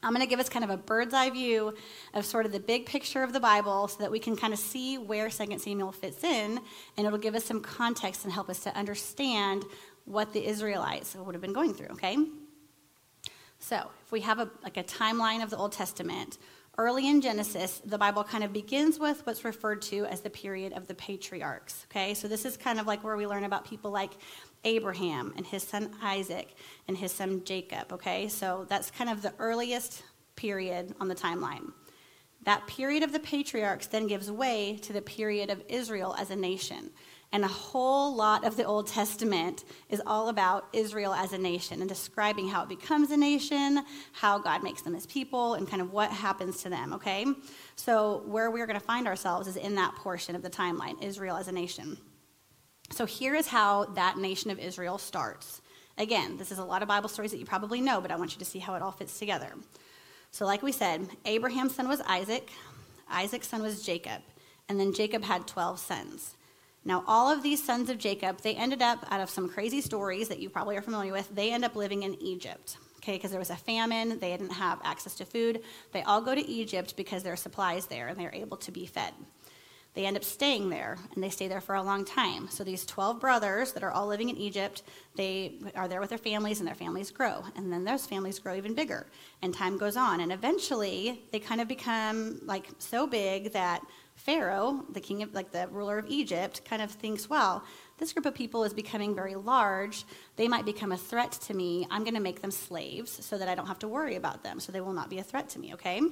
I'm 0.00 0.12
going 0.12 0.24
to 0.24 0.28
give 0.28 0.38
us 0.38 0.48
kind 0.48 0.64
of 0.64 0.70
a 0.70 0.76
bird's 0.76 1.12
eye 1.12 1.30
view 1.30 1.74
of 2.14 2.24
sort 2.24 2.46
of 2.46 2.52
the 2.52 2.60
big 2.60 2.86
picture 2.86 3.24
of 3.24 3.32
the 3.32 3.40
Bible 3.40 3.88
so 3.88 3.98
that 3.98 4.12
we 4.12 4.20
can 4.20 4.36
kind 4.36 4.52
of 4.52 4.58
see 4.60 4.96
where 4.96 5.28
2 5.28 5.58
Samuel 5.58 5.90
fits 5.90 6.22
in, 6.22 6.60
and 6.96 7.06
it'll 7.06 7.18
give 7.18 7.34
us 7.34 7.44
some 7.44 7.60
context 7.60 8.22
and 8.22 8.32
help 8.32 8.48
us 8.48 8.60
to 8.60 8.76
understand 8.76 9.64
what 10.04 10.32
the 10.32 10.46
Israelites 10.46 11.16
would 11.16 11.34
have 11.34 11.42
been 11.42 11.52
going 11.52 11.74
through, 11.74 11.88
okay? 11.88 12.16
So, 13.58 13.90
if 14.04 14.12
we 14.12 14.20
have 14.20 14.38
a, 14.38 14.48
like 14.62 14.76
a 14.76 14.84
timeline 14.84 15.42
of 15.42 15.50
the 15.50 15.56
Old 15.56 15.72
Testament, 15.72 16.38
early 16.78 17.08
in 17.08 17.20
Genesis, 17.20 17.82
the 17.84 17.98
Bible 17.98 18.22
kind 18.22 18.44
of 18.44 18.52
begins 18.52 19.00
with 19.00 19.26
what's 19.26 19.44
referred 19.44 19.82
to 19.82 20.06
as 20.06 20.20
the 20.20 20.30
period 20.30 20.72
of 20.72 20.86
the 20.86 20.94
patriarchs. 20.94 21.84
Okay, 21.90 22.14
so 22.14 22.28
this 22.28 22.44
is 22.44 22.56
kind 22.56 22.78
of 22.78 22.86
like 22.86 23.02
where 23.02 23.16
we 23.16 23.26
learn 23.26 23.44
about 23.44 23.64
people 23.64 23.90
like 23.90 24.12
Abraham 24.64 25.34
and 25.36 25.44
his 25.44 25.64
son 25.64 25.90
Isaac 26.00 26.54
and 26.86 26.96
his 26.96 27.10
son 27.10 27.42
Jacob. 27.44 27.92
Okay, 27.92 28.28
so 28.28 28.64
that's 28.68 28.92
kind 28.92 29.10
of 29.10 29.22
the 29.22 29.34
earliest 29.40 30.04
period 30.36 30.94
on 31.00 31.08
the 31.08 31.14
timeline. 31.16 31.72
That 32.44 32.66
period 32.68 33.02
of 33.02 33.12
the 33.12 33.18
patriarchs 33.18 33.88
then 33.88 34.06
gives 34.06 34.30
way 34.30 34.78
to 34.82 34.92
the 34.92 35.02
period 35.02 35.50
of 35.50 35.62
Israel 35.68 36.14
as 36.16 36.30
a 36.30 36.36
nation. 36.36 36.90
And 37.30 37.44
a 37.44 37.48
whole 37.48 38.14
lot 38.14 38.44
of 38.44 38.56
the 38.56 38.64
Old 38.64 38.86
Testament 38.86 39.64
is 39.90 40.00
all 40.06 40.30
about 40.30 40.66
Israel 40.72 41.12
as 41.12 41.34
a 41.34 41.38
nation 41.38 41.80
and 41.80 41.88
describing 41.88 42.48
how 42.48 42.62
it 42.62 42.70
becomes 42.70 43.10
a 43.10 43.18
nation, 43.18 43.84
how 44.12 44.38
God 44.38 44.62
makes 44.62 44.80
them 44.80 44.94
his 44.94 45.04
people, 45.06 45.54
and 45.54 45.68
kind 45.68 45.82
of 45.82 45.92
what 45.92 46.10
happens 46.10 46.62
to 46.62 46.70
them, 46.70 46.94
okay? 46.94 47.26
So, 47.76 48.22
where 48.26 48.50
we're 48.50 48.66
going 48.66 48.80
to 48.80 48.84
find 48.84 49.06
ourselves 49.06 49.46
is 49.46 49.56
in 49.56 49.74
that 49.74 49.94
portion 49.96 50.36
of 50.36 50.42
the 50.42 50.48
timeline, 50.48 51.02
Israel 51.02 51.36
as 51.36 51.48
a 51.48 51.52
nation. 51.52 51.98
So, 52.92 53.04
here 53.04 53.34
is 53.34 53.46
how 53.46 53.84
that 53.96 54.16
nation 54.16 54.50
of 54.50 54.58
Israel 54.58 54.96
starts. 54.96 55.60
Again, 55.98 56.38
this 56.38 56.50
is 56.50 56.58
a 56.58 56.64
lot 56.64 56.80
of 56.80 56.88
Bible 56.88 57.10
stories 57.10 57.32
that 57.32 57.38
you 57.38 57.44
probably 57.44 57.82
know, 57.82 58.00
but 58.00 58.10
I 58.10 58.16
want 58.16 58.32
you 58.32 58.38
to 58.38 58.44
see 58.46 58.58
how 58.58 58.74
it 58.74 58.80
all 58.80 58.92
fits 58.92 59.18
together. 59.18 59.52
So, 60.30 60.46
like 60.46 60.62
we 60.62 60.72
said, 60.72 61.06
Abraham's 61.26 61.74
son 61.74 61.88
was 61.88 62.00
Isaac, 62.02 62.48
Isaac's 63.10 63.48
son 63.48 63.60
was 63.60 63.82
Jacob, 63.82 64.22
and 64.70 64.80
then 64.80 64.94
Jacob 64.94 65.24
had 65.24 65.46
12 65.46 65.78
sons. 65.78 66.36
Now, 66.84 67.04
all 67.06 67.30
of 67.30 67.42
these 67.42 67.62
sons 67.62 67.90
of 67.90 67.98
Jacob, 67.98 68.40
they 68.40 68.54
ended 68.54 68.82
up, 68.82 69.04
out 69.10 69.20
of 69.20 69.30
some 69.30 69.48
crazy 69.48 69.80
stories 69.80 70.28
that 70.28 70.38
you 70.38 70.48
probably 70.48 70.76
are 70.76 70.82
familiar 70.82 71.12
with, 71.12 71.34
they 71.34 71.52
end 71.52 71.64
up 71.64 71.76
living 71.76 72.02
in 72.02 72.14
Egypt. 72.22 72.78
Okay, 72.98 73.16
because 73.16 73.30
there 73.30 73.40
was 73.40 73.50
a 73.50 73.56
famine, 73.56 74.18
they 74.18 74.30
didn't 74.30 74.50
have 74.50 74.80
access 74.84 75.14
to 75.16 75.24
food. 75.24 75.62
They 75.92 76.02
all 76.02 76.20
go 76.20 76.34
to 76.34 76.46
Egypt 76.46 76.94
because 76.96 77.22
there 77.22 77.32
are 77.32 77.36
supplies 77.36 77.86
there 77.86 78.08
and 78.08 78.18
they're 78.18 78.34
able 78.34 78.56
to 78.58 78.72
be 78.72 78.86
fed. 78.86 79.12
They 79.98 80.06
end 80.06 80.16
up 80.16 80.22
staying 80.22 80.70
there 80.70 80.96
and 81.12 81.24
they 81.24 81.28
stay 81.28 81.48
there 81.48 81.60
for 81.60 81.74
a 81.74 81.82
long 81.82 82.04
time. 82.04 82.46
So 82.50 82.62
these 82.62 82.86
12 82.86 83.18
brothers 83.18 83.72
that 83.72 83.82
are 83.82 83.90
all 83.90 84.06
living 84.06 84.28
in 84.28 84.36
Egypt, 84.36 84.84
they 85.16 85.54
are 85.74 85.88
there 85.88 86.00
with 86.00 86.10
their 86.10 86.18
families 86.18 86.60
and 86.60 86.68
their 86.68 86.76
families 86.76 87.10
grow. 87.10 87.42
And 87.56 87.72
then 87.72 87.82
those 87.82 88.06
families 88.06 88.38
grow 88.38 88.54
even 88.54 88.74
bigger. 88.74 89.08
And 89.42 89.52
time 89.52 89.76
goes 89.76 89.96
on. 89.96 90.20
And 90.20 90.30
eventually 90.30 91.24
they 91.32 91.40
kind 91.40 91.60
of 91.60 91.66
become 91.66 92.40
like 92.44 92.68
so 92.78 93.08
big 93.08 93.52
that 93.54 93.84
Pharaoh, 94.14 94.84
the 94.92 95.00
king 95.00 95.24
of, 95.24 95.34
like 95.34 95.50
the 95.50 95.66
ruler 95.66 95.98
of 95.98 96.06
Egypt, 96.06 96.64
kind 96.64 96.80
of 96.80 96.92
thinks, 96.92 97.28
well, 97.28 97.64
this 97.98 98.12
group 98.12 98.26
of 98.26 98.34
people 98.34 98.62
is 98.62 98.72
becoming 98.72 99.16
very 99.16 99.34
large. 99.34 100.04
They 100.36 100.46
might 100.46 100.64
become 100.64 100.92
a 100.92 100.96
threat 100.96 101.32
to 101.32 101.54
me. 101.54 101.88
I'm 101.90 102.04
going 102.04 102.14
to 102.14 102.20
make 102.20 102.40
them 102.40 102.52
slaves 102.52 103.24
so 103.26 103.36
that 103.36 103.48
I 103.48 103.56
don't 103.56 103.66
have 103.66 103.80
to 103.80 103.88
worry 103.88 104.14
about 104.14 104.44
them, 104.44 104.60
so 104.60 104.70
they 104.70 104.80
will 104.80 104.92
not 104.92 105.10
be 105.10 105.18
a 105.18 105.24
threat 105.24 105.48
to 105.48 105.58
me, 105.58 105.74
okay? 105.74 106.02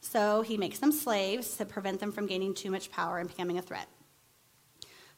So 0.00 0.42
he 0.42 0.56
makes 0.56 0.78
them 0.78 0.92
slaves 0.92 1.56
to 1.56 1.64
prevent 1.64 2.00
them 2.00 2.12
from 2.12 2.26
gaining 2.26 2.54
too 2.54 2.70
much 2.70 2.90
power 2.90 3.18
and 3.18 3.28
becoming 3.28 3.58
a 3.58 3.62
threat. 3.62 3.88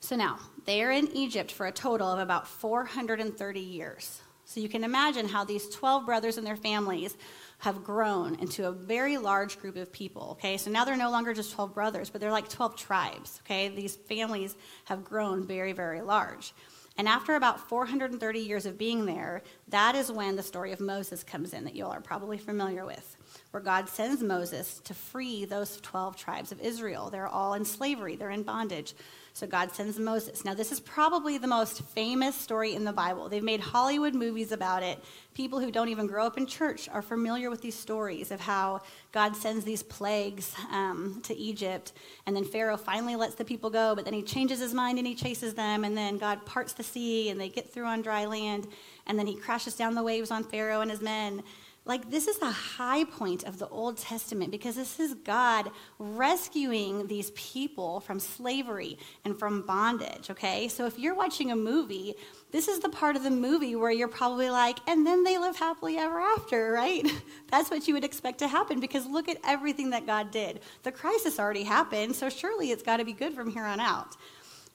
So 0.00 0.16
now, 0.16 0.38
they 0.64 0.82
are 0.82 0.90
in 0.90 1.14
Egypt 1.14 1.52
for 1.52 1.66
a 1.66 1.72
total 1.72 2.08
of 2.08 2.18
about 2.18 2.48
430 2.48 3.60
years. 3.60 4.20
So 4.46 4.58
you 4.58 4.68
can 4.68 4.82
imagine 4.82 5.28
how 5.28 5.44
these 5.44 5.68
12 5.68 6.06
brothers 6.06 6.36
and 6.36 6.46
their 6.46 6.56
families 6.56 7.16
have 7.58 7.84
grown 7.84 8.34
into 8.40 8.66
a 8.66 8.72
very 8.72 9.18
large 9.18 9.60
group 9.60 9.76
of 9.76 9.92
people, 9.92 10.30
okay? 10.32 10.56
So 10.56 10.70
now 10.70 10.84
they're 10.84 10.96
no 10.96 11.10
longer 11.10 11.34
just 11.34 11.52
12 11.52 11.74
brothers, 11.74 12.10
but 12.10 12.20
they're 12.20 12.32
like 12.32 12.48
12 12.48 12.74
tribes, 12.74 13.40
okay? 13.44 13.68
These 13.68 13.94
families 13.94 14.56
have 14.86 15.04
grown 15.04 15.46
very, 15.46 15.72
very 15.72 16.00
large. 16.00 16.52
And 16.96 17.06
after 17.06 17.36
about 17.36 17.68
430 17.68 18.40
years 18.40 18.66
of 18.66 18.76
being 18.76 19.06
there, 19.06 19.42
that 19.68 19.94
is 19.94 20.10
when 20.10 20.34
the 20.34 20.42
story 20.42 20.72
of 20.72 20.80
Moses 20.80 21.22
comes 21.22 21.52
in 21.52 21.64
that 21.64 21.76
you 21.76 21.84
all 21.84 21.92
are 21.92 22.00
probably 22.00 22.38
familiar 22.38 22.84
with, 22.84 23.16
where 23.50 23.62
God 23.62 23.88
sends 23.88 24.22
Moses 24.22 24.80
to 24.84 24.94
free 24.94 25.44
those 25.44 25.80
12 25.80 26.16
tribes 26.16 26.52
of 26.52 26.60
Israel. 26.60 27.10
They're 27.10 27.28
all 27.28 27.54
in 27.54 27.64
slavery, 27.64 28.16
they're 28.16 28.30
in 28.30 28.42
bondage. 28.42 28.94
So 29.32 29.46
God 29.46 29.72
sends 29.72 29.98
Moses. 29.98 30.44
Now, 30.44 30.54
this 30.54 30.72
is 30.72 30.80
probably 30.80 31.38
the 31.38 31.46
most 31.46 31.82
famous 31.82 32.34
story 32.34 32.74
in 32.74 32.84
the 32.84 32.92
Bible. 32.92 33.28
They've 33.28 33.42
made 33.42 33.60
Hollywood 33.60 34.14
movies 34.14 34.50
about 34.50 34.82
it. 34.82 35.02
People 35.34 35.60
who 35.60 35.70
don't 35.70 35.88
even 35.88 36.08
grow 36.08 36.26
up 36.26 36.36
in 36.36 36.46
church 36.46 36.88
are 36.88 37.00
familiar 37.00 37.48
with 37.48 37.62
these 37.62 37.76
stories 37.76 38.32
of 38.32 38.40
how 38.40 38.82
God 39.12 39.36
sends 39.36 39.64
these 39.64 39.82
plagues 39.82 40.52
um, 40.72 41.20
to 41.24 41.34
Egypt, 41.36 41.92
and 42.26 42.34
then 42.34 42.44
Pharaoh 42.44 42.76
finally 42.76 43.16
lets 43.16 43.36
the 43.36 43.44
people 43.44 43.70
go, 43.70 43.94
but 43.94 44.04
then 44.04 44.14
he 44.14 44.22
changes 44.22 44.58
his 44.58 44.74
mind 44.74 44.98
and 44.98 45.06
he 45.06 45.14
chases 45.14 45.54
them, 45.54 45.84
and 45.84 45.96
then 45.96 46.18
God 46.18 46.44
parts 46.44 46.72
the 46.72 46.82
sea, 46.82 47.30
and 47.30 47.40
they 47.40 47.48
get 47.48 47.72
through 47.72 47.86
on 47.86 48.02
dry 48.02 48.26
land, 48.26 48.66
and 49.06 49.18
then 49.18 49.26
he 49.26 49.36
crashes 49.36 49.74
down 49.74 49.94
the 49.94 50.02
waves 50.02 50.30
on 50.30 50.42
Pharaoh 50.42 50.80
and 50.80 50.90
his 50.90 51.00
men. 51.00 51.42
Like, 51.86 52.10
this 52.10 52.28
is 52.28 52.40
a 52.42 52.50
high 52.50 53.04
point 53.04 53.44
of 53.44 53.58
the 53.58 53.66
Old 53.68 53.96
Testament 53.96 54.50
because 54.50 54.76
this 54.76 55.00
is 55.00 55.14
God 55.14 55.70
rescuing 55.98 57.06
these 57.06 57.30
people 57.30 58.00
from 58.00 58.20
slavery 58.20 58.98
and 59.24 59.38
from 59.38 59.62
bondage, 59.62 60.30
okay? 60.30 60.68
So, 60.68 60.84
if 60.86 60.98
you're 60.98 61.14
watching 61.14 61.50
a 61.50 61.56
movie, 61.56 62.14
this 62.52 62.68
is 62.68 62.80
the 62.80 62.90
part 62.90 63.16
of 63.16 63.22
the 63.22 63.30
movie 63.30 63.76
where 63.76 63.90
you're 63.90 64.08
probably 64.08 64.50
like, 64.50 64.78
and 64.86 65.06
then 65.06 65.24
they 65.24 65.38
live 65.38 65.56
happily 65.56 65.96
ever 65.96 66.20
after, 66.20 66.70
right? 66.80 67.10
That's 67.50 67.70
what 67.70 67.88
you 67.88 67.94
would 67.94 68.04
expect 68.04 68.40
to 68.40 68.48
happen 68.48 68.78
because 68.78 69.06
look 69.06 69.28
at 69.28 69.38
everything 69.44 69.90
that 69.90 70.06
God 70.06 70.30
did. 70.30 70.60
The 70.82 70.92
crisis 70.92 71.40
already 71.40 71.64
happened, 71.64 72.14
so 72.14 72.28
surely 72.28 72.70
it's 72.72 72.82
got 72.82 72.98
to 72.98 73.04
be 73.04 73.14
good 73.14 73.32
from 73.34 73.50
here 73.50 73.64
on 73.64 73.80
out. 73.80 74.16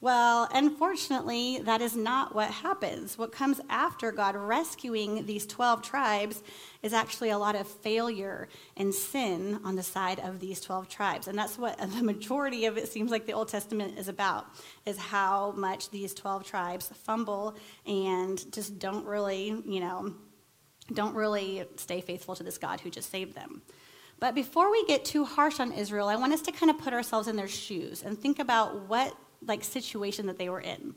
Well, 0.01 0.49
unfortunately, 0.53 1.60
that 1.63 1.81
is 1.81 1.95
not 1.95 2.36
what 2.36 2.51
happens. 2.51 3.17
What 3.17 3.31
comes 3.31 3.62
after 3.69 4.12
God 4.12 4.36
rescuing 4.36 5.25
these 5.25 5.47
12 5.47 5.81
tribes 5.81 6.43
is 6.84 6.93
actually 6.93 7.29
a 7.29 7.38
lot 7.38 7.55
of 7.55 7.65
failure 7.67 8.49
and 8.75 8.93
sin 8.93 9.60
on 9.63 9.75
the 9.75 9.84
side 9.84 10.19
of 10.19 10.39
these 10.39 10.60
12 10.62 10.89
tribes. 10.89 11.27
And 11.27 11.38
that's 11.38 11.58
what 11.58 11.77
the 11.95 12.03
majority 12.03 12.65
of 12.65 12.77
it 12.77 12.89
seems 12.89 13.10
like 13.10 13.25
the 13.25 13.34
Old 13.34 13.47
Testament 13.47 13.97
is 13.97 14.08
about, 14.08 14.47
is 14.86 14.97
how 14.97 15.53
much 15.53 15.89
these 15.89 16.13
12 16.13 16.43
tribes 16.43 16.91
fumble 17.03 17.55
and 17.88 18.39
just 18.53 18.77
don't 18.77 19.05
really, 19.05 19.62
you 19.65 19.79
know, 19.79 20.13
don't 20.93 21.15
really 21.15 21.63
stay 21.77 22.01
faithful 22.01 22.36
to 22.36 22.43
this 22.43 22.58
God 22.58 22.81
who 22.81 22.89
just 22.89 23.10
saved 23.10 23.34
them. 23.34 23.62
But 24.19 24.36
before 24.36 24.71
we 24.71 24.86
get 24.86 25.03
too 25.03 25.25
harsh 25.25 25.60
on 25.60 25.71
Israel, 25.71 26.08
I 26.08 26.15
want 26.15 26.34
us 26.34 26.41
to 26.43 26.51
kind 26.51 26.69
of 26.69 26.77
put 26.77 26.93
ourselves 26.93 27.27
in 27.27 27.36
their 27.36 27.47
shoes 27.47 28.03
and 28.03 28.17
think 28.17 28.39
about 28.39 28.88
what 28.88 29.15
like 29.47 29.63
situation 29.63 30.27
that 30.27 30.38
they 30.38 30.49
were 30.49 30.62
in. 30.62 30.95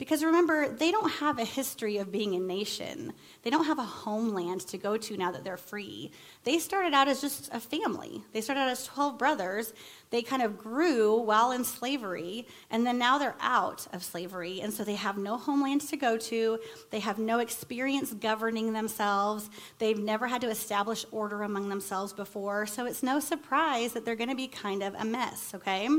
Because 0.00 0.24
remember, 0.24 0.66
they 0.66 0.90
don't 0.90 1.10
have 1.10 1.38
a 1.38 1.44
history 1.44 1.98
of 1.98 2.10
being 2.10 2.34
a 2.34 2.40
nation. 2.40 3.12
They 3.42 3.50
don't 3.50 3.66
have 3.66 3.78
a 3.78 3.82
homeland 3.82 4.62
to 4.68 4.78
go 4.78 4.96
to 4.96 5.16
now 5.18 5.30
that 5.30 5.44
they're 5.44 5.58
free. 5.58 6.10
They 6.44 6.58
started 6.58 6.94
out 6.94 7.06
as 7.06 7.20
just 7.20 7.50
a 7.52 7.60
family. 7.60 8.22
They 8.32 8.40
started 8.40 8.62
out 8.62 8.70
as 8.70 8.86
12 8.86 9.18
brothers. 9.18 9.74
They 10.08 10.22
kind 10.22 10.40
of 10.40 10.56
grew 10.56 11.18
while 11.18 11.50
in 11.50 11.64
slavery, 11.64 12.46
and 12.70 12.86
then 12.86 12.96
now 12.96 13.18
they're 13.18 13.36
out 13.40 13.86
of 13.92 14.02
slavery. 14.02 14.62
And 14.62 14.72
so 14.72 14.84
they 14.84 14.94
have 14.94 15.18
no 15.18 15.36
homeland 15.36 15.82
to 15.82 15.98
go 15.98 16.16
to. 16.16 16.58
They 16.88 17.00
have 17.00 17.18
no 17.18 17.40
experience 17.40 18.14
governing 18.14 18.72
themselves. 18.72 19.50
They've 19.78 19.98
never 19.98 20.26
had 20.28 20.40
to 20.40 20.48
establish 20.48 21.04
order 21.10 21.42
among 21.42 21.68
themselves 21.68 22.14
before. 22.14 22.64
So 22.64 22.86
it's 22.86 23.02
no 23.02 23.20
surprise 23.20 23.92
that 23.92 24.06
they're 24.06 24.16
going 24.16 24.30
to 24.30 24.34
be 24.34 24.48
kind 24.48 24.82
of 24.82 24.94
a 24.94 25.04
mess, 25.04 25.52
okay? 25.54 25.90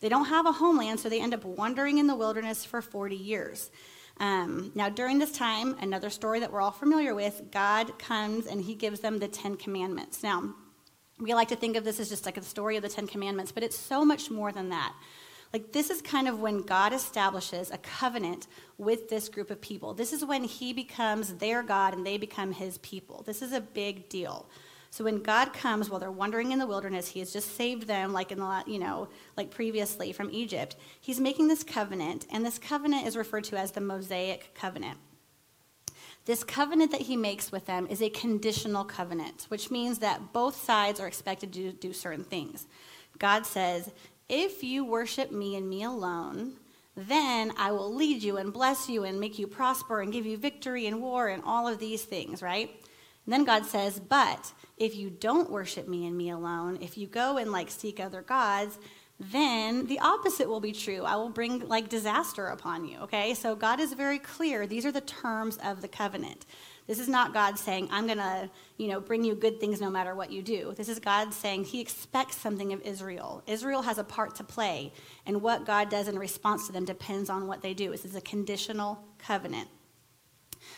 They 0.00 0.08
don't 0.08 0.26
have 0.26 0.46
a 0.46 0.52
homeland, 0.52 1.00
so 1.00 1.08
they 1.08 1.20
end 1.20 1.34
up 1.34 1.44
wandering 1.44 1.98
in 1.98 2.06
the 2.06 2.16
wilderness 2.16 2.64
for 2.64 2.80
40 2.80 3.16
years. 3.16 3.70
Um, 4.18 4.72
now, 4.74 4.88
during 4.88 5.18
this 5.18 5.32
time, 5.32 5.76
another 5.80 6.10
story 6.10 6.40
that 6.40 6.52
we're 6.52 6.60
all 6.60 6.70
familiar 6.70 7.14
with, 7.14 7.50
God 7.50 7.98
comes 7.98 8.46
and 8.46 8.60
he 8.60 8.74
gives 8.74 9.00
them 9.00 9.18
the 9.18 9.28
Ten 9.28 9.56
Commandments. 9.56 10.22
Now, 10.22 10.54
we 11.18 11.34
like 11.34 11.48
to 11.48 11.56
think 11.56 11.76
of 11.76 11.84
this 11.84 12.00
as 12.00 12.08
just 12.08 12.26
like 12.26 12.36
a 12.36 12.42
story 12.42 12.76
of 12.76 12.82
the 12.82 12.88
Ten 12.88 13.06
Commandments, 13.06 13.52
but 13.52 13.62
it's 13.62 13.78
so 13.78 14.04
much 14.04 14.30
more 14.30 14.52
than 14.52 14.70
that. 14.70 14.94
Like, 15.52 15.72
this 15.72 15.90
is 15.90 16.00
kind 16.00 16.28
of 16.28 16.38
when 16.38 16.62
God 16.62 16.92
establishes 16.92 17.70
a 17.70 17.78
covenant 17.78 18.46
with 18.78 19.08
this 19.08 19.28
group 19.28 19.50
of 19.50 19.60
people. 19.60 19.94
This 19.94 20.12
is 20.12 20.24
when 20.24 20.44
he 20.44 20.72
becomes 20.72 21.34
their 21.34 21.62
God 21.62 21.92
and 21.94 22.06
they 22.06 22.18
become 22.18 22.52
his 22.52 22.78
people. 22.78 23.22
This 23.26 23.42
is 23.42 23.52
a 23.52 23.60
big 23.60 24.08
deal. 24.08 24.48
So 24.92 25.04
when 25.04 25.22
God 25.22 25.52
comes 25.52 25.88
while 25.88 26.00
they're 26.00 26.10
wandering 26.10 26.50
in 26.50 26.58
the 26.58 26.66
wilderness, 26.66 27.08
he 27.08 27.20
has 27.20 27.32
just 27.32 27.56
saved 27.56 27.86
them 27.86 28.12
like 28.12 28.32
in 28.32 28.38
the 28.38 28.64
you 28.66 28.80
know, 28.80 29.08
like 29.36 29.52
previously 29.52 30.12
from 30.12 30.30
Egypt. 30.32 30.74
He's 31.00 31.20
making 31.20 31.46
this 31.46 31.62
covenant, 31.62 32.26
and 32.32 32.44
this 32.44 32.58
covenant 32.58 33.06
is 33.06 33.16
referred 33.16 33.44
to 33.44 33.56
as 33.56 33.70
the 33.70 33.80
Mosaic 33.80 34.52
covenant. 34.54 34.98
This 36.24 36.42
covenant 36.42 36.90
that 36.90 37.02
he 37.02 37.16
makes 37.16 37.52
with 37.52 37.66
them 37.66 37.86
is 37.88 38.02
a 38.02 38.10
conditional 38.10 38.84
covenant, 38.84 39.46
which 39.48 39.70
means 39.70 40.00
that 40.00 40.32
both 40.32 40.62
sides 40.62 41.00
are 41.00 41.06
expected 41.06 41.52
to 41.52 41.72
do 41.72 41.92
certain 41.92 42.24
things. 42.24 42.66
God 43.18 43.46
says, 43.46 43.90
If 44.28 44.62
you 44.64 44.84
worship 44.84 45.30
me 45.30 45.56
and 45.56 45.68
me 45.68 45.84
alone, 45.84 46.54
then 46.96 47.52
I 47.56 47.70
will 47.70 47.94
lead 47.94 48.22
you 48.22 48.36
and 48.36 48.52
bless 48.52 48.88
you 48.88 49.04
and 49.04 49.20
make 49.20 49.38
you 49.38 49.46
prosper 49.46 50.02
and 50.02 50.12
give 50.12 50.26
you 50.26 50.36
victory 50.36 50.86
in 50.86 51.00
war 51.00 51.28
and 51.28 51.42
all 51.44 51.66
of 51.66 51.78
these 51.78 52.02
things, 52.02 52.42
right? 52.42 52.70
And 53.26 53.32
then 53.32 53.44
God 53.44 53.66
says, 53.66 54.00
But 54.00 54.52
if 54.76 54.96
you 54.96 55.10
don't 55.10 55.50
worship 55.50 55.86
me 55.88 56.06
and 56.06 56.16
me 56.16 56.30
alone, 56.30 56.78
if 56.80 56.96
you 56.96 57.06
go 57.06 57.36
and 57.36 57.52
like 57.52 57.70
seek 57.70 58.00
other 58.00 58.22
gods, 58.22 58.78
then 59.20 59.86
the 59.86 59.98
opposite 59.98 60.48
will 60.48 60.60
be 60.60 60.72
true. 60.72 61.04
I 61.04 61.16
will 61.16 61.28
bring 61.28 61.68
like 61.68 61.90
disaster 61.90 62.46
upon 62.46 62.86
you, 62.86 62.98
okay? 63.00 63.34
So 63.34 63.54
God 63.54 63.78
is 63.78 63.92
very 63.92 64.18
clear. 64.18 64.66
These 64.66 64.86
are 64.86 64.92
the 64.92 65.02
terms 65.02 65.58
of 65.62 65.82
the 65.82 65.88
covenant. 65.88 66.46
This 66.86 66.98
is 66.98 67.08
not 67.08 67.34
God 67.34 67.58
saying, 67.58 67.88
I'm 67.92 68.06
going 68.06 68.18
to, 68.18 68.50
you 68.78 68.88
know, 68.88 68.98
bring 68.98 69.22
you 69.22 69.34
good 69.34 69.60
things 69.60 69.80
no 69.80 69.90
matter 69.90 70.14
what 70.14 70.32
you 70.32 70.42
do. 70.42 70.74
This 70.74 70.88
is 70.88 70.98
God 70.98 71.34
saying 71.34 71.64
he 71.64 71.80
expects 71.80 72.36
something 72.38 72.72
of 72.72 72.80
Israel. 72.80 73.42
Israel 73.46 73.82
has 73.82 73.98
a 73.98 74.04
part 74.04 74.34
to 74.36 74.44
play, 74.44 74.92
and 75.26 75.42
what 75.42 75.66
God 75.66 75.90
does 75.90 76.08
in 76.08 76.18
response 76.18 76.66
to 76.66 76.72
them 76.72 76.86
depends 76.86 77.28
on 77.28 77.46
what 77.46 77.60
they 77.60 77.74
do. 77.74 77.90
This 77.90 78.06
is 78.06 78.16
a 78.16 78.20
conditional 78.22 79.04
covenant. 79.18 79.68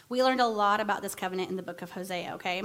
We 0.09 0.23
learned 0.23 0.41
a 0.41 0.47
lot 0.47 0.81
about 0.81 1.03
this 1.03 1.15
covenant 1.15 1.51
in 1.51 1.57
the 1.57 1.63
book 1.63 1.83
of 1.83 1.91
Hosea, 1.91 2.33
okay? 2.35 2.63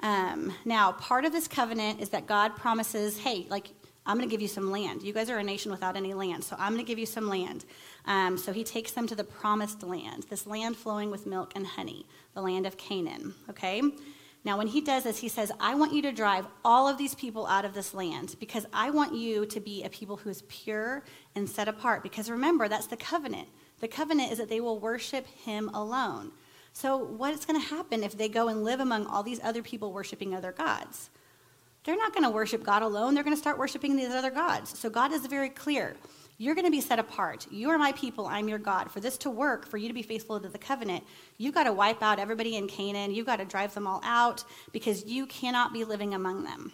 Um, 0.00 0.52
now, 0.64 0.92
part 0.92 1.24
of 1.24 1.32
this 1.32 1.46
covenant 1.46 2.00
is 2.00 2.08
that 2.10 2.26
God 2.26 2.56
promises, 2.56 3.18
hey, 3.18 3.46
like, 3.48 3.70
I'm 4.04 4.16
going 4.16 4.28
to 4.28 4.30
give 4.30 4.42
you 4.42 4.48
some 4.48 4.70
land. 4.70 5.02
You 5.02 5.12
guys 5.12 5.30
are 5.30 5.38
a 5.38 5.44
nation 5.44 5.70
without 5.70 5.96
any 5.96 6.12
land, 6.12 6.42
so 6.42 6.56
I'm 6.58 6.72
going 6.72 6.84
to 6.84 6.88
give 6.88 6.98
you 6.98 7.06
some 7.06 7.28
land. 7.28 7.64
Um, 8.04 8.36
so 8.36 8.52
he 8.52 8.64
takes 8.64 8.90
them 8.92 9.06
to 9.06 9.14
the 9.14 9.22
promised 9.22 9.84
land, 9.84 10.26
this 10.28 10.46
land 10.46 10.76
flowing 10.76 11.10
with 11.10 11.24
milk 11.24 11.52
and 11.54 11.64
honey, 11.64 12.06
the 12.34 12.42
land 12.42 12.66
of 12.66 12.76
Canaan. 12.76 13.34
Okay? 13.48 13.80
Now, 14.44 14.58
when 14.58 14.66
he 14.66 14.80
does 14.80 15.04
this, 15.04 15.18
he 15.18 15.28
says, 15.28 15.52
I 15.60 15.76
want 15.76 15.92
you 15.92 16.02
to 16.02 16.10
drive 16.10 16.46
all 16.64 16.88
of 16.88 16.98
these 16.98 17.14
people 17.14 17.46
out 17.46 17.64
of 17.64 17.74
this 17.74 17.94
land 17.94 18.34
because 18.40 18.66
I 18.72 18.90
want 18.90 19.14
you 19.14 19.46
to 19.46 19.60
be 19.60 19.84
a 19.84 19.88
people 19.88 20.16
who 20.16 20.30
is 20.30 20.42
pure 20.48 21.04
and 21.36 21.48
set 21.48 21.68
apart. 21.68 22.02
Because 22.02 22.28
remember, 22.28 22.66
that's 22.66 22.88
the 22.88 22.96
covenant. 22.96 23.46
The 23.78 23.86
covenant 23.86 24.32
is 24.32 24.38
that 24.38 24.48
they 24.48 24.60
will 24.60 24.80
worship 24.80 25.28
him 25.28 25.68
alone. 25.68 26.32
So, 26.72 26.96
what's 26.96 27.44
going 27.44 27.60
to 27.60 27.66
happen 27.66 28.02
if 28.02 28.16
they 28.16 28.28
go 28.28 28.48
and 28.48 28.64
live 28.64 28.80
among 28.80 29.06
all 29.06 29.22
these 29.22 29.40
other 29.42 29.62
people 29.62 29.92
worshiping 29.92 30.34
other 30.34 30.52
gods? 30.52 31.10
They're 31.84 31.96
not 31.96 32.12
going 32.12 32.24
to 32.24 32.30
worship 32.30 32.64
God 32.64 32.82
alone. 32.82 33.14
They're 33.14 33.24
going 33.24 33.36
to 33.36 33.40
start 33.40 33.58
worshiping 33.58 33.96
these 33.96 34.10
other 34.10 34.30
gods. 34.30 34.78
So, 34.78 34.88
God 34.88 35.12
is 35.12 35.26
very 35.26 35.50
clear. 35.50 35.96
You're 36.38 36.54
going 36.54 36.64
to 36.64 36.72
be 36.72 36.80
set 36.80 36.98
apart. 36.98 37.46
You 37.50 37.70
are 37.70 37.78
my 37.78 37.92
people. 37.92 38.26
I'm 38.26 38.48
your 38.48 38.58
God. 38.58 38.90
For 38.90 39.00
this 39.00 39.16
to 39.18 39.30
work, 39.30 39.66
for 39.66 39.76
you 39.76 39.86
to 39.86 39.94
be 39.94 40.02
faithful 40.02 40.40
to 40.40 40.48
the 40.48 40.58
covenant, 40.58 41.04
you've 41.38 41.54
got 41.54 41.64
to 41.64 41.72
wipe 41.72 42.02
out 42.02 42.18
everybody 42.18 42.56
in 42.56 42.66
Canaan. 42.66 43.14
You've 43.14 43.26
got 43.26 43.36
to 43.36 43.44
drive 43.44 43.74
them 43.74 43.86
all 43.86 44.00
out 44.02 44.42
because 44.72 45.04
you 45.04 45.26
cannot 45.26 45.72
be 45.72 45.84
living 45.84 46.14
among 46.14 46.42
them. 46.42 46.72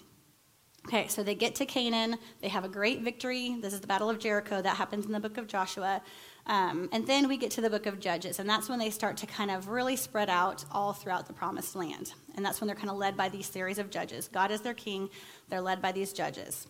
Okay, 0.87 1.07
so 1.09 1.23
they 1.23 1.35
get 1.35 1.55
to 1.57 1.67
Canaan. 1.67 2.17
They 2.41 2.49
have 2.49 2.65
a 2.65 2.69
great 2.69 3.03
victory. 3.03 3.59
This 3.61 3.75
is 3.75 3.81
the 3.81 3.87
Battle 3.87 4.09
of 4.09 4.19
Jericho. 4.19 4.63
That 4.63 4.77
happens 4.77 5.05
in 5.05 5.13
the 5.13 5.21
book 5.21 5.37
of 5.37 5.47
Joshua. 5.47 6.01
Um, 6.49 6.89
and 6.93 7.07
then 7.07 7.29
we 7.29 7.37
get 7.37 7.51
to 7.53 7.61
the 7.61 7.71
book 7.71 7.87
of 7.87 8.01
Judges, 8.01 8.39
and 8.39 8.49
that's 8.49 8.69
when 8.69 8.79
they 8.79 8.91
start 8.91 9.19
to 9.19 9.27
kind 9.27 9.51
of 9.51 9.69
really 9.69 9.97
spread 9.97 10.31
out 10.31 10.65
all 10.73 10.93
throughout 10.95 11.27
the 11.27 11.33
promised 11.35 11.77
land. 11.77 12.15
And 12.37 12.45
that's 12.45 12.61
when 12.61 12.67
they're 12.67 12.77
kind 12.77 12.91
of 12.91 12.97
led 12.97 13.17
by 13.17 13.29
these 13.29 13.47
series 13.47 13.79
of 13.79 13.91
judges. 13.91 14.29
God 14.29 14.51
is 14.51 14.63
their 14.63 14.75
king, 14.75 15.11
they're 15.51 15.61
led 15.61 15.83
by 15.83 15.93
these 15.93 16.13
judges 16.13 16.67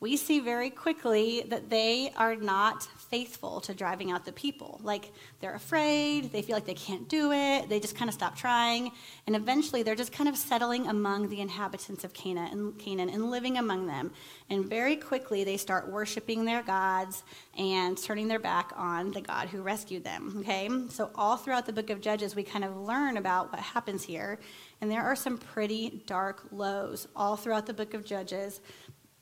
we 0.00 0.16
see 0.16 0.40
very 0.40 0.70
quickly 0.70 1.44
that 1.48 1.68
they 1.68 2.10
are 2.16 2.34
not 2.34 2.88
faithful 3.10 3.60
to 3.60 3.74
driving 3.74 4.12
out 4.12 4.24
the 4.24 4.32
people. 4.32 4.80
Like 4.84 5.12
they're 5.40 5.54
afraid, 5.54 6.32
they 6.32 6.42
feel 6.42 6.54
like 6.54 6.64
they 6.64 6.74
can't 6.74 7.08
do 7.08 7.32
it, 7.32 7.68
they 7.68 7.80
just 7.80 7.96
kind 7.96 8.08
of 8.08 8.14
stop 8.14 8.36
trying, 8.36 8.92
and 9.26 9.34
eventually 9.34 9.82
they're 9.82 9.96
just 9.96 10.12
kind 10.12 10.28
of 10.28 10.36
settling 10.36 10.86
among 10.86 11.28
the 11.28 11.40
inhabitants 11.40 12.04
of 12.04 12.12
Canaan 12.14 12.52
and, 12.52 12.78
Canaan 12.78 13.10
and 13.10 13.30
living 13.30 13.58
among 13.58 13.86
them. 13.88 14.12
And 14.48 14.64
very 14.64 14.96
quickly 14.96 15.42
they 15.42 15.56
start 15.56 15.90
worshiping 15.90 16.44
their 16.44 16.62
gods 16.62 17.24
and 17.58 17.98
turning 17.98 18.28
their 18.28 18.38
back 18.38 18.72
on 18.76 19.10
the 19.10 19.20
God 19.20 19.48
who 19.48 19.60
rescued 19.60 20.04
them. 20.04 20.36
Okay? 20.40 20.68
So 20.90 21.10
all 21.16 21.36
throughout 21.36 21.66
the 21.66 21.72
book 21.72 21.90
of 21.90 22.00
Judges 22.00 22.36
we 22.36 22.44
kind 22.44 22.64
of 22.64 22.76
learn 22.76 23.16
about 23.16 23.52
what 23.52 23.60
happens 23.60 24.04
here. 24.04 24.38
And 24.80 24.90
there 24.90 25.02
are 25.02 25.16
some 25.16 25.36
pretty 25.36 26.02
dark 26.06 26.42
lows 26.52 27.06
all 27.14 27.36
throughout 27.36 27.66
the 27.66 27.74
book 27.74 27.92
of 27.92 28.04
Judges 28.04 28.60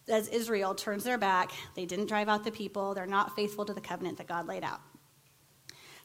as 0.08 0.28
Israel 0.28 0.74
turns 0.74 1.04
their 1.04 1.18
back, 1.18 1.52
they 1.74 1.86
didn't 1.86 2.06
drive 2.06 2.28
out 2.28 2.44
the 2.44 2.50
people, 2.50 2.94
they're 2.94 3.06
not 3.06 3.36
faithful 3.36 3.64
to 3.64 3.74
the 3.74 3.80
covenant 3.80 4.18
that 4.18 4.26
God 4.26 4.46
laid 4.46 4.64
out. 4.64 4.80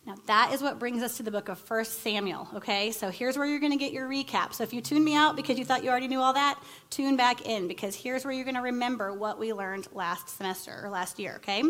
Now, 0.06 0.16
that 0.28 0.52
is 0.54 0.62
what 0.62 0.80
brings 0.80 1.02
us 1.02 1.16
to 1.18 1.24
the 1.24 1.32
book 1.32 1.48
of 1.48 1.70
1 1.70 1.86
Samuel, 1.86 2.50
okay? 2.56 2.92
So 2.92 3.10
here's 3.10 3.38
where 3.38 3.48
you're 3.48 3.62
going 3.62 3.72
to 3.72 3.78
get 3.78 3.94
your 3.94 4.08
recap. 4.10 4.54
So 4.54 4.64
if 4.64 4.74
you 4.74 4.82
tuned 4.82 5.06
me 5.06 5.16
out 5.16 5.38
because 5.38 5.58
you 5.58 5.64
thought 5.64 5.82
you 5.82 5.90
already 5.90 6.10
knew 6.10 6.20
all 6.20 6.34
that, 6.34 6.62
tune 6.90 7.16
back 7.16 7.48
in 7.48 7.70
because 7.70 7.96
here's 7.96 8.26
where 8.26 8.34
you're 8.34 8.44
going 8.44 8.56
to 8.56 8.62
remember 8.62 9.14
what 9.14 9.40
we 9.40 9.54
learned 9.54 9.88
last 9.94 10.28
semester 10.28 10.82
or 10.84 10.90
last 10.90 11.20
year, 11.20 11.36
okay? 11.38 11.64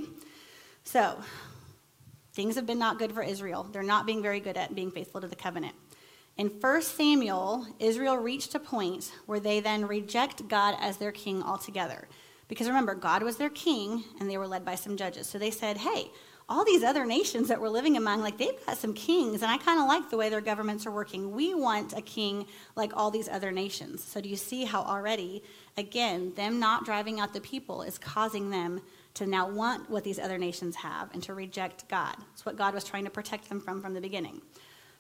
So, 0.84 1.22
things 2.34 2.56
have 2.56 2.66
been 2.66 2.80
not 2.80 2.98
good 2.98 3.12
for 3.12 3.22
Israel. 3.22 3.68
They're 3.72 3.84
not 3.84 4.08
being 4.08 4.24
very 4.24 4.40
good 4.40 4.58
at 4.58 4.74
being 4.74 4.90
faithful 4.90 5.22
to 5.22 5.28
the 5.28 5.36
covenant. 5.36 5.76
In 6.36 6.48
1 6.48 6.82
Samuel, 6.82 7.68
Israel 7.80 8.18
reached 8.18 8.56
a 8.56 8.60
point 8.60 9.12
where 9.28 9.40
they 9.40 9.60
then 9.60 9.88
reject 9.88 10.48
God 10.48 10.76
as 10.80 10.98
their 10.98 11.12
king 11.12 11.44
altogether. 11.44 12.08
Because 12.48 12.68
remember, 12.68 12.96
God 12.96 13.22
was 13.22 13.38
their 13.38 13.52
king, 13.52 14.04
and 14.20 14.30
they 14.30 14.38
were 14.38 14.48
led 14.48 14.66
by 14.66 14.76
some 14.76 14.98
judges. 14.98 15.28
So 15.28 15.38
they 15.38 15.52
said, 15.52 15.78
hey, 15.78 16.12
all 16.50 16.66
these 16.66 16.84
other 16.84 17.06
nations 17.06 17.48
that 17.48 17.62
we're 17.62 17.70
living 17.70 17.98
among, 17.98 18.22
like 18.22 18.38
they've 18.38 18.66
got 18.66 18.78
some 18.78 18.94
kings, 18.94 19.44
and 19.44 19.52
I 19.52 19.58
kind 19.58 19.80
of 19.80 19.88
like 19.88 20.10
the 20.10 20.18
way 20.18 20.30
their 20.30 20.42
governments 20.42 20.86
are 20.86 20.92
working. 20.92 21.32
We 21.32 21.54
want 21.54 21.94
a 21.94 22.02
king 22.02 22.48
like 22.76 22.98
all 22.98 23.12
these 23.12 23.30
other 23.30 23.52
nations. 23.52 24.04
So 24.04 24.20
do 24.20 24.28
you 24.28 24.36
see 24.36 24.66
how 24.66 24.82
already, 24.82 25.44
again, 25.78 26.34
them 26.36 26.60
not 26.60 26.84
driving 26.84 27.20
out 27.20 27.34
the 27.34 27.42
people 27.42 27.84
is 27.84 27.98
causing 27.98 28.50
them 28.50 28.82
to 29.14 29.28
now 29.28 29.48
want 29.48 29.90
what 29.90 30.04
these 30.04 30.20
other 30.20 30.40
nations 30.40 30.76
have 30.78 31.14
and 31.14 31.22
to 31.24 31.34
reject 31.34 31.88
God? 31.88 32.16
It's 32.34 32.46
what 32.46 32.58
God 32.58 32.74
was 32.74 32.84
trying 32.84 33.06
to 33.06 33.12
protect 33.12 33.50
them 33.50 33.62
from 33.62 33.82
from 33.82 33.94
the 33.94 34.02
beginning. 34.02 34.42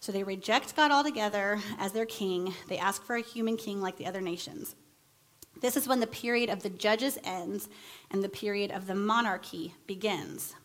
So 0.03 0.11
they 0.11 0.23
reject 0.23 0.75
God 0.75 0.91
altogether 0.91 1.61
as 1.79 1.93
their 1.93 2.05
king. 2.05 2.53
They 2.67 2.77
ask 2.77 3.05
for 3.05 3.15
a 3.15 3.21
human 3.21 3.55
king 3.55 3.79
like 3.79 3.95
the 3.95 4.05
other 4.05 4.19
nations. 4.19 4.75
This 5.61 5.77
is 5.77 5.87
when 5.87 6.01
the 6.01 6.07
period 6.07 6.49
of 6.49 6.61
the 6.61 6.69
judges 6.69 7.17
ends 7.23 7.69
and 8.11 8.21
the 8.21 8.27
period 8.27 8.69
of 8.69 8.85
the 8.85 8.95
monarchy 8.95 9.75
begins. 9.87 10.55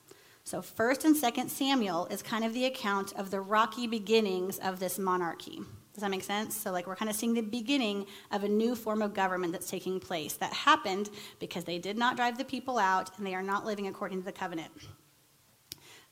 So, 0.42 0.60
1st 0.60 1.04
and 1.04 1.16
2nd 1.16 1.50
Samuel 1.50 2.06
is 2.06 2.20
kind 2.20 2.42
of 2.42 2.52
the 2.52 2.64
account 2.64 3.12
of 3.12 3.30
the 3.30 3.40
rocky 3.40 3.86
beginnings 3.86 4.58
of 4.58 4.80
this 4.80 4.98
monarchy. 4.98 5.60
Does 5.94 6.02
that 6.02 6.10
make 6.10 6.24
sense? 6.24 6.56
So, 6.56 6.72
like, 6.72 6.88
we're 6.88 6.96
kind 6.96 7.08
of 7.08 7.14
seeing 7.14 7.34
the 7.34 7.40
beginning 7.40 8.06
of 8.32 8.42
a 8.42 8.48
new 8.48 8.74
form 8.74 9.02
of 9.02 9.14
government 9.14 9.52
that's 9.52 9.70
taking 9.70 10.00
place 10.00 10.32
that 10.32 10.52
happened 10.52 11.10
because 11.38 11.62
they 11.62 11.78
did 11.78 11.96
not 11.96 12.16
drive 12.16 12.38
the 12.38 12.44
people 12.44 12.76
out 12.76 13.16
and 13.16 13.24
they 13.24 13.36
are 13.36 13.42
not 13.44 13.64
living 13.64 13.86
according 13.86 14.18
to 14.18 14.24
the 14.24 14.32
covenant. 14.32 14.72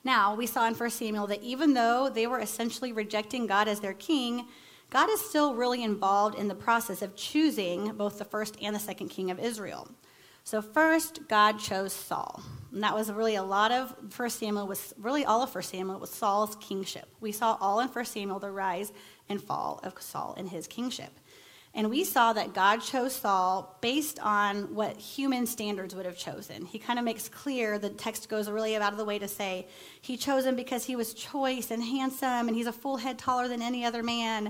Now, 0.06 0.36
we 0.36 0.46
saw 0.46 0.68
in 0.68 0.74
1 0.74 0.90
Samuel 0.90 1.26
that 1.26 1.42
even 1.42 1.74
though 1.74 2.08
they 2.08 2.28
were 2.28 2.38
essentially 2.38 2.92
rejecting 2.92 3.48
God 3.48 3.66
as 3.66 3.80
their 3.80 3.92
king, 3.92 4.46
God 4.88 5.10
is 5.10 5.20
still 5.20 5.56
really 5.56 5.82
involved 5.82 6.38
in 6.38 6.46
the 6.46 6.54
process 6.54 7.02
of 7.02 7.16
choosing 7.16 7.90
both 7.94 8.16
the 8.16 8.24
first 8.24 8.56
and 8.62 8.72
the 8.72 8.78
second 8.78 9.08
king 9.08 9.32
of 9.32 9.40
Israel. 9.40 9.88
So 10.44 10.62
first, 10.62 11.26
God 11.26 11.58
chose 11.58 11.92
Saul. 11.92 12.40
And 12.72 12.84
that 12.84 12.94
was 12.94 13.10
really 13.10 13.34
a 13.34 13.42
lot 13.42 13.72
of 13.72 13.96
1 14.16 14.30
Samuel 14.30 14.68
was 14.68 14.94
really 14.96 15.24
all 15.24 15.42
of 15.42 15.52
1 15.52 15.64
Samuel 15.64 15.98
was 15.98 16.10
Saul's 16.10 16.54
kingship. 16.60 17.08
We 17.20 17.32
saw 17.32 17.58
all 17.60 17.80
in 17.80 17.88
1 17.88 18.04
Samuel 18.04 18.38
the 18.38 18.52
rise 18.52 18.92
and 19.28 19.42
fall 19.42 19.80
of 19.82 20.00
Saul 20.00 20.36
and 20.38 20.48
his 20.48 20.68
kingship. 20.68 21.18
And 21.76 21.90
we 21.90 22.04
saw 22.04 22.32
that 22.32 22.54
God 22.54 22.78
chose 22.78 23.14
Saul 23.14 23.76
based 23.82 24.18
on 24.20 24.74
what 24.74 24.96
human 24.96 25.44
standards 25.44 25.94
would 25.94 26.06
have 26.06 26.16
chosen. 26.16 26.64
He 26.64 26.78
kind 26.78 26.98
of 26.98 27.04
makes 27.04 27.28
clear, 27.28 27.78
the 27.78 27.90
text 27.90 28.30
goes 28.30 28.48
really 28.48 28.74
out 28.74 28.92
of 28.92 28.98
the 28.98 29.04
way 29.04 29.18
to 29.18 29.28
say, 29.28 29.68
he 30.00 30.16
chose 30.16 30.46
him 30.46 30.56
because 30.56 30.86
he 30.86 30.96
was 30.96 31.12
choice 31.12 31.70
and 31.70 31.84
handsome, 31.84 32.48
and 32.48 32.56
he's 32.56 32.66
a 32.66 32.72
full 32.72 32.96
head 32.96 33.18
taller 33.18 33.46
than 33.46 33.60
any 33.60 33.84
other 33.84 34.02
man. 34.02 34.46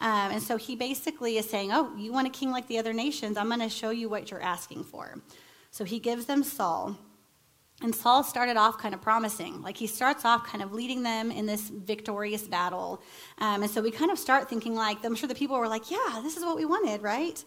Um, 0.00 0.32
and 0.32 0.42
so 0.42 0.56
he 0.56 0.74
basically 0.74 1.38
is 1.38 1.48
saying, 1.48 1.70
Oh, 1.72 1.94
you 1.96 2.12
want 2.12 2.26
a 2.26 2.30
king 2.30 2.50
like 2.50 2.66
the 2.66 2.78
other 2.78 2.92
nations? 2.92 3.36
I'm 3.36 3.46
going 3.46 3.60
to 3.60 3.68
show 3.68 3.90
you 3.90 4.08
what 4.08 4.32
you're 4.32 4.42
asking 4.42 4.82
for. 4.82 5.22
So 5.70 5.84
he 5.84 6.00
gives 6.00 6.26
them 6.26 6.42
Saul. 6.42 6.98
And 7.82 7.94
Saul 7.94 8.22
started 8.22 8.56
off 8.56 8.78
kind 8.78 8.94
of 8.94 9.02
promising. 9.02 9.60
Like 9.60 9.76
he 9.76 9.86
starts 9.86 10.24
off 10.24 10.46
kind 10.46 10.62
of 10.62 10.72
leading 10.72 11.02
them 11.02 11.30
in 11.30 11.44
this 11.46 11.68
victorious 11.68 12.42
battle. 12.42 13.02
Um, 13.38 13.62
and 13.62 13.70
so 13.70 13.82
we 13.82 13.90
kind 13.90 14.10
of 14.10 14.18
start 14.18 14.48
thinking, 14.48 14.74
like, 14.74 15.04
I'm 15.04 15.14
sure 15.14 15.28
the 15.28 15.34
people 15.34 15.58
were 15.58 15.68
like, 15.68 15.90
yeah, 15.90 16.20
this 16.22 16.36
is 16.36 16.44
what 16.44 16.56
we 16.56 16.64
wanted, 16.64 17.02
right? 17.02 17.44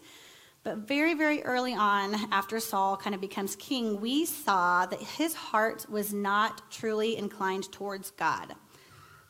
But 0.64 0.78
very, 0.78 1.14
very 1.14 1.42
early 1.44 1.74
on, 1.74 2.14
after 2.30 2.60
Saul 2.60 2.96
kind 2.96 3.14
of 3.14 3.20
becomes 3.20 3.56
king, 3.56 4.00
we 4.00 4.26
saw 4.26 4.86
that 4.86 5.00
his 5.00 5.34
heart 5.34 5.86
was 5.88 6.12
not 6.12 6.70
truly 6.70 7.16
inclined 7.16 7.72
towards 7.72 8.10
God. 8.10 8.54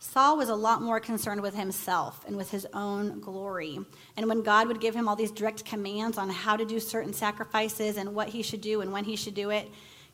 Saul 0.00 0.36
was 0.36 0.48
a 0.48 0.54
lot 0.54 0.80
more 0.80 1.00
concerned 1.00 1.40
with 1.40 1.54
himself 1.54 2.24
and 2.26 2.36
with 2.36 2.50
his 2.50 2.66
own 2.72 3.20
glory. 3.20 3.78
And 4.16 4.26
when 4.26 4.42
God 4.42 4.68
would 4.68 4.80
give 4.80 4.94
him 4.94 5.08
all 5.08 5.16
these 5.16 5.32
direct 5.32 5.64
commands 5.64 6.18
on 6.18 6.30
how 6.30 6.56
to 6.56 6.64
do 6.64 6.78
certain 6.78 7.12
sacrifices 7.12 7.96
and 7.96 8.14
what 8.14 8.28
he 8.28 8.42
should 8.42 8.60
do 8.60 8.80
and 8.80 8.92
when 8.92 9.04
he 9.04 9.16
should 9.16 9.34
do 9.34 9.50
it, 9.50 9.68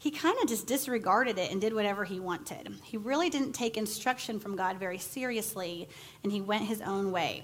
he 0.05 0.11
kind 0.11 0.37
of 0.43 0.47
just 0.47 0.67
disregarded 0.67 1.39
it 1.39 1.51
and 1.51 1.63
did 1.63 1.73
whatever 1.73 2.05
he 2.05 2.21
wanted. 2.21 2.75
He 2.83 2.99
really 2.99 3.31
didn't 3.31 3.55
take 3.55 3.79
instruction 3.79 4.39
from 4.39 4.55
God 4.55 4.79
very 4.79 4.99
seriously, 4.99 5.89
and 6.23 6.31
he 6.31 6.43
went 6.43 6.65
his 6.65 6.83
own 6.83 7.11
way. 7.11 7.43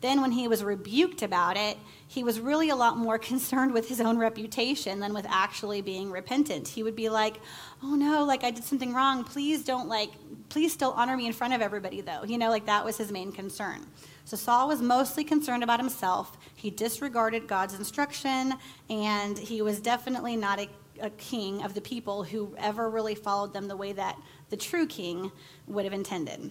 Then, 0.00 0.20
when 0.20 0.32
he 0.32 0.48
was 0.48 0.64
rebuked 0.64 1.22
about 1.22 1.56
it, 1.56 1.78
he 2.08 2.24
was 2.24 2.40
really 2.40 2.70
a 2.70 2.74
lot 2.74 2.96
more 2.96 3.18
concerned 3.30 3.72
with 3.72 3.88
his 3.88 4.00
own 4.00 4.18
reputation 4.18 4.98
than 4.98 5.14
with 5.14 5.26
actually 5.28 5.80
being 5.80 6.10
repentant. 6.10 6.66
He 6.66 6.82
would 6.82 6.96
be 6.96 7.08
like, 7.08 7.36
Oh 7.84 7.94
no, 7.94 8.24
like 8.24 8.42
I 8.42 8.50
did 8.50 8.64
something 8.64 8.92
wrong. 8.92 9.22
Please 9.22 9.62
don't, 9.62 9.86
like, 9.88 10.10
please 10.48 10.72
still 10.72 10.90
honor 10.90 11.16
me 11.16 11.28
in 11.28 11.32
front 11.32 11.54
of 11.54 11.62
everybody, 11.62 12.00
though. 12.00 12.24
You 12.24 12.36
know, 12.36 12.50
like 12.50 12.66
that 12.66 12.84
was 12.84 12.96
his 12.96 13.12
main 13.12 13.30
concern. 13.30 13.86
So 14.24 14.36
Saul 14.36 14.66
was 14.66 14.82
mostly 14.82 15.22
concerned 15.22 15.62
about 15.62 15.78
himself. 15.78 16.36
He 16.56 16.68
disregarded 16.68 17.46
God's 17.46 17.74
instruction, 17.74 18.54
and 18.90 19.38
he 19.38 19.62
was 19.62 19.78
definitely 19.78 20.34
not 20.34 20.58
a 20.58 20.68
king 21.18 21.62
of 21.62 21.74
the 21.74 21.80
people 21.80 22.24
who 22.24 22.54
ever 22.58 22.88
really 22.88 23.14
followed 23.14 23.52
them 23.52 23.68
the 23.68 23.76
way 23.76 23.92
that 23.92 24.18
the 24.50 24.56
true 24.56 24.86
king 24.86 25.30
would 25.66 25.84
have 25.84 25.94
intended. 25.94 26.50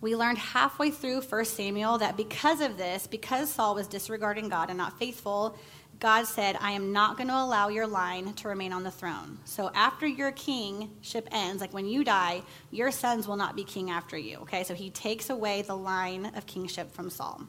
We 0.00 0.16
learned 0.16 0.38
halfway 0.38 0.90
through 0.90 1.20
1 1.20 1.44
Samuel 1.44 1.98
that 1.98 2.16
because 2.16 2.60
of 2.60 2.76
this, 2.76 3.06
because 3.06 3.50
Saul 3.50 3.76
was 3.76 3.86
disregarding 3.86 4.48
God 4.48 4.68
and 4.68 4.76
not 4.76 4.98
faithful, 4.98 5.56
God 6.00 6.26
said, 6.26 6.56
I 6.60 6.72
am 6.72 6.92
not 6.92 7.16
going 7.16 7.28
to 7.28 7.36
allow 7.36 7.68
your 7.68 7.86
line 7.86 8.34
to 8.34 8.48
remain 8.48 8.72
on 8.72 8.82
the 8.82 8.90
throne. 8.90 9.38
So 9.44 9.70
after 9.72 10.04
your 10.04 10.32
kingship 10.32 11.28
ends, 11.30 11.60
like 11.60 11.72
when 11.72 11.86
you 11.86 12.02
die, 12.02 12.42
your 12.72 12.90
sons 12.90 13.28
will 13.28 13.36
not 13.36 13.54
be 13.54 13.62
king 13.62 13.90
after 13.90 14.18
you. 14.18 14.38
Okay, 14.38 14.64
so 14.64 14.74
he 14.74 14.90
takes 14.90 15.30
away 15.30 15.62
the 15.62 15.76
line 15.76 16.32
of 16.34 16.46
kingship 16.46 16.92
from 16.92 17.08
Saul. 17.08 17.42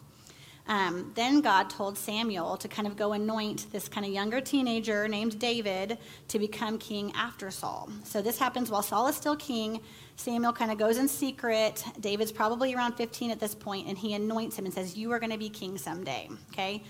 Um, 0.66 1.12
then 1.16 1.42
God 1.42 1.70
told 1.70 1.98
Samuel 1.98 2.56
to 2.58 2.68
kind 2.68 2.88
of 2.88 2.96
go 2.96 3.12
anoint 3.12 3.72
this 3.72 3.90
kind 3.90 4.06
of 4.06 4.14
younger 4.14 4.40
teenager 4.40 5.08
named 5.08 5.38
David 5.38 5.98
to 6.30 6.40
become 6.40 6.78
king 6.78 7.12
after 7.16 7.52
Saul. 7.52 7.90
So 8.06 8.22
this 8.22 8.38
happens 8.38 8.72
while 8.72 8.84
Saul 8.84 9.08
is 9.08 9.16
still 9.16 9.36
king. 9.36 9.82
Samuel 10.16 10.54
kind 10.54 10.72
of 10.72 10.78
goes 10.78 10.98
in 10.98 11.08
secret. 11.08 11.84
David's 12.00 12.32
probably 12.32 12.74
around 12.74 12.94
15 12.94 13.32
at 13.32 13.40
this 13.40 13.56
point, 13.56 13.88
and 13.88 13.98
he 13.98 14.14
anoints 14.14 14.58
him 14.58 14.66
and 14.66 14.74
says, 14.74 14.96
You 14.96 15.12
are 15.12 15.20
going 15.20 15.32
to 15.32 15.38
be 15.38 15.50
king 15.50 15.78
someday. 15.78 16.30
Okay? 16.52 16.82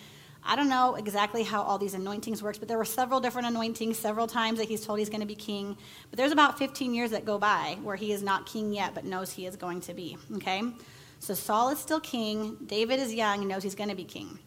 I 0.45 0.55
don't 0.57 0.69
know 0.69 0.95
exactly 0.95 1.43
how 1.43 1.63
all 1.63 1.77
these 1.77 1.93
anointings 1.93 2.43
works, 2.43 2.57
but 2.57 2.67
there 2.67 2.77
were 2.77 2.85
several 2.85 3.21
different 3.21 3.47
anointings, 3.47 3.97
several 3.97 4.27
times 4.27 4.59
that 4.59 4.67
he's 4.67 4.85
told 4.85 4.99
he's 4.99 5.09
going 5.09 5.21
to 5.21 5.27
be 5.27 5.35
king. 5.35 5.77
But 6.09 6.17
there's 6.17 6.33
about 6.33 6.59
15 6.59 6.93
years 6.93 7.11
that 7.11 7.23
go 7.23 7.37
by 7.37 7.77
where 7.81 7.95
he 7.95 8.11
is 8.11 8.21
not 8.21 8.45
king 8.45 8.73
yet, 8.73 8.93
but 8.93 9.05
knows 9.05 9.31
he 9.31 9.45
is 9.45 9.55
going 9.55 9.81
to 9.81 9.93
be. 9.93 10.17
Okay? 10.35 10.61
So 11.23 11.33
Saul 11.33 11.69
is 11.69 11.79
still 11.79 12.01
king. 12.01 12.57
David 12.65 12.99
is 12.99 13.13
young 13.13 13.39
and 13.39 13.47
knows 13.47 13.63
he's 13.63 13.75
going 13.75 13.89
to 13.89 13.95
be 13.95 14.03
king. 14.03 14.39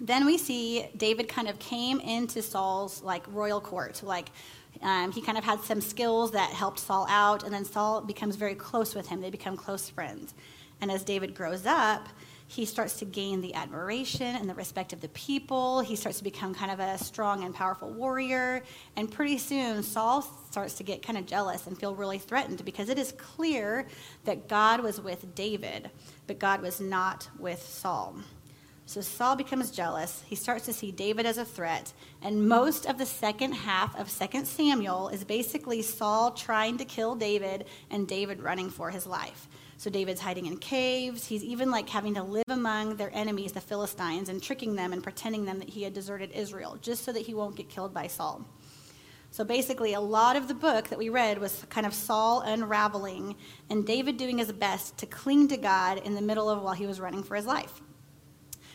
Then 0.00 0.24
we 0.24 0.38
see 0.38 0.88
David 0.96 1.28
kind 1.28 1.46
of 1.46 1.58
came 1.58 2.00
into 2.00 2.40
Saul's 2.40 3.02
like 3.02 3.22
royal 3.28 3.60
court. 3.60 4.02
Like 4.02 4.30
um, 4.80 5.12
he 5.12 5.20
kind 5.20 5.36
of 5.36 5.44
had 5.44 5.60
some 5.60 5.82
skills 5.82 6.30
that 6.30 6.52
helped 6.52 6.78
Saul 6.78 7.06
out, 7.10 7.42
and 7.42 7.52
then 7.52 7.66
Saul 7.66 8.00
becomes 8.00 8.36
very 8.36 8.54
close 8.54 8.94
with 8.94 9.08
him. 9.08 9.20
They 9.20 9.28
become 9.28 9.58
close 9.58 9.90
friends. 9.90 10.32
And 10.80 10.90
as 10.90 11.04
David 11.04 11.34
grows 11.34 11.66
up, 11.66 12.08
he 12.50 12.64
starts 12.64 12.94
to 12.94 13.04
gain 13.04 13.40
the 13.40 13.54
admiration 13.54 14.26
and 14.26 14.50
the 14.50 14.54
respect 14.54 14.92
of 14.92 15.00
the 15.00 15.08
people. 15.10 15.82
He 15.82 15.94
starts 15.94 16.18
to 16.18 16.24
become 16.24 16.52
kind 16.52 16.72
of 16.72 16.80
a 16.80 16.98
strong 16.98 17.44
and 17.44 17.54
powerful 17.54 17.92
warrior. 17.92 18.64
And 18.96 19.08
pretty 19.08 19.38
soon, 19.38 19.84
Saul 19.84 20.22
starts 20.50 20.74
to 20.78 20.82
get 20.82 21.00
kind 21.00 21.16
of 21.16 21.26
jealous 21.26 21.68
and 21.68 21.78
feel 21.78 21.94
really 21.94 22.18
threatened 22.18 22.64
because 22.64 22.88
it 22.88 22.98
is 22.98 23.12
clear 23.12 23.86
that 24.24 24.48
God 24.48 24.80
was 24.80 25.00
with 25.00 25.32
David, 25.36 25.90
but 26.26 26.40
God 26.40 26.60
was 26.60 26.80
not 26.80 27.28
with 27.38 27.62
Saul. 27.62 28.16
So 28.84 29.00
Saul 29.00 29.36
becomes 29.36 29.70
jealous. 29.70 30.24
He 30.26 30.34
starts 30.34 30.64
to 30.64 30.72
see 30.72 30.90
David 30.90 31.26
as 31.26 31.38
a 31.38 31.44
threat. 31.44 31.92
And 32.20 32.48
most 32.48 32.84
of 32.84 32.98
the 32.98 33.06
second 33.06 33.52
half 33.52 33.96
of 33.96 34.12
2 34.12 34.44
Samuel 34.44 35.06
is 35.10 35.22
basically 35.22 35.82
Saul 35.82 36.32
trying 36.32 36.78
to 36.78 36.84
kill 36.84 37.14
David 37.14 37.66
and 37.92 38.08
David 38.08 38.42
running 38.42 38.70
for 38.70 38.90
his 38.90 39.06
life. 39.06 39.46
So 39.80 39.88
David's 39.88 40.20
hiding 40.20 40.44
in 40.44 40.58
caves. 40.58 41.26
He's 41.26 41.42
even 41.42 41.70
like 41.70 41.88
having 41.88 42.12
to 42.16 42.22
live 42.22 42.44
among 42.48 42.96
their 42.96 43.10
enemies, 43.14 43.52
the 43.52 43.62
Philistines, 43.62 44.28
and 44.28 44.42
tricking 44.42 44.74
them 44.74 44.92
and 44.92 45.02
pretending 45.02 45.46
them 45.46 45.58
that 45.58 45.70
he 45.70 45.84
had 45.84 45.94
deserted 45.94 46.32
Israel 46.32 46.76
just 46.82 47.02
so 47.02 47.12
that 47.12 47.22
he 47.22 47.32
won't 47.32 47.56
get 47.56 47.70
killed 47.70 47.94
by 47.94 48.06
Saul. 48.06 48.44
So 49.30 49.42
basically, 49.42 49.94
a 49.94 50.00
lot 50.00 50.36
of 50.36 50.48
the 50.48 50.54
book 50.54 50.88
that 50.88 50.98
we 50.98 51.08
read 51.08 51.38
was 51.38 51.64
kind 51.70 51.86
of 51.86 51.94
Saul 51.94 52.42
unraveling 52.42 53.36
and 53.70 53.86
David 53.86 54.18
doing 54.18 54.36
his 54.36 54.52
best 54.52 54.98
to 54.98 55.06
cling 55.06 55.48
to 55.48 55.56
God 55.56 55.96
in 56.04 56.14
the 56.14 56.20
middle 56.20 56.50
of 56.50 56.60
while 56.60 56.74
he 56.74 56.86
was 56.86 57.00
running 57.00 57.22
for 57.22 57.34
his 57.34 57.46
life. 57.46 57.80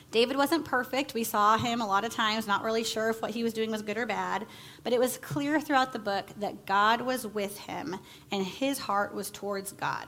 David 0.09 0.37
wasn't 0.37 0.65
perfect. 0.65 1.13
We 1.13 1.23
saw 1.23 1.55
him 1.55 1.81
a 1.81 1.87
lot 1.87 2.03
of 2.03 2.15
times, 2.15 2.47
not 2.47 2.63
really 2.63 2.83
sure 2.83 3.11
if 3.11 3.21
what 3.21 3.29
he 3.29 3.43
was 3.43 3.53
doing 3.53 3.69
was 3.69 3.83
good 3.83 3.99
or 3.99 4.07
bad, 4.07 4.47
but 4.83 4.91
it 4.91 4.99
was 4.99 5.19
clear 5.19 5.61
throughout 5.61 5.93
the 5.93 5.99
book 5.99 6.29
that 6.37 6.65
God 6.65 7.01
was 7.01 7.27
with 7.27 7.59
him 7.59 7.95
and 8.31 8.43
his 8.43 8.79
heart 8.79 9.13
was 9.13 9.29
towards 9.29 9.71
God. 9.71 10.07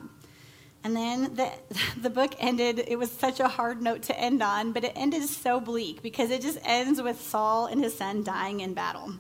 And 0.88 0.96
then 0.96 1.34
the, 1.34 1.52
the 2.02 2.10
book 2.10 2.34
ended, 2.40 2.82
it 2.88 2.98
was 2.98 3.12
such 3.12 3.42
a 3.42 3.48
hard 3.50 3.82
note 3.82 4.04
to 4.04 4.18
end 4.18 4.42
on, 4.42 4.72
but 4.72 4.86
it 4.86 4.94
ended 4.96 5.24
so 5.24 5.60
bleak 5.60 6.02
because 6.02 6.32
it 6.32 6.42
just 6.42 6.58
ends 6.64 7.02
with 7.02 7.20
Saul 7.20 7.66
and 7.66 7.84
his 7.84 7.98
son 7.98 8.24
dying 8.24 8.62
in 8.62 8.74
battle. 8.74 9.14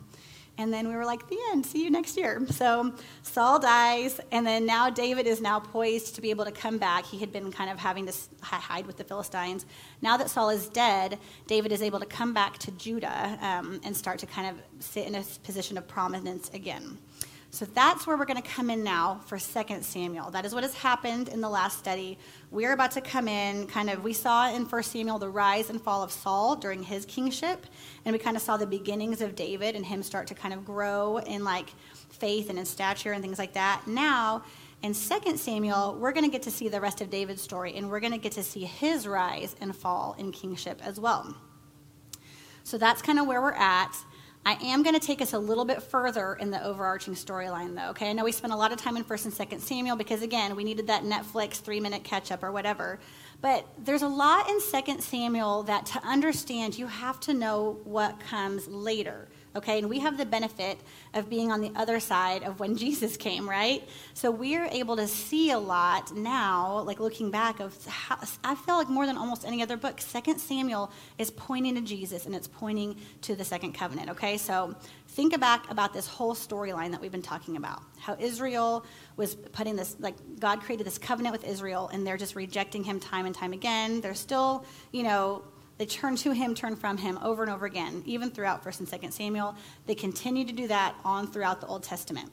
And 0.57 0.71
then 0.71 0.87
we 0.87 0.95
were 0.95 1.03
like, 1.03 1.27
the 1.27 1.37
end, 1.51 1.65
see 1.65 1.83
you 1.83 1.91
next 1.91 2.15
year. 2.15 2.41
So 2.51 2.93
Saul 3.21 3.59
dies, 3.59 4.21
and 4.31 4.47
then 4.47 4.65
now 4.65 4.89
David 4.89 5.27
is 5.27 5.41
now 5.41 5.59
poised 5.59 6.15
to 6.15 6.21
be 6.21 6.29
able 6.29 6.45
to 6.45 6.51
come 6.51 6.77
back. 6.77 7.05
He 7.05 7.17
had 7.17 7.33
been 7.33 7.51
kind 7.51 7.69
of 7.69 7.77
having 7.77 8.07
to 8.07 8.13
hide 8.41 8.87
with 8.87 8.95
the 8.95 9.03
Philistines. 9.03 9.65
Now 10.01 10.15
that 10.15 10.29
Saul 10.29 10.49
is 10.49 10.69
dead, 10.69 11.19
David 11.47 11.73
is 11.73 11.81
able 11.81 11.99
to 11.99 12.05
come 12.05 12.33
back 12.33 12.59
to 12.59 12.71
Judah 12.71 13.37
um, 13.41 13.81
and 13.83 13.95
start 13.95 14.19
to 14.19 14.25
kind 14.25 14.47
of 14.47 14.83
sit 14.83 15.05
in 15.05 15.15
a 15.15 15.23
position 15.43 15.77
of 15.77 15.85
prominence 15.85 16.49
again. 16.53 16.97
So 17.57 17.65
that's 17.73 18.05
where 18.05 18.15
we're 18.15 18.25
going 18.25 18.39
to 18.39 18.47
come 18.47 18.69
in 18.69 18.83
now 18.83 19.19
for 19.25 19.39
2 19.39 19.81
Samuel. 19.81 20.29
That 20.29 20.45
is 20.45 20.53
what 20.53 20.61
has 20.61 20.75
happened 20.75 21.27
in 21.27 21.41
the 21.41 21.49
last 21.49 21.79
study. 21.79 22.19
We're 22.51 22.73
about 22.73 22.91
to 22.91 23.01
come 23.01 23.27
in, 23.27 23.65
kind 23.65 23.89
of, 23.89 24.03
we 24.03 24.13
saw 24.13 24.53
in 24.53 24.65
1 24.65 24.83
Samuel 24.83 25.17
the 25.17 25.29
rise 25.29 25.71
and 25.71 25.81
fall 25.81 26.03
of 26.03 26.11
Saul 26.11 26.55
during 26.55 26.83
his 26.83 27.03
kingship, 27.07 27.65
and 28.05 28.13
we 28.13 28.19
kind 28.19 28.37
of 28.37 28.43
saw 28.43 28.57
the 28.57 28.67
beginnings 28.67 29.21
of 29.21 29.33
David 29.35 29.75
and 29.75 29.83
him 29.83 30.03
start 30.03 30.27
to 30.27 30.35
kind 30.35 30.53
of 30.53 30.65
grow 30.65 31.17
in 31.17 31.43
like 31.43 31.71
faith 32.11 32.51
and 32.51 32.59
in 32.59 32.65
stature 32.65 33.13
and 33.13 33.23
things 33.23 33.39
like 33.39 33.53
that. 33.53 33.87
Now, 33.87 34.43
in 34.83 34.93
2 34.93 35.37
Samuel, 35.37 35.97
we're 35.99 36.11
going 36.11 36.25
to 36.25 36.31
get 36.31 36.43
to 36.43 36.51
see 36.51 36.69
the 36.69 36.79
rest 36.79 37.01
of 37.01 37.09
David's 37.09 37.41
story, 37.41 37.75
and 37.75 37.89
we're 37.89 38.01
going 38.01 38.13
to 38.13 38.19
get 38.19 38.33
to 38.33 38.43
see 38.43 38.65
his 38.65 39.07
rise 39.07 39.55
and 39.59 39.75
fall 39.75 40.15
in 40.19 40.31
kingship 40.31 40.79
as 40.85 40.99
well. 40.99 41.35
So 42.63 42.77
that's 42.77 43.01
kind 43.01 43.17
of 43.17 43.25
where 43.25 43.41
we're 43.41 43.53
at. 43.53 43.95
I 44.47 44.53
am 44.63 44.81
going 44.81 44.97
to 44.97 45.05
take 45.05 45.21
us 45.21 45.33
a 45.33 45.39
little 45.39 45.65
bit 45.65 45.83
further 45.83 46.35
in 46.35 46.51
the 46.51 46.63
overarching 46.63 47.15
storyline, 47.15 47.75
though. 47.75 47.89
Okay, 47.89 48.09
I 48.09 48.13
know 48.13 48.23
we 48.23 48.31
spent 48.31 48.53
a 48.53 48.55
lot 48.55 48.71
of 48.71 48.79
time 48.79 48.95
in 48.95 49.03
First 49.03 49.25
and 49.25 49.33
Second 49.33 49.59
Samuel 49.59 49.97
because, 49.97 50.21
again, 50.21 50.55
we 50.55 50.63
needed 50.63 50.87
that 50.87 51.03
Netflix 51.03 51.55
three-minute 51.55 52.05
catch-up 52.05 52.41
or 52.43 52.53
whatever. 52.53 52.97
But 53.41 53.67
there's 53.77 54.03
a 54.03 54.07
lot 54.07 54.49
in 54.49 54.61
Second 54.61 55.03
Samuel 55.03 55.63
that, 55.63 55.85
to 55.87 56.01
understand, 56.01 56.79
you 56.79 56.87
have 56.87 57.19
to 57.21 57.33
know 57.33 57.81
what 57.83 58.21
comes 58.21 58.69
later 58.69 59.27
okay? 59.57 59.77
And 59.77 59.89
we 59.89 59.99
have 59.99 60.17
the 60.17 60.25
benefit 60.25 60.79
of 61.13 61.29
being 61.29 61.51
on 61.51 61.61
the 61.61 61.71
other 61.75 61.99
side 61.99 62.43
of 62.43 62.59
when 62.59 62.75
Jesus 62.83 63.17
came, 63.17 63.49
right? 63.49 63.87
So 64.13 64.31
we're 64.31 64.65
able 64.65 64.95
to 64.95 65.07
see 65.07 65.51
a 65.51 65.59
lot 65.59 66.15
now, 66.15 66.81
like 66.81 66.99
looking 66.99 67.31
back 67.31 67.59
of 67.59 67.85
how, 67.85 68.17
I 68.43 68.55
feel 68.55 68.75
like 68.75 68.89
more 68.89 69.05
than 69.05 69.17
almost 69.17 69.45
any 69.45 69.61
other 69.61 69.77
book, 69.77 70.01
Second 70.01 70.39
Samuel 70.39 70.91
is 71.17 71.31
pointing 71.31 71.75
to 71.75 71.81
Jesus 71.81 72.25
and 72.25 72.35
it's 72.35 72.47
pointing 72.47 72.95
to 73.21 73.35
the 73.35 73.43
second 73.43 73.73
covenant, 73.73 74.09
okay? 74.09 74.37
So 74.37 74.75
think 75.09 75.37
back 75.39 75.69
about 75.71 75.93
this 75.93 76.07
whole 76.07 76.33
storyline 76.33 76.91
that 76.91 77.01
we've 77.01 77.11
been 77.11 77.21
talking 77.21 77.57
about. 77.57 77.81
How 77.99 78.15
Israel 78.19 78.85
was 79.15 79.35
putting 79.35 79.75
this, 79.75 79.95
like 79.99 80.15
God 80.39 80.61
created 80.61 80.85
this 80.85 80.97
covenant 80.97 81.33
with 81.33 81.43
Israel 81.43 81.89
and 81.91 82.05
they're 82.05 82.17
just 82.17 82.35
rejecting 82.35 82.83
him 82.83 82.99
time 82.99 83.25
and 83.25 83.35
time 83.35 83.53
again. 83.53 84.01
They're 84.01 84.13
still, 84.13 84.65
you 84.91 85.03
know, 85.03 85.43
they 85.77 85.85
turn 85.85 86.15
to 86.17 86.31
him, 86.31 86.55
turn 86.55 86.75
from 86.75 86.97
him 86.97 87.19
over 87.21 87.43
and 87.43 87.51
over 87.51 87.65
again, 87.65 88.03
even 88.05 88.31
throughout 88.31 88.63
1st 88.63 88.79
and 88.79 88.87
2nd 88.87 89.13
Samuel. 89.13 89.55
They 89.85 89.95
continue 89.95 90.45
to 90.45 90.53
do 90.53 90.67
that 90.67 90.95
on 91.05 91.27
throughout 91.27 91.61
the 91.61 91.67
Old 91.67 91.83
Testament. 91.83 92.31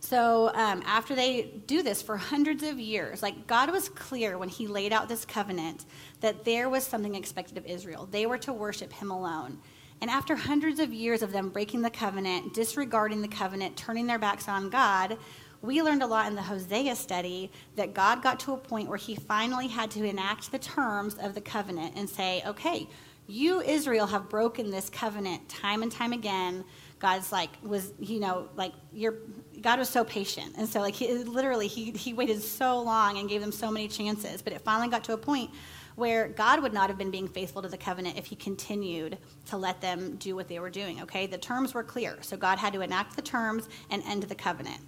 So 0.00 0.50
um, 0.54 0.82
after 0.84 1.14
they 1.14 1.50
do 1.66 1.82
this 1.82 2.02
for 2.02 2.18
hundreds 2.18 2.62
of 2.62 2.78
years, 2.78 3.22
like 3.22 3.46
God 3.46 3.70
was 3.70 3.88
clear 3.88 4.36
when 4.36 4.50
he 4.50 4.66
laid 4.66 4.92
out 4.92 5.08
this 5.08 5.24
covenant 5.24 5.86
that 6.20 6.44
there 6.44 6.68
was 6.68 6.84
something 6.84 7.14
expected 7.14 7.56
of 7.56 7.64
Israel. 7.64 8.06
They 8.10 8.26
were 8.26 8.36
to 8.38 8.52
worship 8.52 8.92
him 8.92 9.10
alone. 9.10 9.58
And 10.02 10.10
after 10.10 10.36
hundreds 10.36 10.80
of 10.80 10.92
years 10.92 11.22
of 11.22 11.32
them 11.32 11.48
breaking 11.48 11.80
the 11.80 11.88
covenant, 11.88 12.52
disregarding 12.52 13.22
the 13.22 13.28
covenant, 13.28 13.78
turning 13.78 14.06
their 14.06 14.18
backs 14.18 14.48
on 14.48 14.68
God, 14.68 15.16
we 15.64 15.82
learned 15.82 16.02
a 16.02 16.06
lot 16.06 16.26
in 16.26 16.34
the 16.34 16.42
Hosea 16.42 16.94
study 16.94 17.50
that 17.76 17.94
God 17.94 18.22
got 18.22 18.38
to 18.40 18.52
a 18.52 18.56
point 18.56 18.88
where 18.88 18.98
he 18.98 19.14
finally 19.14 19.68
had 19.68 19.90
to 19.92 20.04
enact 20.04 20.52
the 20.52 20.58
terms 20.58 21.16
of 21.20 21.34
the 21.34 21.40
covenant 21.40 21.94
and 21.96 22.08
say, 22.08 22.42
okay, 22.46 22.86
you, 23.26 23.62
Israel, 23.62 24.06
have 24.06 24.28
broken 24.28 24.70
this 24.70 24.90
covenant 24.90 25.48
time 25.48 25.82
and 25.82 25.90
time 25.90 26.12
again. 26.12 26.64
God's 26.98 27.32
like, 27.32 27.50
was, 27.62 27.92
you 27.98 28.20
know, 28.20 28.48
like, 28.54 28.72
your 28.92 29.14
God 29.62 29.78
was 29.78 29.88
so 29.88 30.04
patient. 30.04 30.54
And 30.58 30.68
so, 30.68 30.80
like, 30.80 30.94
he, 30.94 31.12
literally, 31.14 31.66
he, 31.66 31.90
he 31.92 32.12
waited 32.12 32.42
so 32.42 32.80
long 32.80 33.18
and 33.18 33.28
gave 33.28 33.40
them 33.40 33.52
so 33.52 33.70
many 33.70 33.88
chances. 33.88 34.42
But 34.42 34.52
it 34.52 34.60
finally 34.60 34.88
got 34.88 35.04
to 35.04 35.14
a 35.14 35.18
point 35.18 35.50
where 35.96 36.28
God 36.28 36.60
would 36.62 36.72
not 36.72 36.90
have 36.90 36.98
been 36.98 37.10
being 37.10 37.28
faithful 37.28 37.62
to 37.62 37.68
the 37.68 37.78
covenant 37.78 38.18
if 38.18 38.26
he 38.26 38.36
continued 38.36 39.16
to 39.46 39.56
let 39.56 39.80
them 39.80 40.16
do 40.16 40.34
what 40.34 40.48
they 40.48 40.58
were 40.58 40.70
doing, 40.70 41.00
okay? 41.02 41.26
The 41.26 41.38
terms 41.38 41.72
were 41.72 41.84
clear. 41.84 42.18
So 42.20 42.36
God 42.36 42.58
had 42.58 42.72
to 42.72 42.80
enact 42.80 43.16
the 43.16 43.22
terms 43.22 43.68
and 43.90 44.02
end 44.04 44.24
the 44.24 44.34
covenant. 44.34 44.80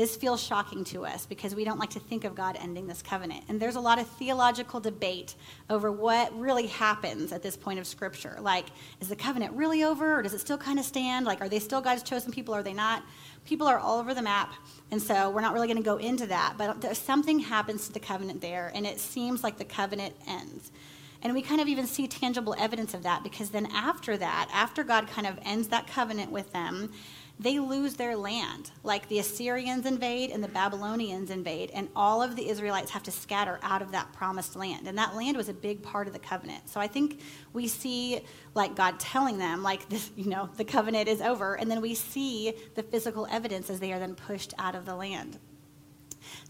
This 0.00 0.16
feels 0.16 0.42
shocking 0.42 0.82
to 0.84 1.04
us 1.04 1.26
because 1.26 1.54
we 1.54 1.62
don't 1.62 1.78
like 1.78 1.90
to 1.90 2.00
think 2.00 2.24
of 2.24 2.34
God 2.34 2.56
ending 2.58 2.86
this 2.86 3.02
covenant. 3.02 3.44
And 3.50 3.60
there's 3.60 3.76
a 3.76 3.80
lot 3.80 3.98
of 3.98 4.06
theological 4.06 4.80
debate 4.80 5.34
over 5.68 5.92
what 5.92 6.34
really 6.40 6.68
happens 6.68 7.32
at 7.32 7.42
this 7.42 7.54
point 7.54 7.78
of 7.78 7.86
Scripture. 7.86 8.38
Like, 8.40 8.68
is 9.02 9.10
the 9.10 9.14
covenant 9.14 9.52
really 9.52 9.84
over 9.84 10.18
or 10.18 10.22
does 10.22 10.32
it 10.32 10.40
still 10.40 10.56
kind 10.56 10.78
of 10.78 10.86
stand? 10.86 11.26
Like, 11.26 11.42
are 11.42 11.50
they 11.50 11.58
still 11.58 11.82
God's 11.82 12.02
chosen 12.02 12.32
people 12.32 12.54
or 12.54 12.60
are 12.60 12.62
they 12.62 12.72
not? 12.72 13.02
People 13.44 13.66
are 13.66 13.78
all 13.78 14.00
over 14.00 14.14
the 14.14 14.22
map. 14.22 14.54
And 14.90 15.02
so 15.02 15.28
we're 15.28 15.42
not 15.42 15.52
really 15.52 15.66
going 15.66 15.76
to 15.76 15.82
go 15.82 15.98
into 15.98 16.26
that. 16.28 16.54
But 16.56 16.96
something 16.96 17.38
happens 17.38 17.86
to 17.88 17.92
the 17.92 18.00
covenant 18.00 18.40
there, 18.40 18.72
and 18.74 18.86
it 18.86 19.00
seems 19.00 19.44
like 19.44 19.58
the 19.58 19.66
covenant 19.66 20.14
ends. 20.26 20.72
And 21.22 21.34
we 21.34 21.42
kind 21.42 21.60
of 21.60 21.68
even 21.68 21.86
see 21.86 22.08
tangible 22.08 22.54
evidence 22.58 22.94
of 22.94 23.02
that 23.02 23.22
because 23.22 23.50
then 23.50 23.66
after 23.66 24.16
that, 24.16 24.48
after 24.54 24.82
God 24.82 25.08
kind 25.08 25.26
of 25.26 25.38
ends 25.44 25.68
that 25.68 25.86
covenant 25.86 26.32
with 26.32 26.50
them, 26.54 26.90
they 27.40 27.58
lose 27.58 27.94
their 27.94 28.16
land. 28.16 28.70
Like 28.84 29.08
the 29.08 29.18
Assyrians 29.18 29.86
invade 29.86 30.30
and 30.30 30.44
the 30.44 30.48
Babylonians 30.48 31.30
invade, 31.30 31.70
and 31.72 31.88
all 31.96 32.22
of 32.22 32.36
the 32.36 32.46
Israelites 32.46 32.90
have 32.90 33.02
to 33.04 33.10
scatter 33.10 33.58
out 33.62 33.80
of 33.80 33.92
that 33.92 34.12
promised 34.12 34.56
land. 34.56 34.86
And 34.86 34.98
that 34.98 35.16
land 35.16 35.38
was 35.38 35.48
a 35.48 35.54
big 35.54 35.82
part 35.82 36.06
of 36.06 36.12
the 36.12 36.18
covenant. 36.18 36.68
So 36.68 36.80
I 36.80 36.86
think 36.86 37.20
we 37.54 37.66
see 37.66 38.20
like 38.54 38.76
God 38.76 39.00
telling 39.00 39.38
them, 39.38 39.62
like 39.62 39.88
this, 39.88 40.10
you 40.16 40.28
know, 40.28 40.50
the 40.58 40.64
covenant 40.64 41.08
is 41.08 41.22
over, 41.22 41.54
and 41.54 41.70
then 41.70 41.80
we 41.80 41.94
see 41.94 42.52
the 42.74 42.82
physical 42.82 43.26
evidence 43.30 43.70
as 43.70 43.80
they 43.80 43.92
are 43.92 43.98
then 43.98 44.14
pushed 44.14 44.52
out 44.58 44.74
of 44.74 44.84
the 44.84 44.94
land. 44.94 45.38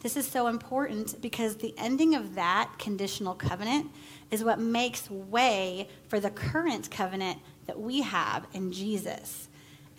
This 0.01 0.17
is 0.17 0.27
so 0.27 0.49
important 0.49 1.23
because 1.23 1.57
the 1.57 1.73
ending 1.79 2.17
of 2.17 2.35
that 2.35 2.73
conditional 2.81 3.35
covenant 3.35 3.87
is 4.33 4.43
what 4.43 4.59
makes 4.59 5.09
way 5.09 5.89
for 6.09 6.19
the 6.19 6.31
current 6.31 6.91
covenant 6.91 7.39
that 7.67 7.79
we 7.79 8.03
have 8.03 8.47
in 8.53 8.73
Jesus. 8.73 9.49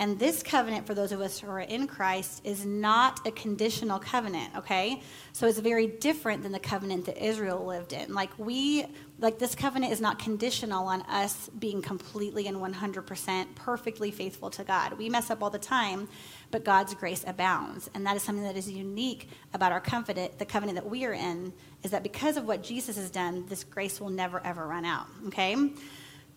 And 0.02 0.18
this 0.18 0.42
covenant, 0.42 0.88
for 0.88 0.96
those 0.96 1.12
of 1.12 1.22
us 1.22 1.38
who 1.38 1.48
are 1.48 1.60
in 1.60 1.86
Christ, 1.86 2.42
is 2.44 2.66
not 2.66 3.26
a 3.28 3.32
conditional 3.32 4.00
covenant, 4.00 4.50
okay? 4.58 5.04
So 5.32 5.46
it's 5.46 5.60
very 5.60 5.86
different 5.86 6.42
than 6.42 6.52
the 6.52 6.60
covenant 6.60 7.06
that 7.06 7.24
Israel 7.24 7.64
lived 7.64 7.94
in. 7.94 8.12
Like, 8.12 8.32
we, 8.40 8.84
like, 9.20 9.38
this 9.38 9.54
covenant 9.54 9.94
is 9.94 10.02
not 10.02 10.18
conditional 10.18 10.88
on 10.88 11.04
us 11.04 11.52
being 11.60 11.84
completely 11.84 12.48
and 12.48 12.58
100% 12.58 13.54
perfectly 13.54 14.10
faithful 14.10 14.50
to 14.50 14.64
God. 14.64 14.94
We 14.98 15.08
mess 15.08 15.30
up 15.30 15.44
all 15.44 15.52
the 15.52 15.60
time, 15.60 16.10
but 16.50 16.66
God's 16.66 16.96
grace 16.96 17.24
abounds. 17.28 17.88
And 17.94 18.08
that 18.08 18.16
is 18.16 18.24
something 18.24 18.46
that 18.46 18.58
is 18.58 18.68
unique 18.68 19.30
about 19.54 19.72
our 19.72 19.82
covenant, 19.82 20.40
the 20.40 20.46
covenant 20.46 20.78
that 20.78 20.90
we 20.90 21.06
are 21.06 21.14
in, 21.14 21.54
is 21.84 21.92
that 21.92 22.02
because 22.02 22.38
of 22.38 22.48
what 22.48 22.64
Jesus 22.64 22.96
has 22.96 23.12
done, 23.12 23.46
this 23.50 23.64
grace 23.64 24.02
will 24.02 24.10
never, 24.10 24.44
ever 24.44 24.66
run 24.66 24.84
out, 24.84 25.06
okay? 25.28 25.56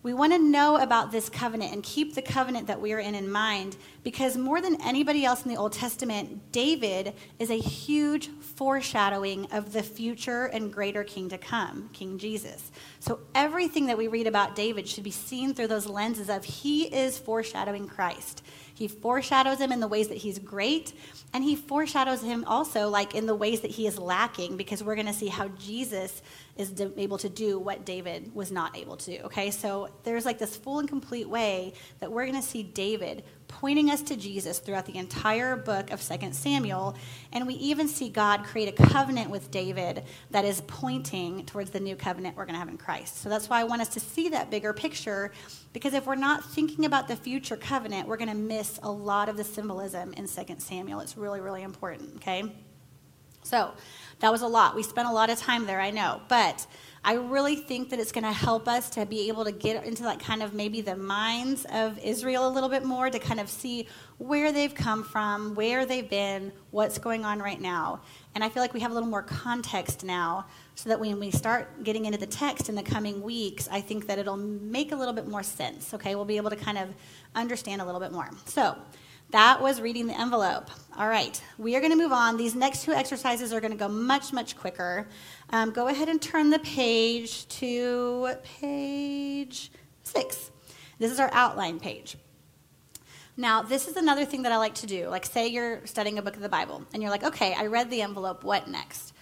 We 0.05 0.13
want 0.13 0.33
to 0.33 0.37
know 0.37 0.77
about 0.77 1.11
this 1.11 1.29
covenant 1.29 1.73
and 1.73 1.81
keep 1.81 2.13
the 2.13 2.21
covenant 2.21 2.67
that 2.67 2.79
we 2.79 2.93
are 2.93 2.99
in 2.99 3.15
in 3.15 3.27
mind 3.27 3.75
because 4.03 4.37
more 4.37 4.61
than 4.61 4.79
anybody 4.83 5.25
else 5.25 5.43
in 5.43 5.49
the 5.49 5.57
Old 5.57 5.73
Testament, 5.73 6.51
David 6.51 7.15
is 7.39 7.49
a 7.49 7.57
huge 7.57 8.29
foreshadowing 8.39 9.51
of 9.51 9.73
the 9.73 9.81
future 9.81 10.45
and 10.45 10.71
greater 10.71 11.03
king 11.03 11.29
to 11.29 11.39
come, 11.39 11.89
King 11.91 12.19
Jesus. 12.19 12.71
So 12.99 13.21
everything 13.33 13.87
that 13.87 13.97
we 13.97 14.07
read 14.07 14.27
about 14.27 14.55
David 14.55 14.87
should 14.87 15.03
be 15.03 15.09
seen 15.09 15.55
through 15.55 15.69
those 15.69 15.87
lenses 15.87 16.29
of 16.29 16.45
he 16.45 16.83
is 16.83 17.17
foreshadowing 17.17 17.87
Christ. 17.87 18.43
He 18.75 18.89
foreshadows 18.89 19.57
him 19.59 19.71
in 19.71 19.79
the 19.79 19.87
ways 19.87 20.09
that 20.09 20.17
he's 20.17 20.37
great, 20.37 20.93
and 21.33 21.43
he 21.43 21.55
foreshadows 21.55 22.21
him 22.21 22.43
also 22.45 22.89
like 22.89 23.15
in 23.15 23.25
the 23.25 23.33
ways 23.33 23.61
that 23.61 23.71
he 23.71 23.87
is 23.87 23.97
lacking 23.97 24.57
because 24.57 24.83
we're 24.83 24.95
going 24.95 25.07
to 25.07 25.13
see 25.13 25.29
how 25.29 25.47
Jesus 25.47 26.21
is 26.57 26.73
able 26.97 27.17
to 27.19 27.29
do 27.29 27.57
what 27.57 27.85
David 27.85 28.35
was 28.35 28.51
not 28.51 28.77
able 28.77 28.97
to. 28.97 29.21
Okay, 29.23 29.49
so 29.49 29.89
there's 30.03 30.25
like 30.25 30.39
this 30.39 30.57
full 30.57 30.79
and 30.79 30.89
complete 30.89 31.27
way 31.27 31.73
that 32.01 32.11
we're 32.11 32.25
going 32.25 32.41
to 32.41 32.47
see 32.47 32.63
David 32.63 33.23
pointing 33.47 33.89
us 33.89 34.01
to 34.03 34.15
Jesus 34.15 34.59
throughout 34.59 34.85
the 34.85 34.97
entire 34.97 35.55
book 35.55 35.91
of 35.91 36.01
2 36.01 36.33
Samuel. 36.33 36.95
And 37.31 37.47
we 37.47 37.53
even 37.55 37.87
see 37.87 38.09
God 38.09 38.43
create 38.43 38.67
a 38.67 38.83
covenant 38.87 39.29
with 39.29 39.51
David 39.51 40.03
that 40.31 40.45
is 40.45 40.61
pointing 40.67 41.45
towards 41.45 41.71
the 41.71 41.79
new 41.79 41.95
covenant 41.95 42.35
we're 42.35 42.45
going 42.45 42.55
to 42.55 42.59
have 42.59 42.69
in 42.69 42.77
Christ. 42.77 43.21
So 43.21 43.29
that's 43.29 43.49
why 43.49 43.61
I 43.61 43.63
want 43.63 43.81
us 43.81 43.89
to 43.89 43.99
see 43.99 44.29
that 44.29 44.49
bigger 44.49 44.73
picture, 44.73 45.31
because 45.73 45.93
if 45.93 46.05
we're 46.05 46.15
not 46.15 46.43
thinking 46.43 46.85
about 46.85 47.07
the 47.07 47.15
future 47.15 47.57
covenant, 47.57 48.07
we're 48.07 48.17
going 48.17 48.29
to 48.29 48.35
miss 48.35 48.79
a 48.83 48.91
lot 48.91 49.29
of 49.29 49.37
the 49.37 49.43
symbolism 49.43 50.13
in 50.13 50.27
2 50.27 50.55
Samuel. 50.57 50.99
It's 50.99 51.17
really, 51.17 51.41
really 51.41 51.63
important, 51.63 52.15
okay? 52.17 52.51
So, 53.43 53.73
that 54.19 54.31
was 54.31 54.41
a 54.41 54.47
lot. 54.47 54.75
We 54.75 54.83
spent 54.83 55.07
a 55.07 55.11
lot 55.11 55.29
of 55.29 55.37
time 55.37 55.65
there, 55.65 55.79
I 55.79 55.91
know. 55.91 56.21
But 56.29 56.65
I 57.03 57.13
really 57.13 57.55
think 57.55 57.91
that 57.91 57.99
it's 57.99 58.11
going 58.11 58.23
to 58.23 58.31
help 58.31 58.67
us 58.67 58.89
to 58.91 59.05
be 59.05 59.27
able 59.27 59.45
to 59.45 59.51
get 59.51 59.85
into 59.85 60.01
that 60.03 60.19
kind 60.19 60.41
of 60.41 60.55
maybe 60.55 60.81
the 60.81 60.95
minds 60.95 61.63
of 61.71 61.99
Israel 61.99 62.47
a 62.47 62.49
little 62.49 62.69
bit 62.69 62.83
more 62.83 63.11
to 63.11 63.19
kind 63.19 63.39
of 63.39 63.47
see 63.47 63.87
where 64.17 64.51
they've 64.51 64.73
come 64.73 65.03
from, 65.03 65.53
where 65.53 65.85
they've 65.85 66.09
been, 66.09 66.51
what's 66.71 66.97
going 66.97 67.23
on 67.23 67.39
right 67.39 67.61
now. 67.61 68.01
And 68.33 68.43
I 68.43 68.49
feel 68.49 68.63
like 68.63 68.73
we 68.73 68.79
have 68.79 68.89
a 68.89 68.93
little 68.93 69.07
more 69.07 69.21
context 69.21 70.03
now 70.03 70.47
so 70.73 70.89
that 70.89 70.99
when 70.99 71.19
we 71.19 71.29
start 71.29 71.83
getting 71.83 72.05
into 72.05 72.17
the 72.17 72.25
text 72.25 72.69
in 72.69 72.75
the 72.75 72.83
coming 72.83 73.21
weeks, 73.21 73.69
I 73.71 73.81
think 73.81 74.07
that 74.07 74.17
it'll 74.17 74.37
make 74.37 74.91
a 74.91 74.95
little 74.95 75.13
bit 75.13 75.27
more 75.27 75.43
sense. 75.43 75.93
Okay, 75.93 76.15
we'll 76.15 76.25
be 76.25 76.37
able 76.37 76.49
to 76.49 76.55
kind 76.55 76.79
of 76.79 76.89
understand 77.35 77.81
a 77.81 77.85
little 77.85 78.01
bit 78.01 78.11
more. 78.11 78.31
So, 78.45 78.75
that 79.31 79.61
was 79.61 79.81
reading 79.81 80.07
the 80.07 80.19
envelope. 80.19 80.69
All 80.97 81.07
right, 81.07 81.41
we 81.57 81.75
are 81.75 81.81
going 81.81 81.91
to 81.91 81.97
move 81.97 82.13
on. 82.13 82.37
These 82.37 82.55
next 82.55 82.83
two 82.83 82.93
exercises 82.93 83.51
are 83.51 83.59
going 83.59 83.71
to 83.71 83.77
go 83.77 83.89
much, 83.89 84.31
much 84.31 84.55
quicker. 84.55 85.07
Um, 85.49 85.71
go 85.71 85.87
ahead 85.87 86.07
and 86.07 86.21
turn 86.21 86.49
the 86.49 86.59
page 86.59 87.47
to 87.59 88.29
page 88.43 89.71
six. 90.03 90.51
This 90.99 91.11
is 91.11 91.19
our 91.19 91.29
outline 91.33 91.79
page. 91.79 92.17
Now, 93.35 93.61
this 93.61 93.89
is 93.89 93.97
another 93.97 94.23
thing 94.23 94.43
that 94.43 94.53
I 94.53 94.57
like 94.57 94.75
to 94.75 94.87
do. 94.87 95.09
Like, 95.09 95.25
say 95.25 95.47
you're 95.47 95.85
studying 95.85 96.17
a 96.17 96.21
book 96.21 96.37
of 96.37 96.41
the 96.41 96.47
Bible, 96.47 96.85
and 96.93 97.03
you're 97.03 97.11
like, 97.11 97.25
okay, 97.25 97.53
I 97.53 97.65
read 97.65 97.89
the 97.89 98.01
envelope, 98.01 98.45
what 98.45 98.69
next? 98.69 99.13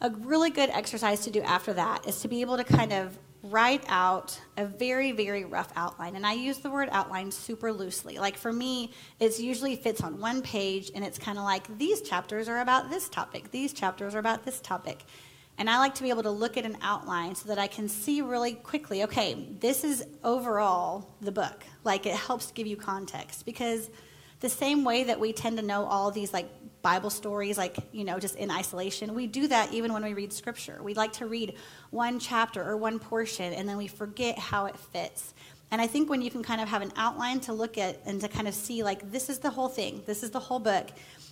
A 0.00 0.10
really 0.10 0.50
good 0.50 0.70
exercise 0.70 1.20
to 1.24 1.30
do 1.32 1.42
after 1.42 1.72
that 1.72 2.06
is 2.06 2.20
to 2.20 2.28
be 2.28 2.40
able 2.42 2.56
to 2.56 2.62
kind 2.62 2.92
of 2.92 3.18
write 3.42 3.84
out 3.88 4.40
a 4.56 4.66
very, 4.66 5.12
very 5.12 5.44
rough 5.44 5.72
outline. 5.76 6.16
And 6.16 6.26
I 6.26 6.32
use 6.32 6.58
the 6.58 6.70
word 6.70 6.88
outline 6.90 7.30
super 7.30 7.72
loosely. 7.72 8.18
Like 8.18 8.36
for 8.36 8.52
me, 8.52 8.92
it 9.20 9.38
usually 9.38 9.76
fits 9.76 10.02
on 10.02 10.20
one 10.20 10.42
page, 10.42 10.90
and 10.94 11.04
it's 11.04 11.18
kind 11.18 11.38
of 11.38 11.44
like 11.44 11.78
these 11.78 12.02
chapters 12.02 12.48
are 12.48 12.60
about 12.60 12.90
this 12.90 13.08
topic, 13.08 13.50
these 13.50 13.72
chapters 13.72 14.14
are 14.14 14.18
about 14.18 14.44
this 14.44 14.60
topic. 14.60 15.04
And 15.56 15.68
I 15.68 15.78
like 15.78 15.96
to 15.96 16.04
be 16.04 16.10
able 16.10 16.22
to 16.22 16.30
look 16.30 16.56
at 16.56 16.64
an 16.64 16.78
outline 16.82 17.34
so 17.34 17.48
that 17.48 17.58
I 17.58 17.66
can 17.66 17.88
see 17.88 18.22
really 18.22 18.54
quickly 18.54 19.02
okay, 19.04 19.48
this 19.58 19.82
is 19.82 20.06
overall 20.22 21.16
the 21.20 21.32
book. 21.32 21.64
Like 21.84 22.06
it 22.06 22.14
helps 22.14 22.52
give 22.52 22.66
you 22.66 22.76
context 22.76 23.44
because 23.44 23.90
the 24.40 24.48
same 24.48 24.84
way 24.84 25.02
that 25.04 25.18
we 25.18 25.32
tend 25.32 25.56
to 25.58 25.64
know 25.64 25.84
all 25.84 26.12
these 26.12 26.32
like 26.32 26.48
Bible 26.82 27.10
stories, 27.10 27.58
like, 27.58 27.76
you 27.92 28.04
know, 28.04 28.18
just 28.18 28.36
in 28.36 28.50
isolation. 28.50 29.14
We 29.14 29.26
do 29.26 29.48
that 29.48 29.72
even 29.72 29.92
when 29.92 30.02
we 30.04 30.14
read 30.14 30.32
scripture. 30.32 30.80
We 30.82 30.94
like 30.94 31.12
to 31.14 31.26
read 31.26 31.54
one 31.90 32.18
chapter 32.18 32.62
or 32.62 32.76
one 32.76 32.98
portion 32.98 33.52
and 33.52 33.68
then 33.68 33.76
we 33.76 33.88
forget 33.88 34.38
how 34.38 34.66
it 34.66 34.76
fits. 34.76 35.34
And 35.70 35.82
I 35.82 35.86
think 35.86 36.08
when 36.08 36.22
you 36.22 36.30
can 36.30 36.42
kind 36.42 36.60
of 36.60 36.68
have 36.68 36.80
an 36.80 36.92
outline 36.96 37.40
to 37.40 37.52
look 37.52 37.76
at 37.76 38.00
and 38.06 38.20
to 38.22 38.28
kind 38.28 38.48
of 38.48 38.54
see, 38.54 38.82
like, 38.82 39.10
this 39.12 39.28
is 39.28 39.38
the 39.38 39.50
whole 39.50 39.68
thing, 39.68 40.02
this 40.06 40.22
is 40.22 40.30
the 40.30 40.40
whole 40.40 40.58
book, 40.58 40.88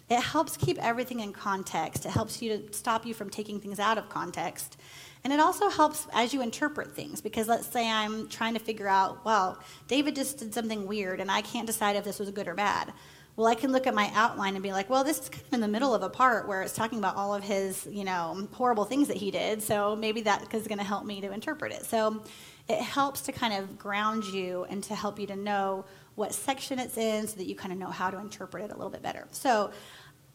it 0.08 0.20
helps 0.20 0.56
keep 0.56 0.78
everything 0.78 1.20
in 1.20 1.32
context. 1.32 2.04
It 2.06 2.10
helps 2.10 2.40
you 2.40 2.58
to 2.58 2.72
stop 2.72 3.06
you 3.06 3.14
from 3.14 3.30
taking 3.30 3.60
things 3.60 3.80
out 3.80 3.98
of 3.98 4.08
context. 4.08 4.76
And 5.24 5.32
it 5.32 5.40
also 5.40 5.68
helps 5.68 6.06
as 6.12 6.32
you 6.32 6.42
interpret 6.42 6.92
things 6.92 7.20
because 7.20 7.48
let's 7.48 7.66
say 7.66 7.90
I'm 7.90 8.28
trying 8.28 8.54
to 8.54 8.60
figure 8.60 8.86
out, 8.86 9.24
well, 9.24 9.58
David 9.88 10.14
just 10.14 10.38
did 10.38 10.54
something 10.54 10.86
weird 10.86 11.18
and 11.18 11.30
I 11.30 11.40
can't 11.40 11.66
decide 11.66 11.96
if 11.96 12.04
this 12.04 12.20
was 12.20 12.30
good 12.30 12.46
or 12.46 12.54
bad. 12.54 12.92
Well, 13.36 13.46
I 13.46 13.54
can 13.54 13.70
look 13.70 13.86
at 13.86 13.94
my 13.94 14.10
outline 14.14 14.54
and 14.54 14.62
be 14.62 14.72
like, 14.72 14.88
well, 14.88 15.04
this 15.04 15.18
is 15.18 15.28
kind 15.28 15.44
of 15.48 15.52
in 15.52 15.60
the 15.60 15.68
middle 15.68 15.94
of 15.94 16.02
a 16.02 16.08
part 16.08 16.48
where 16.48 16.62
it's 16.62 16.72
talking 16.72 16.98
about 16.98 17.16
all 17.16 17.34
of 17.34 17.44
his, 17.44 17.86
you 17.90 18.02
know, 18.02 18.48
horrible 18.52 18.86
things 18.86 19.08
that 19.08 19.18
he 19.18 19.30
did. 19.30 19.62
So 19.62 19.94
maybe 19.94 20.22
that 20.22 20.42
is 20.54 20.66
going 20.66 20.78
to 20.78 20.84
help 20.84 21.04
me 21.04 21.20
to 21.20 21.30
interpret 21.30 21.72
it. 21.72 21.84
So 21.84 22.22
it 22.66 22.80
helps 22.80 23.20
to 23.22 23.32
kind 23.32 23.52
of 23.52 23.78
ground 23.78 24.24
you 24.24 24.64
and 24.70 24.82
to 24.84 24.94
help 24.94 25.18
you 25.18 25.26
to 25.26 25.36
know 25.36 25.84
what 26.14 26.32
section 26.32 26.78
it's 26.78 26.96
in 26.96 27.28
so 27.28 27.36
that 27.36 27.44
you 27.44 27.54
kind 27.54 27.72
of 27.72 27.78
know 27.78 27.90
how 27.90 28.10
to 28.10 28.18
interpret 28.18 28.64
it 28.64 28.70
a 28.70 28.74
little 28.74 28.90
bit 28.90 29.02
better. 29.02 29.28
So 29.32 29.70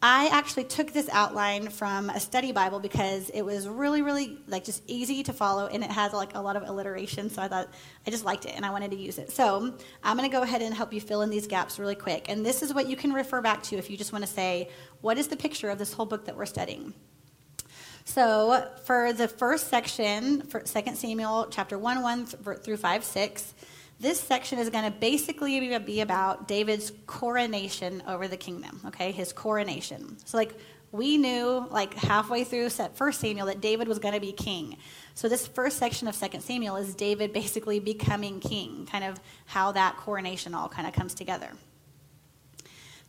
I 0.03 0.29
actually 0.31 0.63
took 0.63 0.91
this 0.91 1.07
outline 1.11 1.69
from 1.69 2.09
a 2.09 2.19
study 2.19 2.51
Bible 2.51 2.79
because 2.79 3.29
it 3.29 3.43
was 3.43 3.67
really, 3.67 4.01
really 4.01 4.39
like 4.47 4.63
just 4.63 4.81
easy 4.87 5.21
to 5.23 5.33
follow 5.33 5.67
and 5.67 5.83
it 5.83 5.91
has 5.91 6.11
like 6.11 6.33
a 6.33 6.39
lot 6.39 6.55
of 6.55 6.63
alliteration. 6.67 7.29
So 7.29 7.39
I 7.39 7.47
thought 7.47 7.69
I 8.07 8.09
just 8.09 8.25
liked 8.25 8.45
it 8.45 8.53
and 8.55 8.65
I 8.65 8.71
wanted 8.71 8.89
to 8.91 8.97
use 8.97 9.19
it. 9.19 9.31
So 9.31 9.75
I'm 10.03 10.17
going 10.17 10.27
to 10.27 10.35
go 10.35 10.41
ahead 10.41 10.63
and 10.63 10.73
help 10.73 10.91
you 10.91 10.99
fill 10.99 11.21
in 11.21 11.29
these 11.29 11.45
gaps 11.45 11.77
really 11.77 11.93
quick. 11.93 12.29
And 12.29 12.43
this 12.43 12.63
is 12.63 12.73
what 12.73 12.87
you 12.87 12.95
can 12.95 13.13
refer 13.13 13.41
back 13.41 13.61
to 13.63 13.75
if 13.77 13.91
you 13.91 13.97
just 13.97 14.11
want 14.11 14.25
to 14.25 14.29
say, 14.29 14.69
what 15.01 15.19
is 15.19 15.27
the 15.27 15.37
picture 15.37 15.69
of 15.69 15.77
this 15.77 15.93
whole 15.93 16.07
book 16.07 16.25
that 16.25 16.35
we're 16.35 16.47
studying? 16.47 16.95
So 18.03 18.67
for 18.85 19.13
the 19.13 19.27
first 19.27 19.67
section, 19.67 20.41
for 20.41 20.61
2 20.61 20.95
Samuel 20.95 21.47
chapter 21.51 21.77
1, 21.77 22.01
1 22.01 22.25
through 22.25 22.77
5, 22.77 23.03
6, 23.03 23.53
this 24.01 24.19
section 24.19 24.57
is 24.57 24.69
going 24.69 24.83
to 24.83 24.91
basically 24.91 25.77
be 25.79 26.01
about 26.01 26.47
David's 26.47 26.91
coronation 27.05 28.01
over 28.07 28.27
the 28.27 28.37
kingdom, 28.37 28.81
okay? 28.87 29.11
His 29.11 29.31
coronation. 29.31 30.17
So, 30.25 30.37
like, 30.37 30.55
we 30.91 31.17
knew, 31.17 31.67
like, 31.69 31.93
halfway 31.93 32.43
through 32.43 32.69
First 32.69 33.19
Samuel 33.19 33.45
that 33.45 33.61
David 33.61 33.87
was 33.87 33.99
going 33.99 34.15
to 34.15 34.19
be 34.19 34.31
king. 34.31 34.77
So, 35.13 35.29
this 35.29 35.45
first 35.45 35.77
section 35.77 36.07
of 36.07 36.15
Second 36.15 36.41
Samuel 36.41 36.77
is 36.77 36.95
David 36.95 37.31
basically 37.31 37.79
becoming 37.79 38.39
king, 38.39 38.87
kind 38.91 39.03
of 39.03 39.19
how 39.45 39.71
that 39.73 39.97
coronation 39.97 40.55
all 40.55 40.67
kind 40.67 40.87
of 40.87 40.93
comes 40.93 41.13
together. 41.13 41.51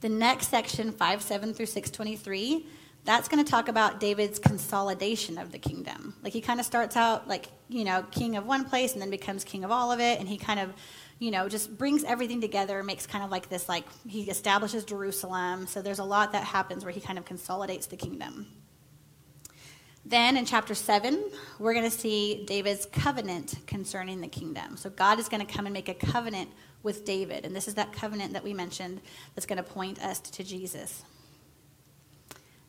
The 0.02 0.10
next 0.10 0.48
section, 0.48 0.92
5 0.92 1.22
7 1.22 1.54
through 1.54 1.66
623, 1.66 2.66
that's 3.04 3.28
going 3.28 3.44
to 3.44 3.50
talk 3.50 3.68
about 3.68 3.98
David's 3.98 4.38
consolidation 4.38 5.36
of 5.38 5.50
the 5.50 5.58
kingdom. 5.58 6.14
Like 6.22 6.32
he 6.32 6.40
kind 6.40 6.60
of 6.60 6.66
starts 6.66 6.96
out 6.96 7.26
like, 7.26 7.48
you 7.68 7.84
know, 7.84 8.04
king 8.12 8.36
of 8.36 8.46
one 8.46 8.64
place 8.64 8.92
and 8.92 9.02
then 9.02 9.10
becomes 9.10 9.42
king 9.42 9.64
of 9.64 9.72
all 9.72 9.90
of 9.90 9.98
it. 9.98 10.20
And 10.20 10.28
he 10.28 10.36
kind 10.36 10.60
of, 10.60 10.72
you 11.18 11.32
know, 11.32 11.48
just 11.48 11.76
brings 11.76 12.04
everything 12.04 12.40
together, 12.40 12.82
makes 12.84 13.06
kind 13.06 13.24
of 13.24 13.30
like 13.30 13.48
this, 13.48 13.68
like 13.68 13.84
he 14.06 14.22
establishes 14.30 14.84
Jerusalem. 14.84 15.66
So 15.66 15.82
there's 15.82 15.98
a 15.98 16.04
lot 16.04 16.32
that 16.32 16.44
happens 16.44 16.84
where 16.84 16.92
he 16.92 17.00
kind 17.00 17.18
of 17.18 17.24
consolidates 17.24 17.86
the 17.86 17.96
kingdom. 17.96 18.46
Then 20.04 20.36
in 20.36 20.44
chapter 20.44 20.74
7, 20.74 21.24
we're 21.58 21.74
going 21.74 21.88
to 21.88 21.96
see 21.96 22.44
David's 22.46 22.86
covenant 22.86 23.54
concerning 23.66 24.20
the 24.20 24.28
kingdom. 24.28 24.76
So 24.76 24.90
God 24.90 25.18
is 25.18 25.28
going 25.28 25.44
to 25.44 25.52
come 25.52 25.66
and 25.66 25.72
make 25.72 25.88
a 25.88 25.94
covenant 25.94 26.50
with 26.82 27.04
David. 27.04 27.44
And 27.44 27.54
this 27.54 27.68
is 27.68 27.74
that 27.74 27.92
covenant 27.92 28.32
that 28.32 28.42
we 28.42 28.52
mentioned 28.52 29.00
that's 29.34 29.46
going 29.46 29.58
to 29.58 29.62
point 29.62 30.00
us 30.02 30.18
to 30.20 30.42
Jesus. 30.42 31.04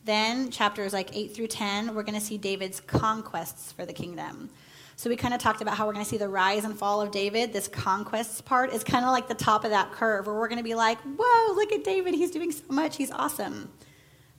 Then, 0.04 0.50
chapters 0.50 0.92
like 0.92 1.16
8 1.16 1.34
through 1.34 1.46
10, 1.46 1.94
we're 1.94 2.02
going 2.02 2.18
to 2.18 2.24
see 2.24 2.36
David's 2.36 2.78
conquests 2.78 3.72
for 3.72 3.86
the 3.86 3.92
kingdom. 3.94 4.50
So, 4.96 5.08
we 5.08 5.16
kind 5.16 5.32
of 5.32 5.40
talked 5.40 5.62
about 5.62 5.78
how 5.78 5.86
we're 5.86 5.94
going 5.94 6.04
to 6.04 6.10
see 6.10 6.18
the 6.18 6.28
rise 6.28 6.64
and 6.64 6.78
fall 6.78 7.00
of 7.00 7.10
David. 7.10 7.54
This 7.54 7.68
conquests 7.68 8.42
part 8.42 8.72
is 8.74 8.84
kind 8.84 9.06
of 9.06 9.12
like 9.12 9.28
the 9.28 9.34
top 9.34 9.64
of 9.64 9.70
that 9.70 9.92
curve 9.92 10.26
where 10.26 10.34
we're 10.34 10.48
going 10.48 10.58
to 10.58 10.64
be 10.64 10.74
like, 10.74 10.98
whoa, 11.00 11.54
look 11.54 11.72
at 11.72 11.84
David. 11.84 12.14
He's 12.14 12.30
doing 12.30 12.52
so 12.52 12.64
much. 12.68 12.96
He's 12.96 13.10
awesome. 13.10 13.72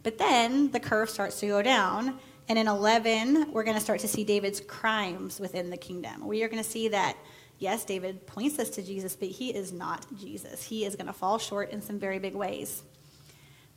But 0.04 0.20
then 0.20 0.70
the 0.70 0.80
curve 0.80 1.10
starts 1.10 1.40
to 1.40 1.48
go 1.48 1.64
down. 1.64 2.20
And 2.48 2.60
in 2.60 2.68
11, 2.68 3.52
we're 3.52 3.64
going 3.64 3.76
to 3.76 3.82
start 3.82 4.02
to 4.02 4.08
see 4.08 4.24
David's 4.24 4.62
crimes 4.62 5.40
within 5.40 5.72
the 5.72 5.78
kingdom. 5.78 6.28
We 6.28 6.44
are 6.44 6.48
going 6.48 6.62
to 6.62 6.70
see 6.70 6.90
that, 6.90 7.18
yes, 7.58 7.86
David 7.86 8.28
points 8.28 8.60
us 8.60 8.70
to 8.72 8.84
Jesus, 8.84 9.16
but 9.16 9.30
he 9.30 9.50
is 9.50 9.74
not 9.74 10.06
Jesus. 10.16 10.64
He 10.64 10.86
is 10.86 10.96
going 10.96 11.08
to 11.08 11.14
fall 11.14 11.40
short 11.40 11.72
in 11.72 11.82
some 11.82 11.98
very 11.98 12.20
big 12.20 12.36
ways 12.36 12.84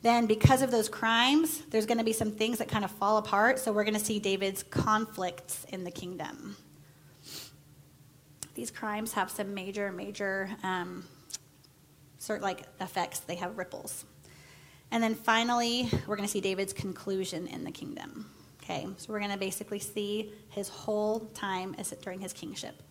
then 0.01 0.27
because 0.27 0.61
of 0.61 0.71
those 0.71 0.87
crimes, 0.87 1.61
there's 1.69 1.85
going 1.85 1.97
to 1.97 2.03
be 2.03 2.13
some 2.13 2.31
things 2.31 2.59
that 2.59 2.69
kind 2.69 2.85
of 2.85 2.91
fall 2.91 3.17
apart. 3.17 3.59
So 3.59 3.73
we're 3.73 3.83
going 3.83 3.95
to 3.95 4.03
see 4.03 4.19
David's 4.19 4.63
conflicts 4.63 5.65
in 5.69 5.83
the 5.83 5.91
kingdom. 5.91 6.55
These 8.55 8.71
crimes 8.71 9.13
have 9.13 9.29
some 9.29 9.53
major, 9.53 9.91
major 9.91 10.49
um, 10.63 11.05
sort 12.17 12.39
of 12.39 12.43
like 12.43 12.63
effects. 12.79 13.19
They 13.19 13.35
have 13.35 13.57
ripples. 13.57 14.05
And 14.91 15.03
then 15.03 15.15
finally, 15.15 15.89
we're 16.07 16.15
going 16.15 16.27
to 16.27 16.31
see 16.31 16.41
David's 16.41 16.73
conclusion 16.73 17.47
in 17.47 17.63
the 17.63 17.71
kingdom. 17.71 18.29
Okay, 18.63 18.87
so 18.97 19.11
we're 19.11 19.19
going 19.19 19.31
to 19.31 19.37
basically 19.37 19.79
see 19.79 20.31
his 20.49 20.69
whole 20.69 21.21
time 21.33 21.75
as 21.77 21.91
during 22.01 22.19
his 22.19 22.33
kingship. 22.33 22.81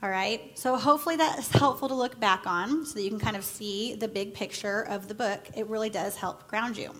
All 0.00 0.08
right, 0.08 0.56
so 0.56 0.76
hopefully 0.76 1.16
that's 1.16 1.50
helpful 1.50 1.88
to 1.88 1.94
look 1.94 2.20
back 2.20 2.46
on 2.46 2.86
so 2.86 2.94
that 2.94 3.02
you 3.02 3.10
can 3.10 3.18
kind 3.18 3.36
of 3.36 3.42
see 3.42 3.96
the 3.96 4.06
big 4.06 4.32
picture 4.32 4.82
of 4.82 5.08
the 5.08 5.14
book. 5.14 5.48
It 5.56 5.66
really 5.66 5.90
does 5.90 6.14
help 6.14 6.46
ground 6.46 6.76
you. 6.76 6.94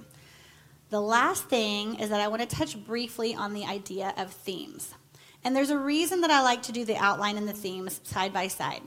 The 0.91 1.01
last 1.01 1.45
thing 1.45 2.01
is 2.01 2.09
that 2.09 2.21
I 2.21 2.27
want 2.27 2.43
to 2.43 2.57
touch 2.57 2.77
briefly 2.85 3.37
on 3.37 3.55
the 3.55 3.65
idea 3.67 4.15
of 4.17 4.33
themes. 4.33 4.93
And 5.45 5.55
there's 5.55 5.71
a 5.71 5.79
reason 5.79 6.23
that 6.23 6.33
I 6.33 6.43
like 6.43 6.63
to 6.63 6.73
do 6.73 6.85
the 6.85 6.97
outline 6.97 7.37
and 7.37 7.47
the 7.47 7.53
themes 7.53 8.01
side 8.03 8.33
by 8.33 8.49
side. 8.49 8.83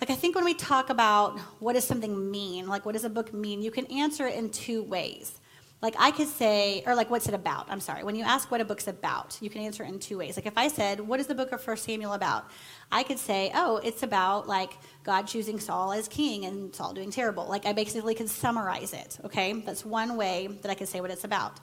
Like, 0.00 0.10
I 0.10 0.16
think 0.16 0.34
when 0.34 0.44
we 0.44 0.54
talk 0.54 0.90
about 0.90 1.38
what 1.60 1.74
does 1.74 1.86
something 1.86 2.32
mean, 2.32 2.66
like 2.66 2.84
what 2.84 2.94
does 2.94 3.04
a 3.04 3.10
book 3.10 3.32
mean, 3.32 3.62
you 3.62 3.70
can 3.70 3.86
answer 3.86 4.26
it 4.26 4.34
in 4.34 4.50
two 4.50 4.82
ways. 4.82 5.38
Like 5.84 5.96
I 5.98 6.12
could 6.12 6.28
say, 6.28 6.82
or 6.86 6.94
like, 6.94 7.10
what's 7.10 7.28
it 7.28 7.34
about? 7.34 7.66
I'm 7.68 7.78
sorry. 7.78 8.04
When 8.04 8.16
you 8.16 8.24
ask 8.24 8.50
what 8.50 8.62
a 8.62 8.64
book's 8.64 8.88
about, 8.88 9.36
you 9.42 9.50
can 9.50 9.60
answer 9.60 9.84
it 9.84 9.90
in 9.90 9.98
two 9.98 10.16
ways. 10.16 10.34
Like 10.34 10.46
if 10.46 10.56
I 10.56 10.68
said, 10.68 10.98
what 10.98 11.20
is 11.20 11.26
the 11.26 11.34
book 11.34 11.52
of 11.52 11.60
First 11.60 11.84
Samuel 11.84 12.14
about? 12.14 12.46
I 12.90 13.02
could 13.02 13.18
say, 13.18 13.52
oh, 13.54 13.82
it's 13.84 14.02
about 14.02 14.48
like 14.48 14.78
God 15.02 15.26
choosing 15.26 15.60
Saul 15.60 15.92
as 15.92 16.08
king 16.08 16.46
and 16.46 16.74
Saul 16.74 16.94
doing 16.94 17.10
terrible. 17.10 17.46
Like 17.46 17.66
I 17.66 17.74
basically 17.74 18.14
could 18.14 18.30
summarize 18.30 18.94
it. 18.94 19.18
Okay, 19.26 19.52
that's 19.52 19.84
one 19.84 20.16
way 20.16 20.46
that 20.62 20.70
I 20.70 20.74
could 20.74 20.88
say 20.88 21.02
what 21.02 21.10
it's 21.10 21.24
about. 21.24 21.60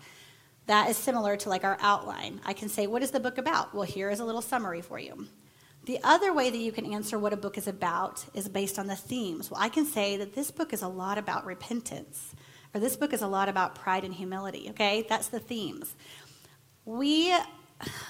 That 0.67 0.91
is 0.91 0.97
similar 0.97 1.36
to 1.38 1.49
like 1.49 1.63
our 1.63 1.80
outline. 1.82 2.41
I 2.45 2.53
can 2.53 2.69
say, 2.69 2.86
what 2.86 3.01
is 3.01 3.09
the 3.09 3.19
book 3.19 3.39
about? 3.39 3.74
Well, 3.74 3.86
here 3.86 4.11
is 4.11 4.19
a 4.19 4.24
little 4.24 4.43
summary 4.43 4.82
for 4.82 4.99
you. 4.99 5.26
The 5.86 5.97
other 6.03 6.32
way 6.32 6.51
that 6.51 6.59
you 6.59 6.72
can 6.72 6.86
answer 6.93 7.17
what 7.17 7.34
a 7.34 7.38
book 7.38 7.57
is 7.57 7.67
about 7.67 8.24
is 8.36 8.47
based 8.47 8.78
on 8.78 8.86
the 8.86 8.95
themes. 8.95 9.49
Well, 9.49 9.59
I 9.59 9.69
can 9.69 9.88
say 9.88 10.15
that 10.17 10.36
this 10.36 10.51
book 10.51 10.74
is 10.74 10.84
a 10.84 10.88
lot 10.88 11.17
about 11.17 11.43
repentance 11.43 12.36
or 12.74 12.80
this 12.80 12.95
book 12.95 13.13
is 13.13 13.22
a 13.22 13.28
lot 13.28 13.49
about 13.49 13.76
pride 13.76 14.03
and 14.03 14.13
humility, 14.13 14.67
okay? 14.69 15.05
That's 15.07 15.28
the 15.28 15.39
themes. 15.39 15.95
We 16.86 17.34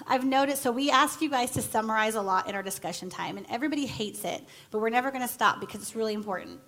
I've 0.07 0.25
noticed, 0.25 0.61
so 0.61 0.71
we 0.71 0.91
ask 0.91 1.21
you 1.21 1.29
guys 1.29 1.51
to 1.51 1.61
summarize 1.61 2.15
a 2.15 2.21
lot 2.21 2.49
in 2.49 2.55
our 2.55 2.63
discussion 2.63 3.09
time, 3.09 3.37
and 3.37 3.45
everybody 3.49 3.85
hates 3.85 4.25
it, 4.25 4.43
but 4.69 4.79
we're 4.79 4.89
never 4.89 5.11
going 5.11 5.21
to 5.21 5.33
stop 5.33 5.59
because 5.59 5.81
it's 5.81 5.95
really 5.95 6.13
important. 6.13 6.59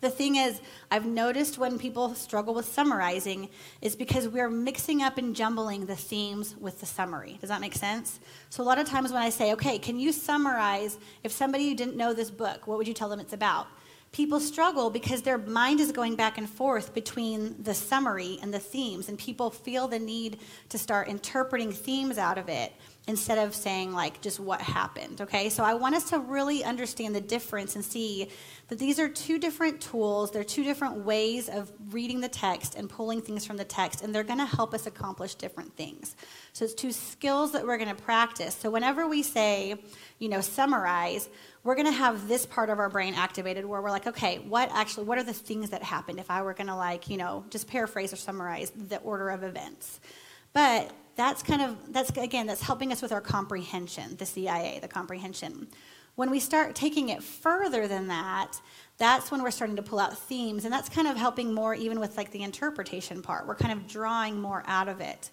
The 0.00 0.10
thing 0.10 0.34
is, 0.34 0.60
I've 0.90 1.06
noticed 1.06 1.58
when 1.58 1.78
people 1.78 2.14
struggle 2.16 2.54
with 2.54 2.66
summarizing 2.66 3.48
is 3.80 3.94
because 3.94 4.26
we're 4.26 4.50
mixing 4.50 5.00
up 5.00 5.16
and 5.16 5.36
jumbling 5.36 5.86
the 5.86 5.94
themes 5.94 6.56
with 6.56 6.80
the 6.80 6.86
summary. 6.86 7.38
Does 7.40 7.50
that 7.50 7.60
make 7.60 7.74
sense? 7.74 8.18
So, 8.50 8.64
a 8.64 8.66
lot 8.66 8.80
of 8.80 8.88
times 8.88 9.12
when 9.12 9.22
I 9.22 9.30
say, 9.30 9.52
okay, 9.52 9.78
can 9.78 10.00
you 10.00 10.10
summarize 10.10 10.98
if 11.22 11.30
somebody 11.30 11.72
didn't 11.74 11.96
know 11.96 12.14
this 12.14 12.32
book, 12.32 12.66
what 12.66 12.78
would 12.78 12.88
you 12.88 12.94
tell 12.94 13.08
them 13.08 13.20
it's 13.20 13.32
about? 13.32 13.68
People 14.12 14.38
struggle 14.38 14.90
because 14.90 15.22
their 15.22 15.38
mind 15.38 15.80
is 15.80 15.90
going 15.90 16.14
back 16.14 16.36
and 16.36 16.48
forth 16.48 16.92
between 16.92 17.62
the 17.62 17.72
summary 17.74 18.38
and 18.42 18.52
the 18.52 18.58
themes, 18.58 19.08
and 19.08 19.18
people 19.18 19.50
feel 19.50 19.88
the 19.88 19.98
need 19.98 20.38
to 20.68 20.76
start 20.76 21.08
interpreting 21.08 21.72
themes 21.72 22.18
out 22.18 22.36
of 22.36 22.48
it 22.50 22.72
instead 23.08 23.38
of 23.38 23.54
saying, 23.54 23.92
like, 23.92 24.20
just 24.20 24.38
what 24.38 24.60
happened, 24.60 25.20
okay? 25.22 25.48
So 25.48 25.64
I 25.64 25.74
want 25.74 25.96
us 25.96 26.10
to 26.10 26.20
really 26.20 26.62
understand 26.62 27.16
the 27.16 27.20
difference 27.20 27.74
and 27.74 27.84
see 27.84 28.28
that 28.68 28.78
these 28.78 29.00
are 29.00 29.08
two 29.08 29.38
different 29.38 29.80
tools, 29.80 30.30
they're 30.30 30.44
two 30.44 30.62
different 30.62 30.98
ways 30.98 31.48
of 31.48 31.72
reading 31.90 32.20
the 32.20 32.28
text 32.28 32.76
and 32.76 32.88
pulling 32.88 33.20
things 33.20 33.44
from 33.44 33.56
the 33.56 33.64
text, 33.64 34.02
and 34.02 34.14
they're 34.14 34.22
gonna 34.22 34.46
help 34.46 34.72
us 34.72 34.86
accomplish 34.86 35.34
different 35.34 35.74
things. 35.74 36.14
So 36.52 36.64
it's 36.64 36.74
two 36.74 36.92
skills 36.92 37.52
that 37.52 37.66
we're 37.66 37.78
gonna 37.78 37.94
practice. 37.94 38.54
So 38.54 38.70
whenever 38.70 39.08
we 39.08 39.22
say, 39.22 39.82
you 40.18 40.28
know, 40.28 40.40
summarize, 40.40 41.28
we're 41.64 41.74
going 41.74 41.86
to 41.86 41.92
have 41.92 42.26
this 42.26 42.44
part 42.44 42.70
of 42.70 42.78
our 42.78 42.88
brain 42.88 43.14
activated 43.14 43.64
where 43.64 43.80
we're 43.80 43.90
like, 43.90 44.06
okay, 44.06 44.38
what 44.38 44.70
actually, 44.72 45.04
what 45.04 45.18
are 45.18 45.22
the 45.22 45.32
things 45.32 45.70
that 45.70 45.82
happened 45.82 46.18
if 46.18 46.30
I 46.30 46.42
were 46.42 46.54
going 46.54 46.66
to 46.66 46.74
like, 46.74 47.08
you 47.08 47.16
know, 47.16 47.44
just 47.50 47.68
paraphrase 47.68 48.12
or 48.12 48.16
summarize 48.16 48.70
the 48.70 48.98
order 48.98 49.30
of 49.30 49.44
events? 49.44 50.00
But 50.52 50.92
that's 51.14 51.42
kind 51.42 51.62
of, 51.62 51.92
that's 51.92 52.10
again, 52.10 52.46
that's 52.46 52.62
helping 52.62 52.90
us 52.90 53.00
with 53.00 53.12
our 53.12 53.20
comprehension, 53.20 54.16
the 54.16 54.26
CIA, 54.26 54.80
the 54.80 54.88
comprehension. 54.88 55.68
When 56.14 56.30
we 56.30 56.40
start 56.40 56.74
taking 56.74 57.08
it 57.08 57.22
further 57.22 57.86
than 57.88 58.08
that, 58.08 58.60
that's 58.98 59.30
when 59.30 59.42
we're 59.42 59.50
starting 59.50 59.76
to 59.76 59.82
pull 59.82 59.98
out 59.98 60.16
themes, 60.16 60.64
and 60.64 60.72
that's 60.72 60.88
kind 60.88 61.08
of 61.08 61.16
helping 61.16 61.54
more 61.54 61.74
even 61.74 61.98
with 62.00 62.16
like 62.16 62.30
the 62.32 62.42
interpretation 62.42 63.22
part. 63.22 63.46
We're 63.46 63.54
kind 63.54 63.72
of 63.72 63.88
drawing 63.88 64.40
more 64.40 64.62
out 64.66 64.88
of 64.88 65.00
it. 65.00 65.30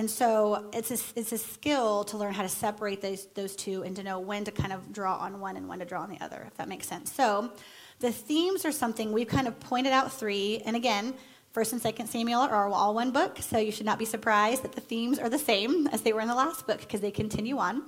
And 0.00 0.08
so 0.08 0.70
it's 0.72 0.90
a, 0.90 0.98
it's 1.14 1.30
a 1.32 1.36
skill 1.36 2.04
to 2.04 2.16
learn 2.16 2.32
how 2.32 2.40
to 2.40 2.48
separate 2.48 3.02
those, 3.02 3.26
those 3.34 3.54
two 3.54 3.82
and 3.82 3.94
to 3.96 4.02
know 4.02 4.18
when 4.18 4.44
to 4.44 4.50
kind 4.50 4.72
of 4.72 4.94
draw 4.94 5.18
on 5.18 5.40
one 5.40 5.58
and 5.58 5.68
when 5.68 5.80
to 5.80 5.84
draw 5.84 6.00
on 6.00 6.08
the 6.08 6.18
other, 6.24 6.42
if 6.46 6.56
that 6.56 6.70
makes 6.70 6.88
sense. 6.88 7.12
So 7.12 7.52
the 7.98 8.10
themes 8.10 8.64
are 8.64 8.72
something 8.72 9.12
we've 9.12 9.28
kind 9.28 9.46
of 9.46 9.60
pointed 9.60 9.92
out 9.92 10.10
three. 10.10 10.62
And 10.64 10.74
again, 10.74 11.12
First 11.52 11.74
and 11.74 11.82
Second 11.82 12.06
Samuel 12.06 12.40
are 12.40 12.66
all 12.68 12.94
one 12.94 13.10
book, 13.10 13.40
so 13.42 13.58
you 13.58 13.70
should 13.70 13.84
not 13.84 13.98
be 13.98 14.06
surprised 14.06 14.62
that 14.62 14.72
the 14.72 14.80
themes 14.80 15.18
are 15.18 15.28
the 15.28 15.38
same 15.38 15.86
as 15.88 16.00
they 16.00 16.14
were 16.14 16.22
in 16.22 16.28
the 16.28 16.34
last 16.34 16.66
book 16.66 16.80
because 16.80 17.02
they 17.02 17.10
continue 17.10 17.58
on. 17.58 17.82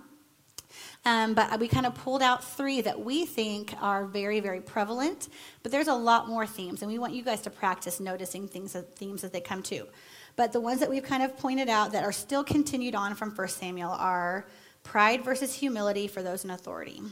Um, 1.06 1.32
but 1.32 1.58
we 1.58 1.66
kind 1.66 1.86
of 1.86 1.94
pulled 1.94 2.20
out 2.20 2.44
three 2.44 2.82
that 2.82 3.00
we 3.00 3.24
think 3.24 3.74
are 3.80 4.04
very, 4.04 4.40
very 4.40 4.60
prevalent. 4.60 5.30
But 5.62 5.72
there's 5.72 5.88
a 5.88 5.94
lot 5.94 6.28
more 6.28 6.46
themes, 6.46 6.82
and 6.82 6.90
we 6.92 6.98
want 6.98 7.14
you 7.14 7.22
guys 7.22 7.40
to 7.40 7.50
practice 7.50 8.00
noticing 8.00 8.48
things, 8.48 8.76
themes 8.96 9.24
as 9.24 9.30
they 9.30 9.40
come 9.40 9.62
to. 9.62 9.86
But 10.36 10.52
the 10.52 10.60
ones 10.60 10.80
that 10.80 10.90
we've 10.90 11.02
kind 11.02 11.22
of 11.22 11.36
pointed 11.36 11.68
out 11.68 11.92
that 11.92 12.04
are 12.04 12.12
still 12.12 12.42
continued 12.42 12.94
on 12.94 13.14
from 13.14 13.30
1 13.30 13.48
Samuel 13.48 13.90
are 13.90 14.46
pride 14.82 15.24
versus 15.24 15.54
humility 15.54 16.06
for 16.08 16.22
those 16.22 16.44
in 16.44 16.50
authority. 16.50 17.02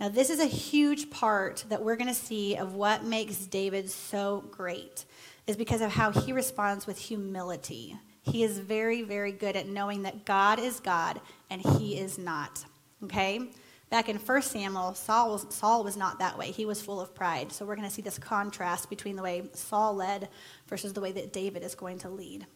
Now, 0.00 0.08
this 0.08 0.30
is 0.30 0.40
a 0.40 0.46
huge 0.46 1.10
part 1.10 1.64
that 1.68 1.82
we're 1.82 1.96
going 1.96 2.08
to 2.08 2.14
see 2.14 2.56
of 2.56 2.74
what 2.74 3.04
makes 3.04 3.36
David 3.46 3.90
so 3.90 4.44
great, 4.50 5.04
is 5.46 5.56
because 5.56 5.80
of 5.80 5.90
how 5.90 6.10
he 6.10 6.32
responds 6.32 6.86
with 6.86 6.98
humility. 6.98 7.96
He 8.22 8.42
is 8.42 8.58
very, 8.58 9.02
very 9.02 9.32
good 9.32 9.56
at 9.56 9.68
knowing 9.68 10.02
that 10.02 10.24
God 10.24 10.58
is 10.58 10.80
God 10.80 11.20
and 11.50 11.60
he 11.60 11.98
is 11.98 12.18
not. 12.18 12.64
Okay? 13.04 13.50
Back 13.92 14.08
in 14.08 14.16
1 14.16 14.40
Samuel, 14.40 14.94
Saul 14.94 15.32
was, 15.32 15.46
Saul 15.50 15.84
was 15.84 15.98
not 15.98 16.18
that 16.18 16.38
way. 16.38 16.50
He 16.50 16.64
was 16.64 16.80
full 16.80 16.98
of 16.98 17.14
pride. 17.14 17.52
So 17.52 17.66
we're 17.66 17.76
going 17.76 17.86
to 17.86 17.92
see 17.92 18.00
this 18.00 18.18
contrast 18.18 18.88
between 18.88 19.16
the 19.16 19.22
way 19.22 19.50
Saul 19.52 19.94
led 19.94 20.30
versus 20.66 20.94
the 20.94 21.02
way 21.02 21.12
that 21.12 21.34
David 21.34 21.62
is 21.62 21.74
going 21.74 21.98
to 21.98 22.08
lead. 22.08 22.46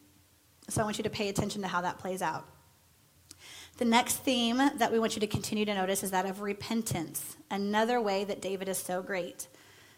So 0.71 0.81
I 0.81 0.85
want 0.85 0.97
you 0.97 1.05
to 1.05 1.11
pay 1.11 1.29
attention 1.29 1.61
to 1.61 1.69
how 1.69 1.83
that 1.83 1.99
plays 1.99 2.23
out. 2.23 2.47
The 3.77 3.85
next 3.85 4.17
theme 4.17 4.57
that 4.57 4.91
we 4.91 4.99
want 4.99 5.15
you 5.15 5.21
to 5.21 5.27
continue 5.27 5.67
to 5.67 5.75
notice 5.75 6.03
is 6.03 6.11
that 6.13 6.25
of 6.25 6.41
repentance, 6.41 7.37
another 7.51 8.01
way 8.01 8.25
that 8.25 8.41
David 8.41 8.71
is 8.71 8.79
so 8.79 9.03
great. 9.03 9.47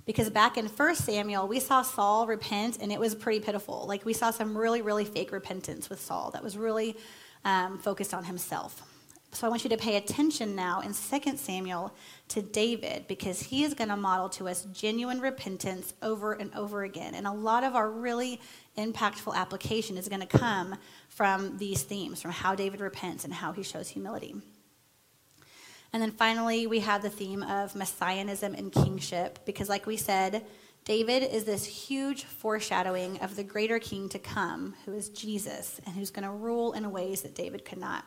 Because 0.07 0.31
back 0.31 0.59
in 0.59 0.67
1 0.67 0.95
Samuel, 0.97 1.47
we 1.47 1.61
saw 1.61 1.83
Saul 1.83 2.27
repent, 2.27 2.79
and 2.81 2.91
it 2.91 2.99
was 2.99 3.15
pretty 3.15 3.39
pitiful. 3.39 3.85
Like, 3.87 4.05
we 4.05 4.13
saw 4.13 4.33
some 4.33 4.59
really, 4.59 4.83
really 4.83 5.05
fake 5.05 5.31
repentance 5.31 5.89
with 5.89 6.01
Saul 6.01 6.33
that 6.33 6.43
was 6.43 6.59
really 6.59 6.97
um, 7.45 7.79
focused 7.79 8.13
on 8.13 8.25
himself. 8.25 8.83
So 9.33 9.47
I 9.47 9.51
want 9.51 9.63
you 9.63 9.71
to 9.71 9.77
pay 9.77 9.97
attention 9.97 10.57
now 10.57 10.81
in 10.81 10.95
2 10.95 11.37
Samuel 11.37 11.95
to 12.29 12.41
David 12.43 13.07
because 13.09 13.43
he 13.43 13.63
is 13.63 13.75
going 13.75 13.91
to 13.91 13.97
model 13.97 14.29
to 14.31 14.49
us 14.49 14.65
genuine 14.73 15.21
repentance 15.21 15.93
over 16.03 16.33
and 16.33 16.53
over 16.55 16.83
again. 16.83 17.15
And 17.15 17.27
a 17.27 17.33
lot 17.33 17.63
of 17.63 17.75
our 17.75 17.91
really 17.91 18.41
impactful 18.77 19.35
application 19.35 19.99
is 19.99 20.09
going 20.09 20.23
to 20.23 20.27
come 20.27 20.77
from 21.09 21.59
these 21.59 21.83
themes, 21.83 22.23
from 22.23 22.31
how 22.31 22.55
David 22.55 22.81
repents 22.81 23.25
and 23.25 23.33
how 23.33 23.53
he 23.53 23.63
shows 23.63 23.89
humility. 23.89 24.35
And 25.93 26.03
then 26.03 26.11
finally, 26.11 26.67
we 26.67 26.81
have 26.81 27.03
the 27.03 27.11
theme 27.11 27.43
of 27.43 27.75
messianism 27.75 28.55
and 28.55 28.73
kingship 28.73 29.41
because, 29.45 29.69
like 29.69 29.87
we 29.87 29.97
said, 29.97 30.45
David 30.85 31.23
is 31.23 31.45
this 31.45 31.65
huge 31.65 32.25
foreshadowing 32.25 33.19
of 33.21 33.37
the 33.37 33.45
greater 33.45 33.79
king 33.79 34.09
to 34.11 34.19
come, 34.19 34.75
who 34.85 34.95
is 34.95 35.11
Jesus, 35.11 35.81
and 35.85 35.95
who's 35.95 36.11
going 36.11 36.25
to 36.25 36.31
rule 36.31 36.73
in 36.73 36.91
ways 36.91 37.23
that 37.23 37.35
David 37.35 37.65
could 37.65 37.79
not. 37.79 38.05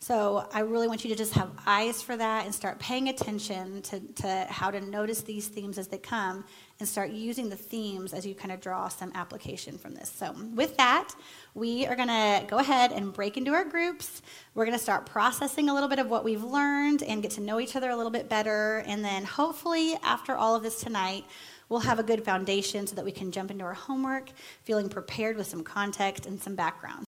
So 0.00 0.48
I 0.52 0.60
really 0.60 0.86
want 0.86 1.04
you 1.04 1.10
to 1.10 1.16
just 1.16 1.34
have 1.34 1.50
eyes 1.66 2.00
for 2.00 2.16
that 2.16 2.46
and 2.46 2.54
start 2.54 2.78
paying 2.78 3.08
attention 3.08 3.82
to, 3.82 4.00
to 4.00 4.46
how 4.48 4.70
to 4.70 4.80
notice 4.80 5.22
these 5.22 5.48
themes 5.48 5.76
as 5.76 5.88
they 5.88 5.98
come 5.98 6.44
and 6.78 6.88
start 6.88 7.10
using 7.10 7.48
the 7.48 7.56
themes 7.56 8.12
as 8.12 8.24
you 8.24 8.34
kind 8.34 8.52
of 8.52 8.60
draw 8.60 8.86
some 8.88 9.10
application 9.16 9.76
from 9.76 9.94
this. 9.94 10.08
So 10.08 10.34
with 10.54 10.76
that, 10.76 11.14
we 11.54 11.84
are 11.86 11.96
going 11.96 12.08
to 12.08 12.44
go 12.46 12.58
ahead 12.58 12.92
and 12.92 13.12
break 13.12 13.36
into 13.36 13.52
our 13.52 13.64
groups. 13.64 14.22
We're 14.54 14.64
going 14.64 14.78
to 14.78 14.82
start 14.82 15.04
processing 15.04 15.68
a 15.68 15.74
little 15.74 15.88
bit 15.88 15.98
of 15.98 16.08
what 16.08 16.24
we've 16.24 16.44
learned 16.44 17.02
and 17.02 17.20
get 17.20 17.32
to 17.32 17.40
know 17.40 17.58
each 17.58 17.74
other 17.74 17.90
a 17.90 17.96
little 17.96 18.12
bit 18.12 18.28
better. 18.28 18.84
And 18.86 19.04
then 19.04 19.24
hopefully 19.24 19.96
after 20.04 20.36
all 20.36 20.54
of 20.54 20.62
this 20.62 20.80
tonight, 20.80 21.24
we'll 21.68 21.80
have 21.80 21.98
a 21.98 22.04
good 22.04 22.24
foundation 22.24 22.86
so 22.86 22.94
that 22.94 23.04
we 23.04 23.12
can 23.12 23.32
jump 23.32 23.50
into 23.50 23.64
our 23.64 23.74
homework 23.74 24.30
feeling 24.62 24.88
prepared 24.88 25.36
with 25.36 25.48
some 25.48 25.64
context 25.64 26.24
and 26.24 26.40
some 26.40 26.54
background. 26.54 27.07